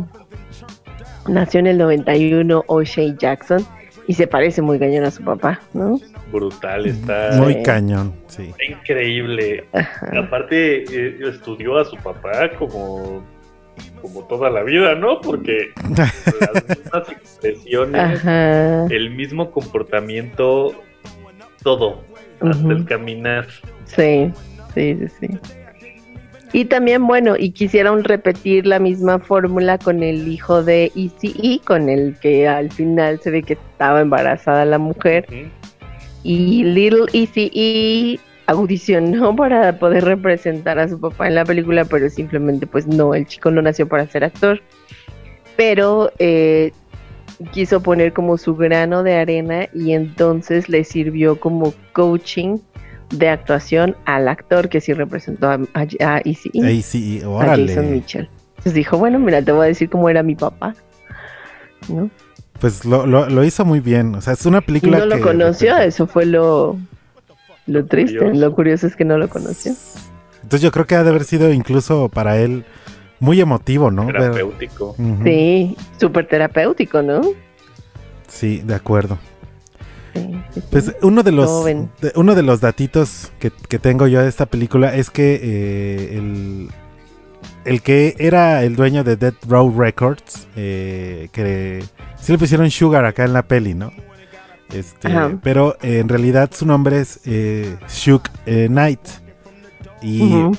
nació 1.26 1.60
en 1.60 1.68
el 1.68 1.78
91 1.78 2.64
O'Shea 2.66 3.16
Jackson 3.18 3.64
y 4.06 4.12
se 4.12 4.26
parece 4.26 4.60
muy 4.60 4.78
cañón 4.78 5.04
a 5.04 5.10
su 5.10 5.24
papá, 5.24 5.60
¿no? 5.72 5.98
Brutal, 6.32 6.86
está, 6.86 7.32
Muy 7.36 7.62
cañón, 7.62 8.14
sí. 8.26 8.50
está 8.50 8.64
increíble. 8.64 9.64
Ajá. 9.72 10.10
Aparte, 10.18 10.84
eh, 10.84 11.18
estudió 11.22 11.78
a 11.78 11.84
su 11.84 11.96
papá 11.96 12.50
como, 12.58 13.22
como 14.02 14.24
toda 14.26 14.50
la 14.50 14.62
vida, 14.62 14.94
¿no? 14.94 15.20
Porque 15.20 15.70
las 15.96 16.68
mismas 16.68 17.08
expresiones, 17.10 18.00
Ajá. 18.00 18.86
el 18.86 19.10
mismo 19.10 19.50
comportamiento, 19.50 20.74
todo, 21.62 22.02
hasta 22.40 22.68
el 22.72 22.84
caminar. 22.84 23.46
Sí, 23.86 24.30
sí, 24.74 24.98
sí, 24.98 25.08
sí. 25.20 25.38
Y 26.52 26.64
también, 26.64 27.06
bueno, 27.06 27.34
y 27.38 27.50
quisieron 27.50 28.04
repetir 28.04 28.66
la 28.66 28.78
misma 28.78 29.18
fórmula 29.18 29.76
con 29.76 30.02
el 30.02 30.26
hijo 30.28 30.62
de 30.62 30.90
ECE, 30.96 31.60
con 31.64 31.90
el 31.90 32.16
que 32.20 32.48
al 32.48 32.72
final 32.72 33.20
se 33.20 33.30
ve 33.30 33.42
que 33.42 33.52
estaba 33.54 34.00
embarazada 34.00 34.64
la 34.64 34.78
mujer. 34.78 35.26
Y 36.22 36.64
Little 36.64 37.06
ECE 37.12 38.20
audicionó 38.46 39.34
para 39.36 39.78
poder 39.78 40.04
representar 40.04 40.78
a 40.78 40.88
su 40.88 40.98
papá 40.98 41.28
en 41.28 41.36
la 41.36 41.44
película, 41.44 41.84
pero 41.84 42.08
simplemente 42.10 42.66
pues 42.66 42.86
no, 42.86 43.14
el 43.14 43.26
chico 43.26 43.50
no 43.50 43.62
nació 43.62 43.86
para 43.88 44.06
ser 44.06 44.24
actor. 44.24 44.60
Pero 45.56 46.12
eh, 46.18 46.72
quiso 47.52 47.82
poner 47.82 48.12
como 48.12 48.38
su 48.38 48.56
grano 48.56 49.02
de 49.02 49.16
arena 49.16 49.68
y 49.74 49.92
entonces 49.92 50.68
le 50.68 50.84
sirvió 50.84 51.38
como 51.38 51.74
coaching 51.92 52.58
de 53.10 53.28
actuación 53.28 53.96
al 54.04 54.28
actor 54.28 54.68
que 54.68 54.80
sí 54.80 54.92
representó 54.92 55.48
a, 55.48 55.60
a, 55.74 55.86
a 56.00 56.18
ECE, 56.24 56.50
Ahí 56.62 56.82
sí, 56.82 57.22
a 57.24 57.56
Jason. 57.56 57.90
Mitchell. 57.90 58.28
Entonces 58.50 58.74
dijo, 58.74 58.98
bueno, 58.98 59.18
mira, 59.18 59.40
te 59.40 59.52
voy 59.52 59.64
a 59.64 59.68
decir 59.68 59.88
cómo 59.88 60.08
era 60.08 60.22
mi 60.22 60.34
papá. 60.34 60.74
¿No? 61.88 62.10
Pues 62.60 62.84
lo, 62.84 63.06
lo, 63.06 63.28
lo 63.28 63.44
hizo 63.44 63.64
muy 63.64 63.80
bien. 63.80 64.14
O 64.14 64.20
sea, 64.20 64.32
es 64.32 64.44
una 64.46 64.58
Y 64.58 64.62
película 64.62 64.98
no 64.98 65.06
lo 65.06 65.16
que- 65.16 65.22
conoció, 65.22 65.76
eso 65.78 66.06
fue 66.06 66.26
lo, 66.26 66.76
lo 67.66 67.86
triste. 67.86 68.18
Curioso. 68.18 68.40
Lo 68.40 68.54
curioso 68.54 68.86
es 68.86 68.96
que 68.96 69.04
no 69.04 69.16
lo 69.18 69.28
conoció. 69.28 69.72
Entonces 70.42 70.62
yo 70.62 70.70
creo 70.72 70.86
que 70.86 70.94
ha 70.96 71.04
de 71.04 71.10
haber 71.10 71.24
sido 71.24 71.52
incluso 71.52 72.08
para 72.08 72.38
él 72.38 72.64
muy 73.20 73.40
emotivo, 73.40 73.90
¿no? 73.90 74.06
Terapéutico. 74.06 74.96
Sí, 75.24 75.76
súper 76.00 76.26
terapéutico, 76.26 77.02
¿no? 77.02 77.20
Sí, 78.26 78.62
de 78.64 78.74
acuerdo. 78.74 79.18
Sí, 80.14 80.20
sí, 80.54 80.60
sí. 80.60 80.66
Pues 80.70 80.94
uno 81.02 81.22
de 81.22 81.32
los 81.32 81.64
de- 81.64 82.12
uno 82.16 82.34
de 82.34 82.42
los 82.42 82.60
datitos 82.60 83.30
que, 83.38 83.50
que 83.50 83.78
tengo 83.78 84.06
yo 84.06 84.20
de 84.22 84.28
esta 84.28 84.46
película 84.46 84.94
es 84.96 85.10
que 85.10 85.38
eh, 85.42 86.16
el, 86.18 86.68
el 87.68 87.82
que 87.82 88.16
era 88.18 88.62
el 88.64 88.76
dueño 88.76 89.04
de 89.04 89.16
Dead 89.16 89.34
Row 89.46 89.72
Records, 89.76 90.48
eh, 90.56 91.28
que 91.32 91.84
sí 92.20 92.32
le 92.32 92.38
pusieron 92.38 92.70
Sugar 92.70 93.04
acá 93.04 93.24
en 93.24 93.32
la 93.32 93.42
peli, 93.42 93.74
¿no? 93.74 93.92
Este, 94.72 95.08
pero 95.42 95.76
eh, 95.80 95.98
en 95.98 96.08
realidad 96.08 96.50
su 96.52 96.66
nombre 96.66 97.00
es 97.00 97.20
eh, 97.24 97.76
Suge 97.86 98.30
eh, 98.46 98.66
Knight. 98.68 99.00
Y 100.02 100.22
Ujú. 100.22 100.56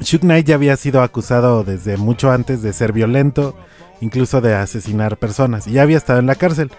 Suge 0.00 0.20
Knight 0.20 0.46
ya 0.46 0.54
había 0.54 0.76
sido 0.76 1.02
acusado 1.02 1.64
desde 1.64 1.96
mucho 1.96 2.30
antes 2.30 2.62
de 2.62 2.72
ser 2.72 2.92
violento, 2.92 3.56
incluso 4.00 4.40
de 4.40 4.54
asesinar 4.54 5.16
personas, 5.16 5.66
y 5.66 5.72
ya 5.72 5.82
había 5.82 5.96
estado 5.96 6.20
en 6.20 6.26
la 6.26 6.36
cárcel. 6.36 6.70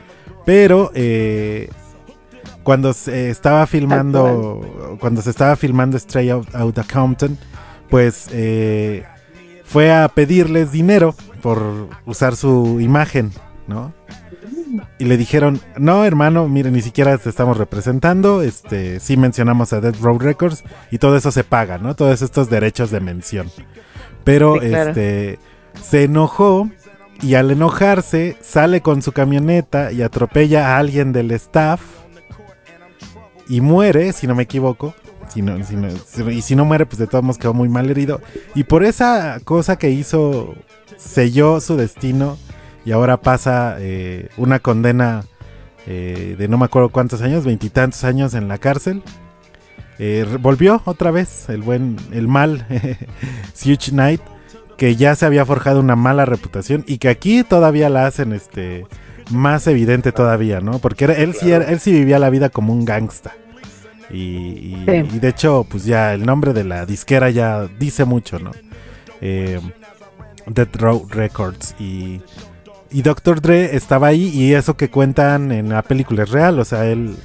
Pero 0.45 0.91
eh, 0.95 1.69
cuando 2.63 2.93
se 2.93 3.29
estaba 3.29 3.67
filmando, 3.67 4.97
cuando 4.99 5.21
se 5.21 5.29
estaba 5.29 5.55
filmando 5.55 5.99
Stray 5.99 6.29
Out, 6.29 6.55
Outta 6.55 6.83
Compton, 6.83 7.37
pues 7.89 8.27
eh, 8.31 9.03
fue 9.69 9.93
a 9.93 10.07
pedirles 10.09 10.71
dinero 10.71 11.15
por 11.41 11.87
usar 12.05 12.35
su 12.35 12.79
imagen 12.81 13.31
¿no? 13.69 13.93
Y 14.97 15.05
le 15.05 15.15
dijeron, 15.15 15.61
no, 15.77 16.03
hermano, 16.05 16.47
mire, 16.49 16.71
ni 16.71 16.81
siquiera 16.81 17.17
te 17.17 17.29
estamos 17.29 17.57
representando, 17.57 18.41
este, 18.41 18.99
sí 18.99 19.15
mencionamos 19.15 19.71
a 19.71 19.79
Dead 19.79 19.95
Road 20.01 20.21
Records 20.21 20.63
y 20.91 20.97
todo 20.97 21.15
eso 21.15 21.31
se 21.31 21.43
paga, 21.43 21.77
¿no? 21.77 21.95
Todos 21.95 22.21
estos 22.21 22.49
derechos 22.49 22.91
de 22.91 22.99
mención. 22.99 23.49
Pero, 24.23 24.55
Sí, 24.55 24.67
claro. 24.67 24.89
este, 24.89 25.39
se 25.81 26.03
enojó 26.03 26.69
y 27.21 27.35
al 27.35 27.51
enojarse 27.51 28.37
sale 28.41 28.81
con 28.81 29.01
su 29.01 29.11
camioneta 29.11 29.91
y 29.91 30.01
atropella 30.01 30.75
a 30.75 30.79
alguien 30.79 31.13
del 31.13 31.31
staff 31.31 31.81
y 33.47 33.61
muere, 33.61 34.13
si 34.13 34.27
no 34.27 34.35
me 34.35 34.43
equivoco. 34.43 34.93
Si 35.29 35.41
no- 35.41 35.63
si 35.63 35.75
no- 35.75 35.89
si- 35.91 36.23
y 36.23 36.41
si 36.41 36.55
no 36.55 36.65
muere, 36.65 36.85
pues 36.85 36.97
de 36.97 37.07
todos 37.07 37.23
modos 37.23 37.37
quedó 37.37 37.53
muy 37.53 37.69
mal 37.69 37.89
herido. 37.89 38.19
Y 38.55 38.63
por 38.63 38.83
esa 38.83 39.39
cosa 39.43 39.77
que 39.77 39.89
hizo, 39.91 40.55
selló 40.97 41.61
su 41.61 41.75
destino 41.77 42.37
y 42.85 42.91
ahora 42.91 43.17
pasa 43.21 43.75
eh, 43.79 44.29
una 44.37 44.59
condena 44.59 45.23
eh, 45.87 46.35
de 46.37 46.47
no 46.47 46.57
me 46.57 46.65
acuerdo 46.65 46.89
cuántos 46.89 47.21
años, 47.21 47.45
veintitantos 47.45 48.03
años 48.03 48.33
en 48.33 48.47
la 48.47 48.57
cárcel. 48.57 49.01
Eh, 49.97 50.25
volvió 50.39 50.81
otra 50.85 51.11
vez 51.11 51.49
el 51.49 51.61
buen, 51.61 51.97
el 52.11 52.27
mal 52.27 52.65
Suge 53.53 53.91
Knight, 53.91 54.21
que 54.77 54.95
ya 54.95 55.15
se 55.15 55.25
había 55.25 55.45
forjado 55.45 55.79
una 55.79 55.95
mala 55.95 56.25
reputación 56.25 56.83
y 56.87 56.97
que 56.99 57.09
aquí 57.09 57.43
todavía 57.43 57.89
la 57.89 58.05
hacen 58.07 58.33
este 58.33 58.85
más 59.31 59.67
evidente 59.67 60.11
todavía, 60.11 60.59
¿no? 60.61 60.79
Porque 60.79 61.05
él, 61.05 61.33
sí 61.35 61.51
era- 61.51 61.65
él 61.65 61.79
sí 61.79 61.91
vivía 61.91 62.17
la 62.19 62.29
vida 62.29 62.49
como 62.49 62.73
un 62.73 62.85
gangsta. 62.85 63.33
Y, 64.11 64.17
y- 64.17 64.83
Sí. 64.87 65.15
y 65.15 65.19
de 65.19 65.27
hecho, 65.27 65.65
pues 65.69 65.85
ya 65.85 66.13
el 66.13 66.25
nombre 66.25 66.53
de 66.53 66.63
la 66.63 66.85
disquera 66.85 67.29
ya 67.29 67.67
dice 67.79 68.05
mucho, 68.05 68.39
¿no? 68.39 68.51
Eh, 69.21 69.59
Death 70.47 70.75
Row 70.77 71.05
Records 71.09 71.75
y, 71.79 72.21
y 72.89 73.01
Dr. 73.03 73.39
Dre 73.41 73.75
estaba 73.75 74.07
ahí 74.07 74.29
y 74.29 74.53
eso 74.53 74.75
que 74.77 74.89
cuentan 74.89 75.51
en 75.51 75.69
la 75.69 75.83
película 75.83 76.23
es 76.23 76.31
real, 76.31 76.59
o 76.59 76.65
sea, 76.65 76.85
él 76.87 77.15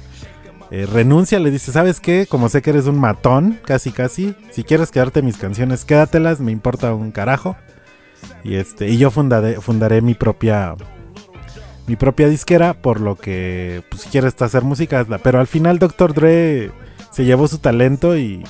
eh, 0.71 0.85
renuncia, 0.91 1.39
le 1.39 1.49
dice, 1.51 1.71
¿sabes 1.71 1.99
qué? 1.99 2.27
Como 2.29 2.49
sé 2.49 2.61
que 2.61 2.69
eres 2.71 2.85
un 2.85 2.99
matón, 2.99 3.59
casi 3.65 3.91
casi, 3.91 4.35
si 4.51 4.63
quieres 4.63 4.91
quedarte 4.91 5.21
mis 5.21 5.37
canciones, 5.37 5.85
quédatelas, 5.85 6.39
me 6.39 6.51
importa 6.51 6.93
un 6.93 7.11
carajo. 7.11 7.55
Y 8.43 8.55
este, 8.55 8.89
y 8.89 8.97
yo 8.97 9.09
fundaré, 9.11 9.59
fundaré 9.61 10.01
mi 10.01 10.13
propia 10.15 10.75
mi 11.87 11.95
propia 11.95 12.27
disquera, 12.29 12.73
por 12.73 12.99
lo 12.99 13.15
que 13.15 13.83
pues 13.89 14.03
si 14.03 14.09
quieres 14.09 14.41
hacer 14.41 14.63
música, 14.63 14.99
hazla. 14.99 15.17
Pero 15.19 15.39
al 15.39 15.47
final 15.47 15.79
Dr. 15.79 16.13
Dre 16.13 16.71
se 17.11 17.25
llevó 17.25 17.47
su 17.47 17.59
talento 17.59 18.17
y, 18.17 18.43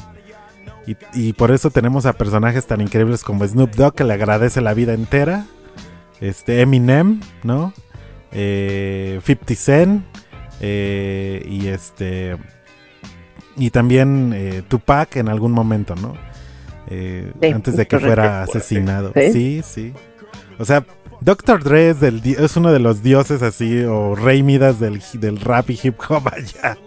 y, 0.88 0.95
y 1.13 1.33
por 1.33 1.51
eso 1.51 1.69
tenemos 1.69 2.05
a 2.05 2.13
personajes 2.13 2.65
tan 2.65 2.81
increíbles 2.81 3.23
como 3.23 3.45
Snoop 3.45 3.75
Dogg 3.75 3.95
que 3.95 4.03
le 4.03 4.13
agradece 4.13 4.61
la 4.61 4.73
vida 4.73 4.93
entera. 4.93 5.45
Este 6.21 6.61
Eminem, 6.61 7.19
¿no? 7.43 7.73
Eh, 8.31 9.19
50 9.25 9.55
Cent. 9.55 10.03
eh, 10.61 11.45
y 11.47 11.67
este. 11.67 12.38
Y 13.57 13.69
también 13.69 14.33
eh, 14.36 14.63
Tupac 14.67 15.15
en 15.17 15.29
algún 15.29 15.51
momento, 15.51 15.95
¿no? 15.95 16.13
Eh, 16.88 17.31
Sí, 17.41 17.47
antes 17.47 17.75
de 17.77 17.88
que 17.88 17.99
fuera 17.99 18.43
asesinado. 18.43 19.11
Sí. 19.15 19.31
Sí, 19.33 19.61
sí. 19.63 19.93
O 20.59 20.65
sea, 20.65 20.86
Dr. 21.26 21.63
Dre 21.63 21.89
es, 21.89 21.99
del 21.99 22.21
di- 22.21 22.36
es 22.38 22.55
uno 22.55 22.71
de 22.71 22.80
los 22.80 23.01
dioses 23.01 23.41
así, 23.41 23.84
o 23.84 24.13
rey 24.15 24.43
Midas 24.43 24.80
del, 24.80 25.01
del 25.15 25.39
rap 25.39 25.71
y 25.71 25.80
hip 25.82 25.95
hop 26.07 26.28
allá. 26.32 26.78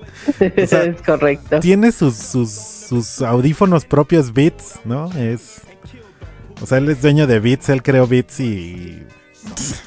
O 0.62 0.66
sea, 0.66 0.82
es 0.84 1.02
correcto. 1.02 1.58
Tiene 1.60 1.90
sus, 1.90 2.14
sus, 2.16 2.50
sus 2.50 3.20
audífonos 3.20 3.84
propios 3.84 4.32
Beats, 4.32 4.78
¿no? 4.84 5.10
Es. 5.12 5.60
O 6.62 6.66
sea, 6.66 6.78
él 6.78 6.88
es 6.88 7.02
dueño 7.02 7.26
de 7.26 7.40
Beats, 7.40 7.68
él 7.68 7.82
creó 7.82 8.06
Beats 8.06 8.38
y. 8.40 9.02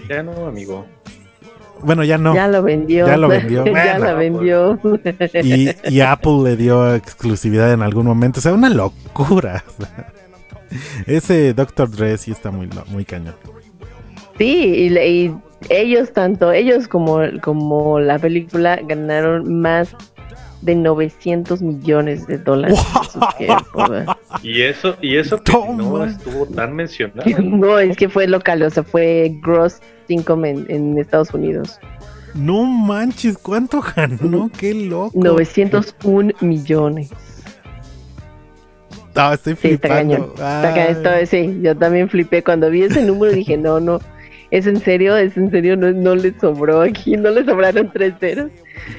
Ya 0.09 0.21
no, 0.21 0.45
amigo. 0.47 0.85
Bueno, 1.81 2.03
ya 2.03 2.17
no. 2.17 2.35
Ya 2.35 2.47
lo 2.47 2.61
vendió. 2.61 3.07
Ya 3.07 3.15
lo 3.17 3.27
vendió. 3.29 3.65
ya 3.65 3.71
Bueno, 3.71 3.99
la 4.05 4.13
vendió. 4.13 4.79
Y, 5.43 5.69
y 5.89 6.01
Apple 6.01 6.43
le 6.43 6.55
dio 6.57 6.93
exclusividad 6.93 7.71
en 7.71 7.81
algún 7.81 8.05
momento. 8.05 8.39
O 8.39 8.41
sea, 8.43 8.53
una 8.53 8.69
locura. 8.69 9.63
Ese 11.07 11.53
Dr. 11.53 11.89
Dre 11.89 12.17
sí 12.17 12.31
está 12.31 12.51
muy, 12.51 12.69
muy 12.87 13.05
cañón. 13.05 13.35
Sí, 14.41 14.63
y, 14.75 14.89
le- 14.89 15.09
y 15.09 15.35
ellos 15.69 16.11
tanto, 16.13 16.51
ellos 16.51 16.87
como, 16.87 17.19
como 17.41 17.99
la 17.99 18.17
película 18.17 18.79
ganaron 18.87 19.61
más 19.61 19.95
de 20.61 20.75
900 20.75 21.61
millones 21.61 22.25
de 22.27 22.37
dólares. 22.39 22.79
Y 24.43 24.61
eso, 24.61 24.95
y 25.01 25.17
eso 25.17 25.37
que 25.37 25.51
Toma. 25.51 25.73
no 25.83 26.05
estuvo 26.05 26.45
tan 26.47 26.75
mencionado. 26.75 27.29
No, 27.43 27.77
es 27.77 27.95
que 27.97 28.09
fue 28.09 28.27
local, 28.27 28.63
o 28.63 28.69
sea, 28.69 28.81
fue 28.83 29.37
gross 29.43 29.79
income 30.07 30.49
en, 30.49 30.65
en 30.69 30.97
Estados 30.97 31.31
Unidos. 31.33 31.79
No 32.33 32.63
manches, 32.63 33.37
¿cuánto 33.37 33.81
ganó? 33.95 34.49
Qué 34.57 34.73
loco. 34.73 35.11
901 35.15 36.31
millones. 36.39 37.11
Ah, 39.15 39.33
estoy 39.33 39.55
Sí, 39.57 39.71
está 39.71 39.87
flipando. 39.89 40.13
cañón. 40.15 40.31
Está 40.31 40.73
cañón. 41.03 41.27
Sí, 41.27 41.59
yo 41.61 41.75
también 41.77 42.09
flipé. 42.09 42.43
Cuando 42.43 42.69
vi 42.69 42.83
ese 42.83 43.03
número 43.03 43.33
dije, 43.33 43.57
no, 43.57 43.79
no, 43.81 43.99
¿es 44.51 44.67
en 44.67 44.79
serio? 44.79 45.17
¿Es 45.17 45.35
en 45.37 45.49
serio? 45.49 45.75
No, 45.75 45.91
no 45.91 46.15
le 46.15 46.33
sobró 46.39 46.81
aquí, 46.81 47.17
no 47.17 47.31
le 47.31 47.43
sobraron 47.43 47.91
tres 47.91 48.13
ceros. 48.19 48.51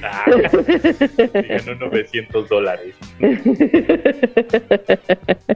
Ah, 0.03 0.25
ganó 0.29 1.75
900 1.75 2.49
dólares. 2.49 2.95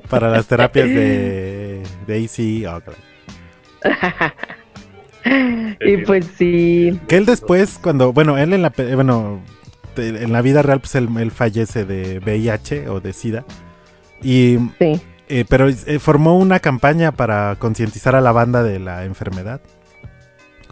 Para 0.09 0.30
las 0.30 0.47
terapias 0.47 0.88
de, 0.88 1.82
de 2.07 2.24
AC. 2.24 2.66
oh, 2.68 2.80
claro. 2.80 2.99
y 5.80 5.97
pues 5.99 6.26
sí, 6.36 6.99
Que 7.09 7.16
él 7.16 7.26
después, 7.26 7.78
cuando, 7.82 8.12
bueno, 8.12 8.38
él 8.38 8.53
en 8.53 8.62
la, 8.62 8.72
bueno, 8.94 9.40
en 9.97 10.32
la 10.32 10.42
vida 10.42 10.62
real, 10.62 10.80
pues 10.80 10.94
él, 10.94 11.09
él 11.18 11.30
fallece 11.30 11.84
de 11.84 12.18
VIH 12.20 12.88
o 12.88 13.01
de 13.01 13.12
SIDA. 13.12 13.44
Y, 14.22 14.59
sí. 14.78 15.01
eh, 15.28 15.44
pero 15.49 15.68
eh, 15.68 15.99
formó 15.99 16.38
una 16.38 16.61
campaña 16.61 17.12
para 17.12 17.57
concientizar 17.59 18.14
a 18.14 18.20
la 18.20 18.32
banda 18.32 18.62
de 18.62 18.78
la 18.78 19.05
enfermedad, 19.05 19.61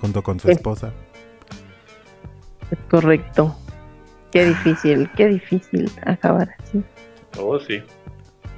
junto 0.05 0.23
con 0.23 0.39
su 0.39 0.51
esposa. 0.51 0.93
Es 2.71 2.79
correcto. 2.91 3.57
Qué 4.33 4.45
difícil, 4.45 5.09
qué 5.17 5.29
difícil 5.29 5.91
acabar 6.05 6.55
así. 6.59 6.83
Oh, 7.41 7.59
sí. 7.59 7.83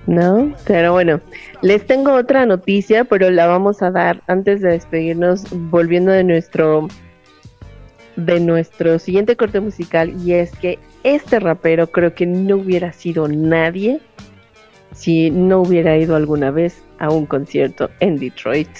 ¿No? 0.08 0.52
Pero 0.66 0.92
bueno, 0.92 1.20
les 1.62 1.86
tengo 1.86 2.14
otra 2.14 2.46
noticia, 2.46 3.04
pero 3.04 3.30
la 3.30 3.46
vamos 3.46 3.80
a 3.80 3.92
dar 3.92 4.22
antes 4.26 4.60
de 4.60 4.70
despedirnos, 4.70 5.44
volviendo 5.70 6.10
de 6.10 6.24
nuestro 6.24 6.88
de 8.16 8.40
nuestro 8.40 8.98
siguiente 8.98 9.36
corte 9.36 9.60
musical 9.60 10.14
y 10.24 10.32
es 10.32 10.50
que 10.52 10.78
este 11.04 11.38
rapero 11.38 11.92
creo 11.92 12.14
que 12.14 12.24
no 12.24 12.56
hubiera 12.56 12.92
sido 12.92 13.28
nadie 13.28 14.00
si 14.94 15.30
no 15.30 15.60
hubiera 15.60 15.96
ido 15.98 16.16
alguna 16.16 16.50
vez 16.50 16.82
a 16.98 17.10
un 17.10 17.26
concierto 17.26 17.90
en 18.00 18.16
Detroit. 18.16 18.70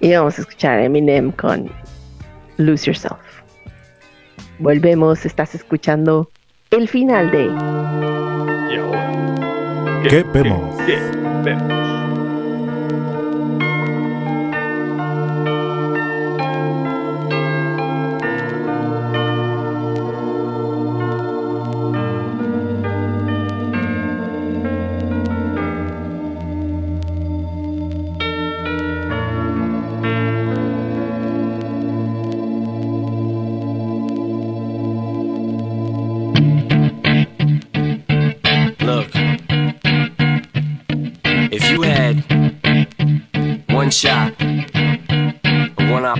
Y 0.00 0.14
vamos 0.14 0.38
a 0.38 0.42
escuchar 0.42 0.78
a 0.78 0.84
Eminem 0.84 1.32
con 1.32 1.70
Lose 2.56 2.86
Yourself. 2.86 3.18
Volvemos, 4.58 5.24
estás 5.26 5.54
escuchando 5.54 6.30
el 6.70 6.88
final 6.88 7.30
de 7.30 7.46
Y 7.46 8.76
ahora. 8.76 10.02
¿Qué 10.08 10.24
vemos? 10.32 10.76
¿Qué, 10.86 10.94
qué 10.94 11.42
vemos? 11.42 12.17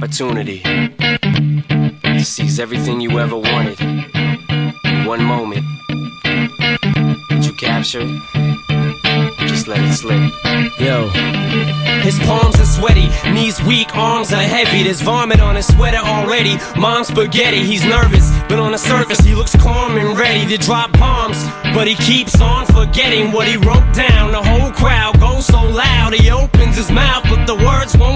Opportunity 0.09 0.63
to 2.01 2.25
seize 2.25 2.59
everything 2.59 2.99
you 2.99 3.19
ever 3.19 3.37
wanted 3.37 3.79
in 3.79 5.05
one 5.05 5.23
moment, 5.23 5.63
did 7.29 7.45
you 7.45 7.53
capture 7.53 8.01
it? 8.01 9.39
Just 9.49 9.69
let 9.69 9.81
it 9.81 9.93
slip? 9.93 10.33
Yo. 10.81 11.11
His 12.01 12.19
palms 12.21 12.59
are 12.59 12.65
sweaty, 12.65 13.09
knees 13.35 13.63
weak, 13.65 13.95
arms 13.95 14.33
are 14.33 14.41
heavy. 14.41 14.83
There's 14.83 15.03
vomit 15.03 15.41
on 15.41 15.57
his 15.57 15.67
sweater 15.67 15.99
already. 15.99 16.57
Mom's 16.79 17.09
spaghetti, 17.09 17.63
he's 17.63 17.85
nervous, 17.85 18.31
but 18.49 18.59
on 18.59 18.73
the 18.73 18.79
surface 18.79 19.21
he 19.21 19.35
looks 19.35 19.55
calm 19.57 19.99
and 19.99 20.19
ready 20.19 20.47
to 20.47 20.57
drop 20.57 20.91
bombs. 20.93 21.37
But 21.75 21.87
he 21.87 21.97
keeps 21.97 22.41
on 22.41 22.65
forgetting 22.65 23.31
what 23.31 23.47
he 23.47 23.59
wrote 23.59 23.93
down. 23.93 24.33
The 24.33 24.43
whole 24.43 24.73
crowd 24.73 25.21
goes 25.21 25.45
so 25.45 25.61
loud, 25.61 26.15
he 26.15 26.31
opens 26.31 26.77
his 26.77 26.91
mouth, 26.91 27.25
but 27.25 27.45
the 27.45 27.57
words 27.57 27.95
won't 27.95 28.08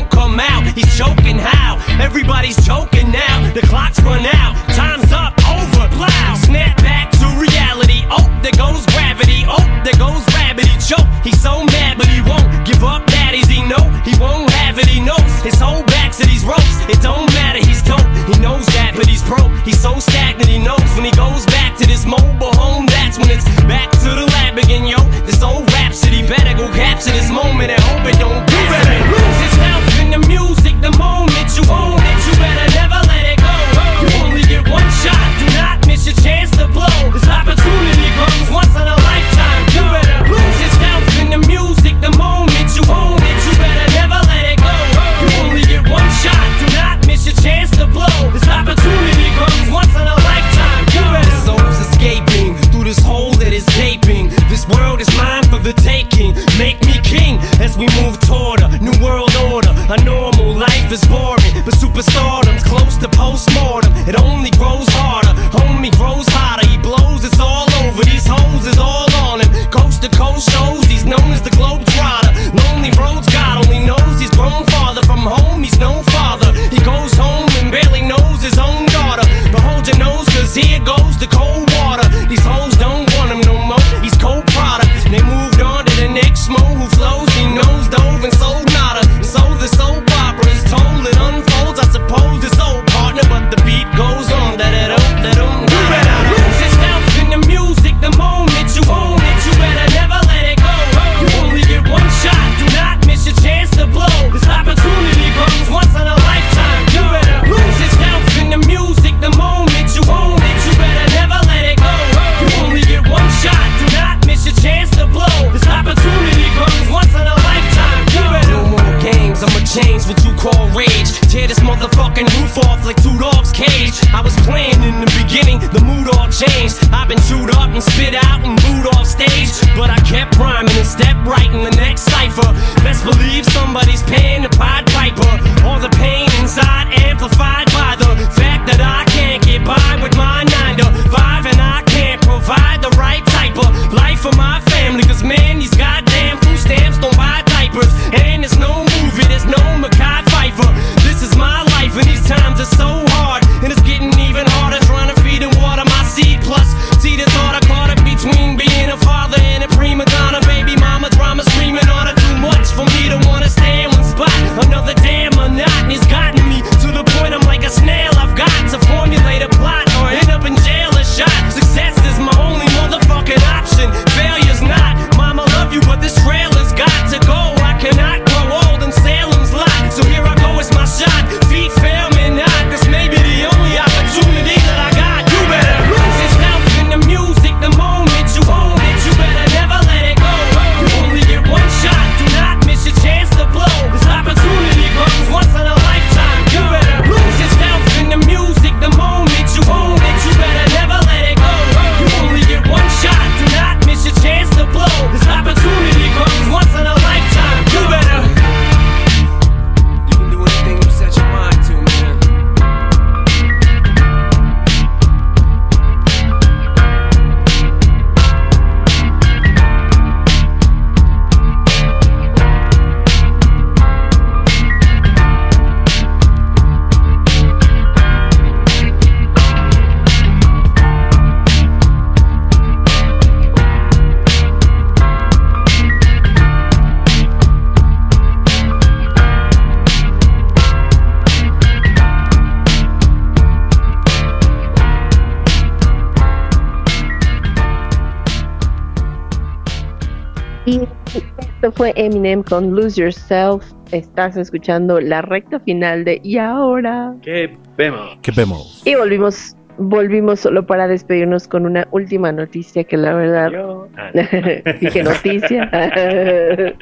Con 252.41 252.75
Lose 252.75 252.99
Yourself. 252.99 253.63
Estás 253.91 254.39
escuchando 254.39 254.99
la 255.01 255.21
recta 255.21 255.61
final 255.61 256.05
de 256.05 256.19
Y 256.25 256.39
ahora. 256.39 257.15
¿Qué 257.21 257.55
vemos? 257.77 258.17
¿Qué 258.23 258.33
vemos? 258.35 258.81
Y 258.87 258.95
volvimos, 258.95 259.55
volvimos 259.77 260.41
solo 260.41 260.67
para 260.67 260.89
despedirnos 260.89 261.47
con 261.47 261.67
una 261.67 261.87
última 261.91 262.33
noticia 262.33 262.85
que 262.85 262.97
la 262.97 263.13
verdad. 263.13 263.51
Yo, 263.51 263.87
ah, 263.99 264.11
noticia. 265.05 265.71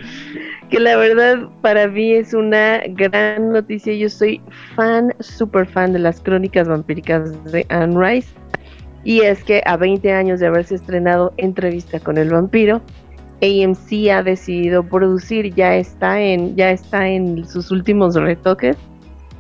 que 0.71 0.79
la 0.79 0.97
verdad 0.97 1.49
para 1.63 1.89
mí 1.89 2.13
es 2.13 2.33
una 2.33 2.83
gran 2.91 3.53
noticia. 3.53 3.93
Yo 3.93 4.09
soy 4.09 4.41
fan, 4.77 5.13
súper 5.19 5.67
fan 5.67 5.93
de 5.93 5.99
las 5.99 6.21
crónicas 6.21 6.69
vampíricas 6.69 7.43
de 7.51 7.67
Anne 7.71 7.97
Rice. 7.99 8.29
Y 9.03 9.23
es 9.23 9.43
que 9.43 9.63
a 9.67 9.77
20 9.77 10.13
años 10.13 10.39
de 10.39 10.47
haberse 10.47 10.77
estrenado 10.77 11.33
Entrevista 11.39 11.99
con 11.99 12.19
el 12.19 12.31
vampiro, 12.31 12.83
AMC 13.43 14.11
ha 14.11 14.23
decidido 14.23 14.83
producir 14.83 15.55
ya 15.55 15.77
está 15.77 16.21
en 16.21 16.57
ya 16.57 16.71
está 16.71 17.09
en 17.09 17.47
sus 17.47 17.71
últimos 17.71 18.15
retoques 18.15 18.77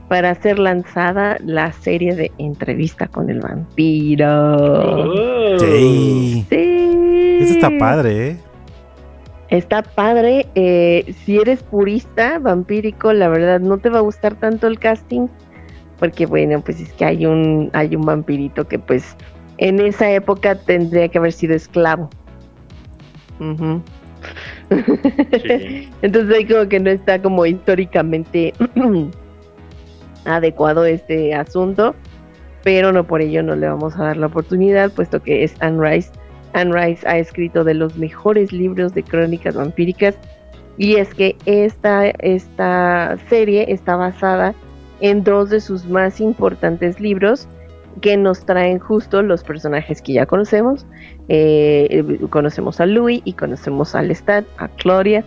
para 0.08 0.34
ser 0.34 0.58
lanzada 0.58 1.36
la 1.44 1.70
serie 1.70 2.16
de 2.16 2.32
entrevista 2.38 3.06
con 3.06 3.30
el 3.30 3.40
vampiro. 3.40 4.56
Oh. 4.56 5.58
Sí. 5.60 6.44
sí. 6.50 7.38
Eso 7.40 7.52
está 7.54 7.70
padre, 7.78 8.28
¿eh? 8.30 8.36
Está 9.50 9.82
padre. 9.82 10.46
Eh, 10.56 11.14
si 11.24 11.38
eres 11.38 11.62
purista, 11.62 12.40
vampírico, 12.40 13.12
la 13.12 13.28
verdad 13.28 13.60
no 13.60 13.78
te 13.78 13.88
va 13.88 13.98
a 13.98 14.02
gustar 14.02 14.34
tanto 14.34 14.66
el 14.66 14.80
casting. 14.80 15.28
Porque 16.00 16.26
bueno, 16.26 16.60
pues 16.60 16.80
es 16.80 16.92
que 16.94 17.04
hay 17.04 17.24
un, 17.24 17.70
hay 17.72 17.94
un 17.94 18.02
vampirito 18.02 18.66
que 18.66 18.80
pues 18.80 19.16
en 19.58 19.78
esa 19.78 20.10
época 20.10 20.56
tendría 20.56 21.08
que 21.08 21.18
haber 21.18 21.32
sido 21.32 21.54
esclavo. 21.54 22.10
Entonces 26.02 26.36
ahí 26.36 26.46
como 26.46 26.68
que 26.68 26.80
no 26.80 26.90
está 26.90 27.20
como 27.20 27.46
históricamente 27.46 28.52
adecuado 30.24 30.84
este 30.84 31.34
asunto, 31.34 31.94
pero 32.62 32.92
no 32.92 33.06
por 33.06 33.22
ello 33.22 33.42
no 33.42 33.56
le 33.56 33.66
vamos 33.68 33.96
a 33.96 34.04
dar 34.04 34.16
la 34.16 34.26
oportunidad, 34.26 34.92
puesto 34.92 35.22
que 35.22 35.44
es 35.44 35.54
Anne 35.60 35.80
Rice. 35.80 36.10
Anne 36.52 36.72
Rice 36.72 37.08
ha 37.08 37.18
escrito 37.18 37.64
de 37.64 37.74
los 37.74 37.96
mejores 37.96 38.52
libros 38.52 38.92
de 38.94 39.02
crónicas 39.02 39.54
vampíricas 39.54 40.16
y 40.76 40.96
es 40.96 41.14
que 41.14 41.36
esta, 41.46 42.08
esta 42.08 43.16
serie 43.28 43.66
está 43.68 43.96
basada 43.96 44.54
en 45.00 45.24
dos 45.24 45.50
de 45.50 45.60
sus 45.60 45.86
más 45.86 46.20
importantes 46.20 47.00
libros 47.00 47.48
que 48.00 48.16
nos 48.16 48.44
traen 48.44 48.78
justo 48.78 49.22
los 49.22 49.42
personajes 49.44 50.00
que 50.00 50.14
ya 50.14 50.26
conocemos, 50.26 50.86
eh, 51.32 52.18
conocemos 52.28 52.80
a 52.80 52.86
Louis 52.86 53.22
y 53.24 53.34
conocemos 53.34 53.94
a 53.94 54.02
Lestat, 54.02 54.44
a 54.58 54.66
Claudia. 54.66 55.24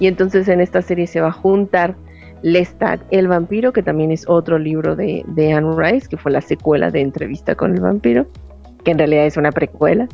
Y 0.00 0.08
entonces 0.08 0.48
en 0.48 0.60
esta 0.60 0.82
serie 0.82 1.06
se 1.06 1.20
va 1.20 1.28
a 1.28 1.32
juntar 1.32 1.94
Lestat, 2.42 3.00
el 3.12 3.28
vampiro, 3.28 3.72
que 3.72 3.82
también 3.82 4.10
es 4.10 4.28
otro 4.28 4.58
libro 4.58 4.96
de, 4.96 5.24
de 5.28 5.52
Anne 5.52 5.74
Rice, 5.76 6.08
que 6.08 6.16
fue 6.16 6.32
la 6.32 6.40
secuela 6.40 6.90
de 6.90 7.00
Entrevista 7.00 7.54
con 7.54 7.74
el 7.74 7.80
vampiro, 7.80 8.26
que 8.84 8.90
en 8.90 8.98
realidad 8.98 9.24
es 9.26 9.36
una 9.36 9.52
precuela. 9.52 10.08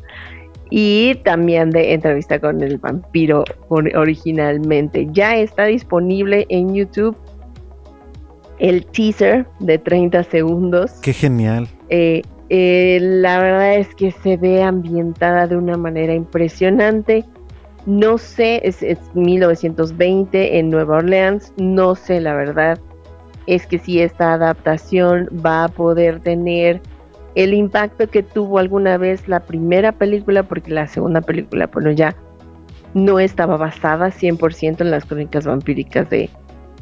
Y 0.68 1.14
también 1.24 1.70
de 1.70 1.94
Entrevista 1.94 2.38
con 2.38 2.62
el 2.62 2.76
vampiro 2.78 3.44
or- 3.68 3.90
originalmente. 3.96 5.08
Ya 5.12 5.36
está 5.36 5.64
disponible 5.64 6.46
en 6.50 6.74
YouTube 6.74 7.16
el 8.58 8.84
teaser 8.86 9.46
de 9.60 9.78
30 9.78 10.22
segundos. 10.24 10.92
Qué 11.02 11.12
genial. 11.12 11.68
Eh, 11.88 12.22
eh, 12.54 12.98
la 13.00 13.40
verdad 13.40 13.76
es 13.76 13.94
que 13.94 14.10
se 14.10 14.36
ve 14.36 14.62
ambientada 14.62 15.46
de 15.46 15.56
una 15.56 15.78
manera 15.78 16.12
impresionante. 16.12 17.24
No 17.86 18.18
sé, 18.18 18.60
es, 18.62 18.82
es 18.82 18.98
1920 19.14 20.58
en 20.58 20.68
Nueva 20.68 20.98
Orleans. 20.98 21.54
No 21.56 21.94
sé, 21.94 22.20
la 22.20 22.34
verdad 22.34 22.78
es 23.46 23.66
que 23.66 23.78
si 23.78 24.00
esta 24.00 24.34
adaptación 24.34 25.30
va 25.44 25.64
a 25.64 25.68
poder 25.68 26.20
tener 26.20 26.82
el 27.36 27.54
impacto 27.54 28.06
que 28.08 28.22
tuvo 28.22 28.58
alguna 28.58 28.98
vez 28.98 29.26
la 29.28 29.40
primera 29.40 29.92
película, 29.92 30.42
porque 30.42 30.72
la 30.72 30.86
segunda 30.86 31.22
película, 31.22 31.70
bueno, 31.72 31.90
ya 31.92 32.14
no 32.92 33.18
estaba 33.18 33.56
basada 33.56 34.08
100% 34.08 34.82
en 34.82 34.90
las 34.90 35.06
crónicas 35.06 35.46
vampíricas 35.46 36.10
de, 36.10 36.28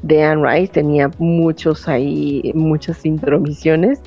de 0.03 0.25
Anne 0.25 0.51
Rice, 0.51 0.73
tenía 0.73 1.13
muchos 1.19 1.87
ahí, 1.87 2.51
muchas 2.57 3.07
intromisiones, 3.07 4.03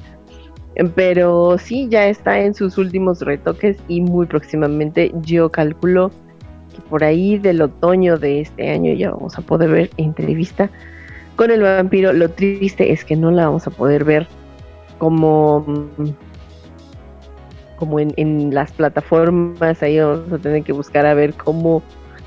pero 0.95 1.57
sí, 1.57 1.87
ya 1.89 2.07
está 2.07 2.39
en 2.39 2.53
sus 2.53 2.77
últimos 2.77 3.21
retoques 3.21 3.77
y 3.87 4.01
muy 4.01 4.25
próximamente 4.25 5.11
yo 5.21 5.49
calculo 5.49 6.11
que 6.73 6.81
por 6.89 7.03
ahí 7.03 7.37
del 7.37 7.61
otoño 7.61 8.17
de 8.17 8.41
este 8.41 8.71
año 8.71 8.93
ya 8.93 9.11
vamos 9.11 9.37
a 9.37 9.41
poder 9.41 9.69
ver 9.69 9.89
entrevista 9.97 10.69
con 11.35 11.51
el 11.51 11.61
vampiro. 11.61 12.13
Lo 12.13 12.29
triste 12.29 12.91
es 12.91 13.05
que 13.05 13.15
no 13.15 13.31
la 13.31 13.45
vamos 13.45 13.67
a 13.67 13.71
poder 13.71 14.03
ver 14.03 14.27
como 14.97 15.65
como 17.75 17.99
en, 17.99 18.13
en 18.17 18.53
las 18.53 18.71
plataformas, 18.71 19.83
ahí 19.83 19.99
vamos 19.99 20.31
a 20.31 20.37
tener 20.37 20.63
que 20.63 20.71
buscar 20.71 21.05
a 21.05 21.13
ver 21.13 21.33
cómo 21.33 21.83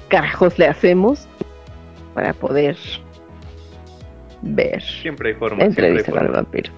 carajos 0.08 0.58
le 0.58 0.66
hacemos 0.66 1.26
para 2.14 2.32
poder 2.34 2.76
ver 4.42 4.82
Siempre 4.82 5.30
hay 5.30 5.34
forma. 5.34 5.64
entrevista 5.64 6.12
siempre 6.12 6.20
hay 6.20 6.26
con 6.26 6.26
el 6.26 6.32
forma. 6.32 6.42
vampiro. 6.42 6.72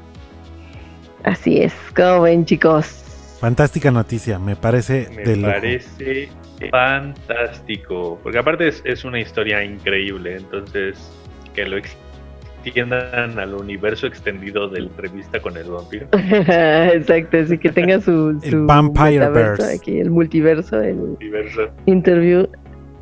Así 1.25 1.61
es, 1.63 1.73
como 1.97 2.23
ven 2.23 2.45
chicos. 2.45 3.05
Fantástica 3.41 3.91
noticia, 3.91 4.39
me 4.39 4.57
parece 4.57 5.09
Me 5.15 5.23
de 5.23 5.37
lujo. 5.37 5.49
parece 5.53 6.29
fantástico. 6.71 8.19
Porque 8.23 8.39
aparte 8.39 8.69
es, 8.69 8.83
es 8.85 9.05
una 9.05 9.21
historia 9.21 9.63
increíble. 9.65 10.37
Entonces, 10.37 11.11
que 11.55 11.65
lo 11.67 11.77
extiendan 11.77 13.39
al 13.39 13.55
universo 13.55 14.07
extendido 14.07 14.69
de 14.69 14.81
la 14.81 14.87
entrevista 14.89 15.41
con 15.41 15.57
el 15.57 15.71
vampiro. 15.71 16.07
Exacto, 16.13 17.39
así 17.39 17.59
que 17.59 17.71
tenga 17.71 18.01
su, 18.01 18.39
El 18.43 18.51
su 18.51 18.67
Vampireverse. 18.67 19.29
metaverso 19.29 19.81
aquí, 19.81 20.01
el 20.01 20.11
multiverso, 20.11 20.81
el 20.81 20.97
Universo. 20.99 21.69
interview. 21.87 22.49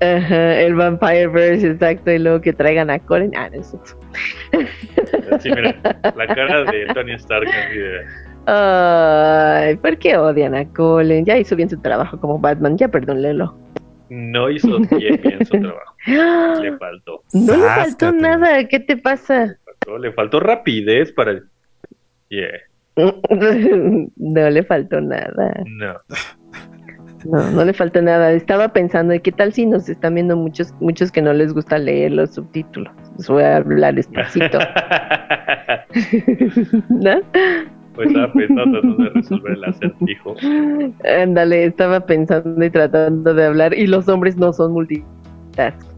Ajá, 0.01 0.61
el 0.61 0.75
Vampireverse, 0.75 1.69
exacto, 1.71 2.11
y 2.11 2.19
luego 2.19 2.41
que 2.41 2.53
traigan 2.53 2.91
a 2.91 2.99
Coren. 2.99 3.33
Ah, 3.37 3.49
no 3.51 3.61
es. 3.61 3.75
Sí, 5.41 5.51
mira, 5.51 5.75
la 6.17 6.27
cara 6.27 6.65
de 6.65 6.87
Tony 6.95 7.13
Stark 7.15 7.47
así 7.49 7.79
de, 7.79 8.01
Ay, 8.47 9.77
¿por 9.77 9.99
qué 9.99 10.17
odian 10.17 10.55
a 10.55 10.65
Colin? 10.73 11.25
Ya 11.25 11.37
hizo 11.37 11.57
bien 11.57 11.69
su 11.69 11.79
trabajo 11.81 12.19
como 12.21 12.39
Batman, 12.39 12.77
ya 12.79 12.89
perdónenlo. 12.89 13.57
no 14.09 14.51
hizo 14.51 14.79
bien, 14.99 15.21
bien 15.23 15.45
su 15.45 15.59
trabajo. 15.61 15.95
Le 16.63 16.77
faltó. 16.79 17.23
No 17.33 17.57
le 17.57 17.63
faltó 17.69 18.13
nada, 18.13 18.65
¿qué 18.69 18.81
te 18.81 18.97
pasa? 18.97 19.57
faltó- 19.65 19.99
Le 19.99 20.13
faltó 20.13 20.41
rapidez 20.41 21.13
para 21.13 21.33
el. 21.33 21.45
Yeah, 22.29 22.59
No 24.17 24.51
le 24.51 24.63
faltó 24.65 25.01
nada. 25.01 25.55
no. 25.67 25.95
No, 27.25 27.51
no 27.51 27.65
le 27.65 27.73
faltó 27.73 28.03
nada. 28.03 28.33
Estaba 28.33 28.69
pensando, 28.69 29.15
¿y 29.15 29.21
qué 29.21 29.33
tal 29.33 29.53
si 29.53 29.67
nos 29.67 29.89
están 29.89 30.15
viendo 30.15 30.37
muchos, 30.37 30.73
muchos 30.81 31.11
que 31.11 31.23
no 31.23 31.33
les 31.33 31.55
gusta 31.55 31.79
leer 31.79 32.13
los 32.13 32.35
subtítulos? 32.35 32.93
Les 33.17 33.29
voy 33.29 33.43
a 33.43 33.57
hablar 33.57 33.95
despacito. 33.95 34.59
¿No? 36.89 37.21
pues 37.97 38.09
estaba 38.09 38.33
pensando 38.33 38.81
tratando 38.81 39.05
de 39.05 39.11
resolver 39.11 39.53
el 39.53 39.65
acertijo. 39.65 40.35
Ándale, 41.23 41.65
estaba 41.65 42.01
pensando 42.01 42.65
y 42.65 42.71
tratando 42.71 43.35
de 43.35 43.45
hablar, 43.45 43.75
y 43.75 43.87
los 43.87 44.09
hombres 44.09 44.37
no 44.37 44.53
son 44.53 44.73
multitask. 44.73 45.96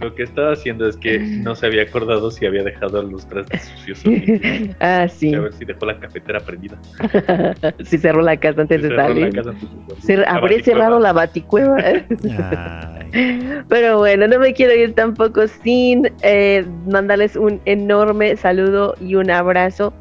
Lo 0.00 0.14
que 0.14 0.22
estaba 0.22 0.52
haciendo 0.52 0.88
es 0.88 0.96
que 0.96 1.18
no 1.18 1.54
se 1.54 1.66
había 1.66 1.82
acordado 1.82 2.30
si 2.30 2.46
había 2.46 2.62
dejado 2.62 3.02
los 3.02 3.28
trastes 3.28 3.62
sucios. 3.84 4.02
ah, 4.80 5.06
sí. 5.08 5.34
A 5.34 5.40
ver 5.40 5.52
si 5.52 5.66
dejó 5.66 5.84
la 5.84 6.00
cafetera 6.00 6.40
prendida. 6.40 6.78
sí 7.84 7.98
cerró 7.98 8.22
la 8.22 8.38
casa 8.38 8.62
antes 8.62 8.80
Si 8.80 8.88
de 8.88 8.94
cerró 8.94 9.02
la 9.02 9.08
salir. 9.08 9.34
casa 9.34 9.50
antes 9.50 9.68
de 10.06 10.16
salir. 10.16 10.24
Baticueva. 10.24 10.64
cerrado 10.64 11.00
la 11.00 11.12
baticueva. 11.12 11.76
Ay, 11.76 13.64
Pero 13.68 13.98
bueno, 13.98 14.26
no 14.26 14.38
me 14.38 14.54
quiero 14.54 14.74
ir 14.74 14.94
tampoco 14.94 15.46
sin 15.46 16.10
eh, 16.22 16.64
mandarles 16.90 17.36
un 17.36 17.60
enorme 17.66 18.36
saludo 18.36 18.94
y 19.02 19.16
un 19.16 19.30
abrazo 19.30 19.92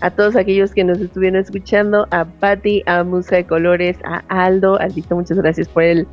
a 0.00 0.10
todos 0.10 0.36
aquellos 0.36 0.72
que 0.72 0.84
nos 0.84 0.98
estuvieron 0.98 1.40
escuchando, 1.40 2.06
a 2.10 2.24
Patti, 2.24 2.82
a 2.86 3.02
Musa 3.02 3.36
de 3.36 3.44
Colores, 3.46 3.96
a 4.04 4.22
Aldo, 4.28 4.78
Aldito, 4.80 5.14
muchas 5.16 5.38
gracias 5.38 5.68
por 5.68 5.82
el 5.82 6.06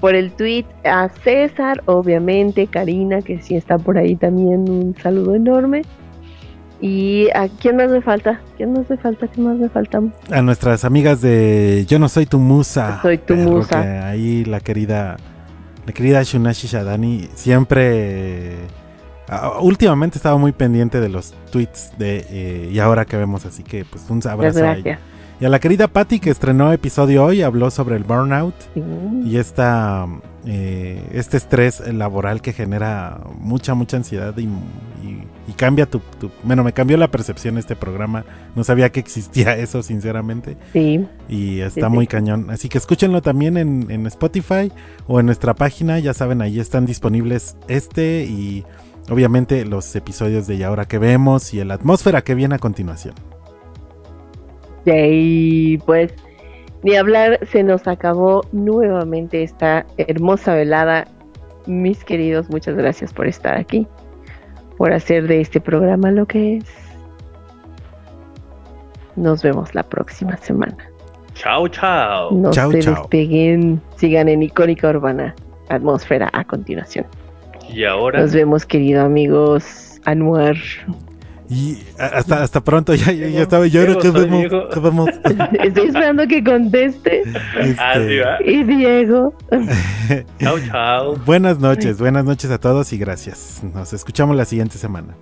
por 0.00 0.14
el 0.14 0.32
tweet, 0.32 0.66
a 0.84 1.08
César, 1.24 1.82
obviamente, 1.86 2.66
Karina, 2.66 3.22
que 3.22 3.40
sí 3.40 3.56
está 3.56 3.78
por 3.78 3.98
ahí 3.98 4.16
también, 4.16 4.68
un 4.68 4.94
saludo 5.02 5.34
enorme. 5.34 5.82
Y 6.80 7.28
a 7.34 7.48
quién 7.48 7.76
más 7.76 7.90
me 7.90 8.02
falta, 8.02 8.40
quién 8.58 8.74
más 8.74 8.88
me 8.90 8.98
falta, 8.98 9.26
quién 9.28 9.46
más 9.46 9.56
me 9.56 9.68
falta. 9.70 10.02
a 10.30 10.42
nuestras 10.42 10.84
amigas 10.84 11.22
de 11.22 11.86
Yo 11.88 11.98
no 11.98 12.08
soy 12.08 12.26
tu 12.26 12.38
musa. 12.38 13.00
Soy 13.00 13.16
tu 13.16 13.34
perro, 13.34 13.50
musa. 13.50 13.82
que 13.82 13.88
ahí 13.88 14.44
la 14.44 14.60
querida, 14.60 15.16
la 15.86 15.92
querida 15.92 16.22
Shunashi 16.22 16.66
Shadani 16.66 17.28
siempre. 17.34 18.56
últimamente 19.60 20.18
estaba 20.18 20.36
muy 20.36 20.52
pendiente 20.52 21.00
de 21.00 21.08
los 21.08 21.34
tweets 21.50 21.92
de 21.96 22.26
eh, 22.28 22.70
y 22.70 22.78
ahora 22.78 23.06
que 23.06 23.16
vemos, 23.16 23.46
así 23.46 23.62
que 23.62 23.86
pues 23.86 24.04
un 24.10 24.20
abrazo 24.28 24.62
a 24.62 24.76
ella. 24.76 24.98
Y 25.38 25.44
a 25.44 25.50
la 25.50 25.58
querida 25.58 25.86
Patty 25.88 26.18
que 26.18 26.30
estrenó 26.30 26.72
episodio 26.72 27.24
hoy, 27.24 27.42
habló 27.42 27.70
sobre 27.70 27.96
el 27.96 28.04
burnout 28.04 28.54
Sí. 28.72 28.82
y 29.26 29.36
esta, 29.36 30.06
eh, 30.46 31.02
este 31.12 31.36
estrés 31.36 31.80
laboral 31.92 32.40
que 32.40 32.54
genera 32.54 33.20
mucha, 33.38 33.74
mucha 33.74 33.98
ansiedad 33.98 34.34
y, 34.38 34.44
y- 34.44 35.22
y 35.48 35.52
cambia 35.52 35.84
tu, 35.84 36.00
tu- 36.18 36.30
Bueno, 36.42 36.64
me 36.64 36.72
cambió 36.72 36.96
la 36.96 37.08
percepción 37.10 37.58
este 37.58 37.76
programa. 37.76 38.24
No 38.54 38.64
sabía 38.64 38.90
que 38.90 38.98
existía 39.00 39.54
eso, 39.58 39.82
sinceramente. 39.82 40.56
Sí. 40.72 41.06
Y 41.28 41.60
está 41.60 41.88
Sí, 41.88 41.92
muy 41.94 42.04
sí. 42.06 42.08
cañón. 42.08 42.48
Así 42.50 42.70
que 42.70 42.78
escúchenlo 42.78 43.20
también 43.20 43.58
en, 43.58 43.90
en 43.90 44.06
Spotify 44.06 44.72
o 45.06 45.20
en 45.20 45.26
nuestra 45.26 45.52
página. 45.54 45.98
Ya 45.98 46.14
saben, 46.14 46.40
ahí 46.40 46.58
están 46.60 46.86
disponibles 46.86 47.56
este 47.68 48.24
y 48.24 48.64
obviamente 49.10 49.66
los 49.66 49.94
episodios 49.94 50.46
de 50.46 50.54
Y 50.56 50.62
ahora 50.62 50.86
que 50.86 50.98
vemos 50.98 51.52
y 51.52 51.62
la 51.62 51.74
atmósfera 51.74 52.22
que 52.22 52.34
viene 52.34 52.54
a 52.54 52.58
continuación. 52.58 53.14
Y 54.86 55.78
pues, 55.78 56.14
ni 56.82 56.94
hablar, 56.94 57.40
se 57.50 57.62
nos 57.62 57.86
acabó 57.88 58.42
nuevamente 58.52 59.42
esta 59.42 59.84
hermosa 59.98 60.54
velada. 60.54 61.08
Mis 61.66 62.04
queridos, 62.04 62.48
muchas 62.48 62.76
gracias 62.76 63.12
por 63.12 63.26
estar 63.26 63.56
aquí, 63.56 63.88
por 64.78 64.92
hacer 64.92 65.26
de 65.26 65.40
este 65.40 65.60
programa 65.60 66.12
lo 66.12 66.26
que 66.26 66.58
es. 66.58 66.64
Nos 69.16 69.42
vemos 69.42 69.74
la 69.74 69.82
próxima 69.82 70.36
semana. 70.36 70.76
Chao, 71.34 71.66
chao. 71.68 72.30
No 72.30 72.50
Chao, 72.52 72.70
se 72.70 72.80
chao. 72.80 72.94
despeguen, 72.94 73.80
sigan 73.96 74.28
en 74.28 74.42
Icónica 74.42 74.88
Urbana, 74.88 75.34
atmósfera 75.68 76.30
a 76.32 76.44
continuación. 76.44 77.06
Y 77.68 77.84
ahora. 77.84 78.20
Nos 78.20 78.32
vemos, 78.32 78.64
queridos 78.64 79.04
amigos. 79.04 80.00
Anuar. 80.04 80.56
Y 81.48 81.78
hasta, 81.98 82.42
hasta 82.42 82.60
pronto, 82.60 82.94
ya, 82.94 83.12
ya, 83.12 83.28
ya 83.28 83.42
estaba. 83.42 83.66
Yo 83.66 83.82
creo 83.82 83.98
que 83.98 84.10
vemos. 84.10 84.40
Diego. 84.40 84.68
que 84.68 84.80
vemos, 84.80 85.08
Estoy 85.64 85.86
esperando 85.86 86.26
que 86.26 86.42
conteste. 86.42 87.22
Ah, 87.78 87.94
este, 87.94 88.20
¿va? 88.20 88.38
Y 88.44 88.64
Diego. 88.64 89.34
Chao, 90.40 90.58
chao. 90.66 91.16
buenas 91.24 91.60
noches, 91.60 91.98
buenas 91.98 92.24
noches 92.24 92.50
a 92.50 92.58
todos 92.58 92.92
y 92.92 92.98
gracias. 92.98 93.62
Nos 93.74 93.92
escuchamos 93.92 94.36
la 94.36 94.44
siguiente 94.44 94.76
semana. 94.78 95.14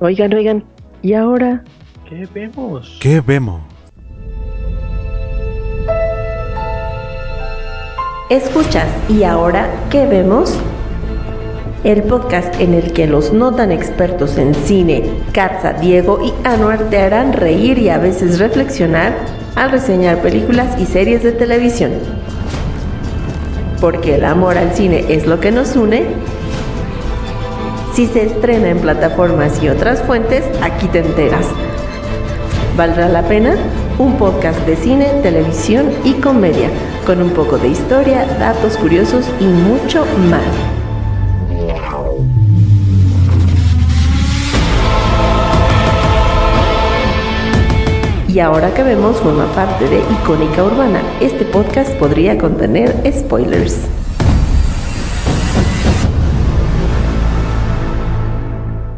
Oigan, 0.00 0.34
oigan. 0.34 0.64
¿Y 1.02 1.14
ahora? 1.14 1.62
¿Qué 2.08 2.26
vemos? 2.34 2.98
¿Qué 3.00 3.20
vemos? 3.20 3.62
Escuchas 8.28 8.88
y 9.08 9.22
ahora, 9.22 9.70
¿qué 9.88 10.04
vemos? 10.06 10.58
El 11.84 12.02
podcast 12.02 12.58
en 12.60 12.74
el 12.74 12.92
que 12.92 13.06
los 13.06 13.32
no 13.32 13.54
tan 13.54 13.70
expertos 13.70 14.38
en 14.38 14.54
cine, 14.54 15.04
Katza, 15.32 15.74
Diego 15.74 16.18
y 16.24 16.32
Anuar 16.46 16.90
te 16.90 16.98
harán 16.98 17.32
reír 17.32 17.78
y 17.78 17.90
a 17.90 17.98
veces 17.98 18.38
reflexionar 18.38 19.14
al 19.54 19.70
reseñar 19.70 20.20
películas 20.20 20.80
y 20.80 20.86
series 20.86 21.22
de 21.22 21.32
televisión. 21.32 21.92
Porque 23.80 24.16
el 24.16 24.24
amor 24.24 24.58
al 24.58 24.74
cine 24.74 25.04
es 25.08 25.26
lo 25.26 25.38
que 25.38 25.52
nos 25.52 25.76
une. 25.76 26.04
Si 27.94 28.06
se 28.06 28.24
estrena 28.24 28.68
en 28.70 28.78
plataformas 28.78 29.62
y 29.62 29.68
otras 29.68 30.02
fuentes, 30.02 30.44
aquí 30.62 30.88
te 30.88 31.00
enteras. 31.00 31.46
¿Valdrá 32.76 33.08
la 33.08 33.22
pena? 33.22 33.54
Un 33.98 34.18
podcast 34.18 34.58
de 34.66 34.76
cine, 34.76 35.06
televisión 35.22 35.90
y 36.04 36.14
comedia, 36.14 36.68
con 37.06 37.22
un 37.22 37.30
poco 37.30 37.58
de 37.58 37.68
historia, 37.68 38.26
datos 38.38 38.76
curiosos 38.76 39.24
y 39.40 39.44
mucho 39.44 40.04
más. 40.28 40.75
Y 48.36 48.40
ahora 48.40 48.74
que 48.74 48.82
vemos 48.82 49.16
forma 49.16 49.46
parte 49.54 49.88
de 49.88 50.00
Icónica 50.12 50.62
Urbana, 50.62 51.00
este 51.22 51.46
podcast 51.46 51.90
podría 51.92 52.36
contener 52.36 52.94
spoilers. 53.10 53.88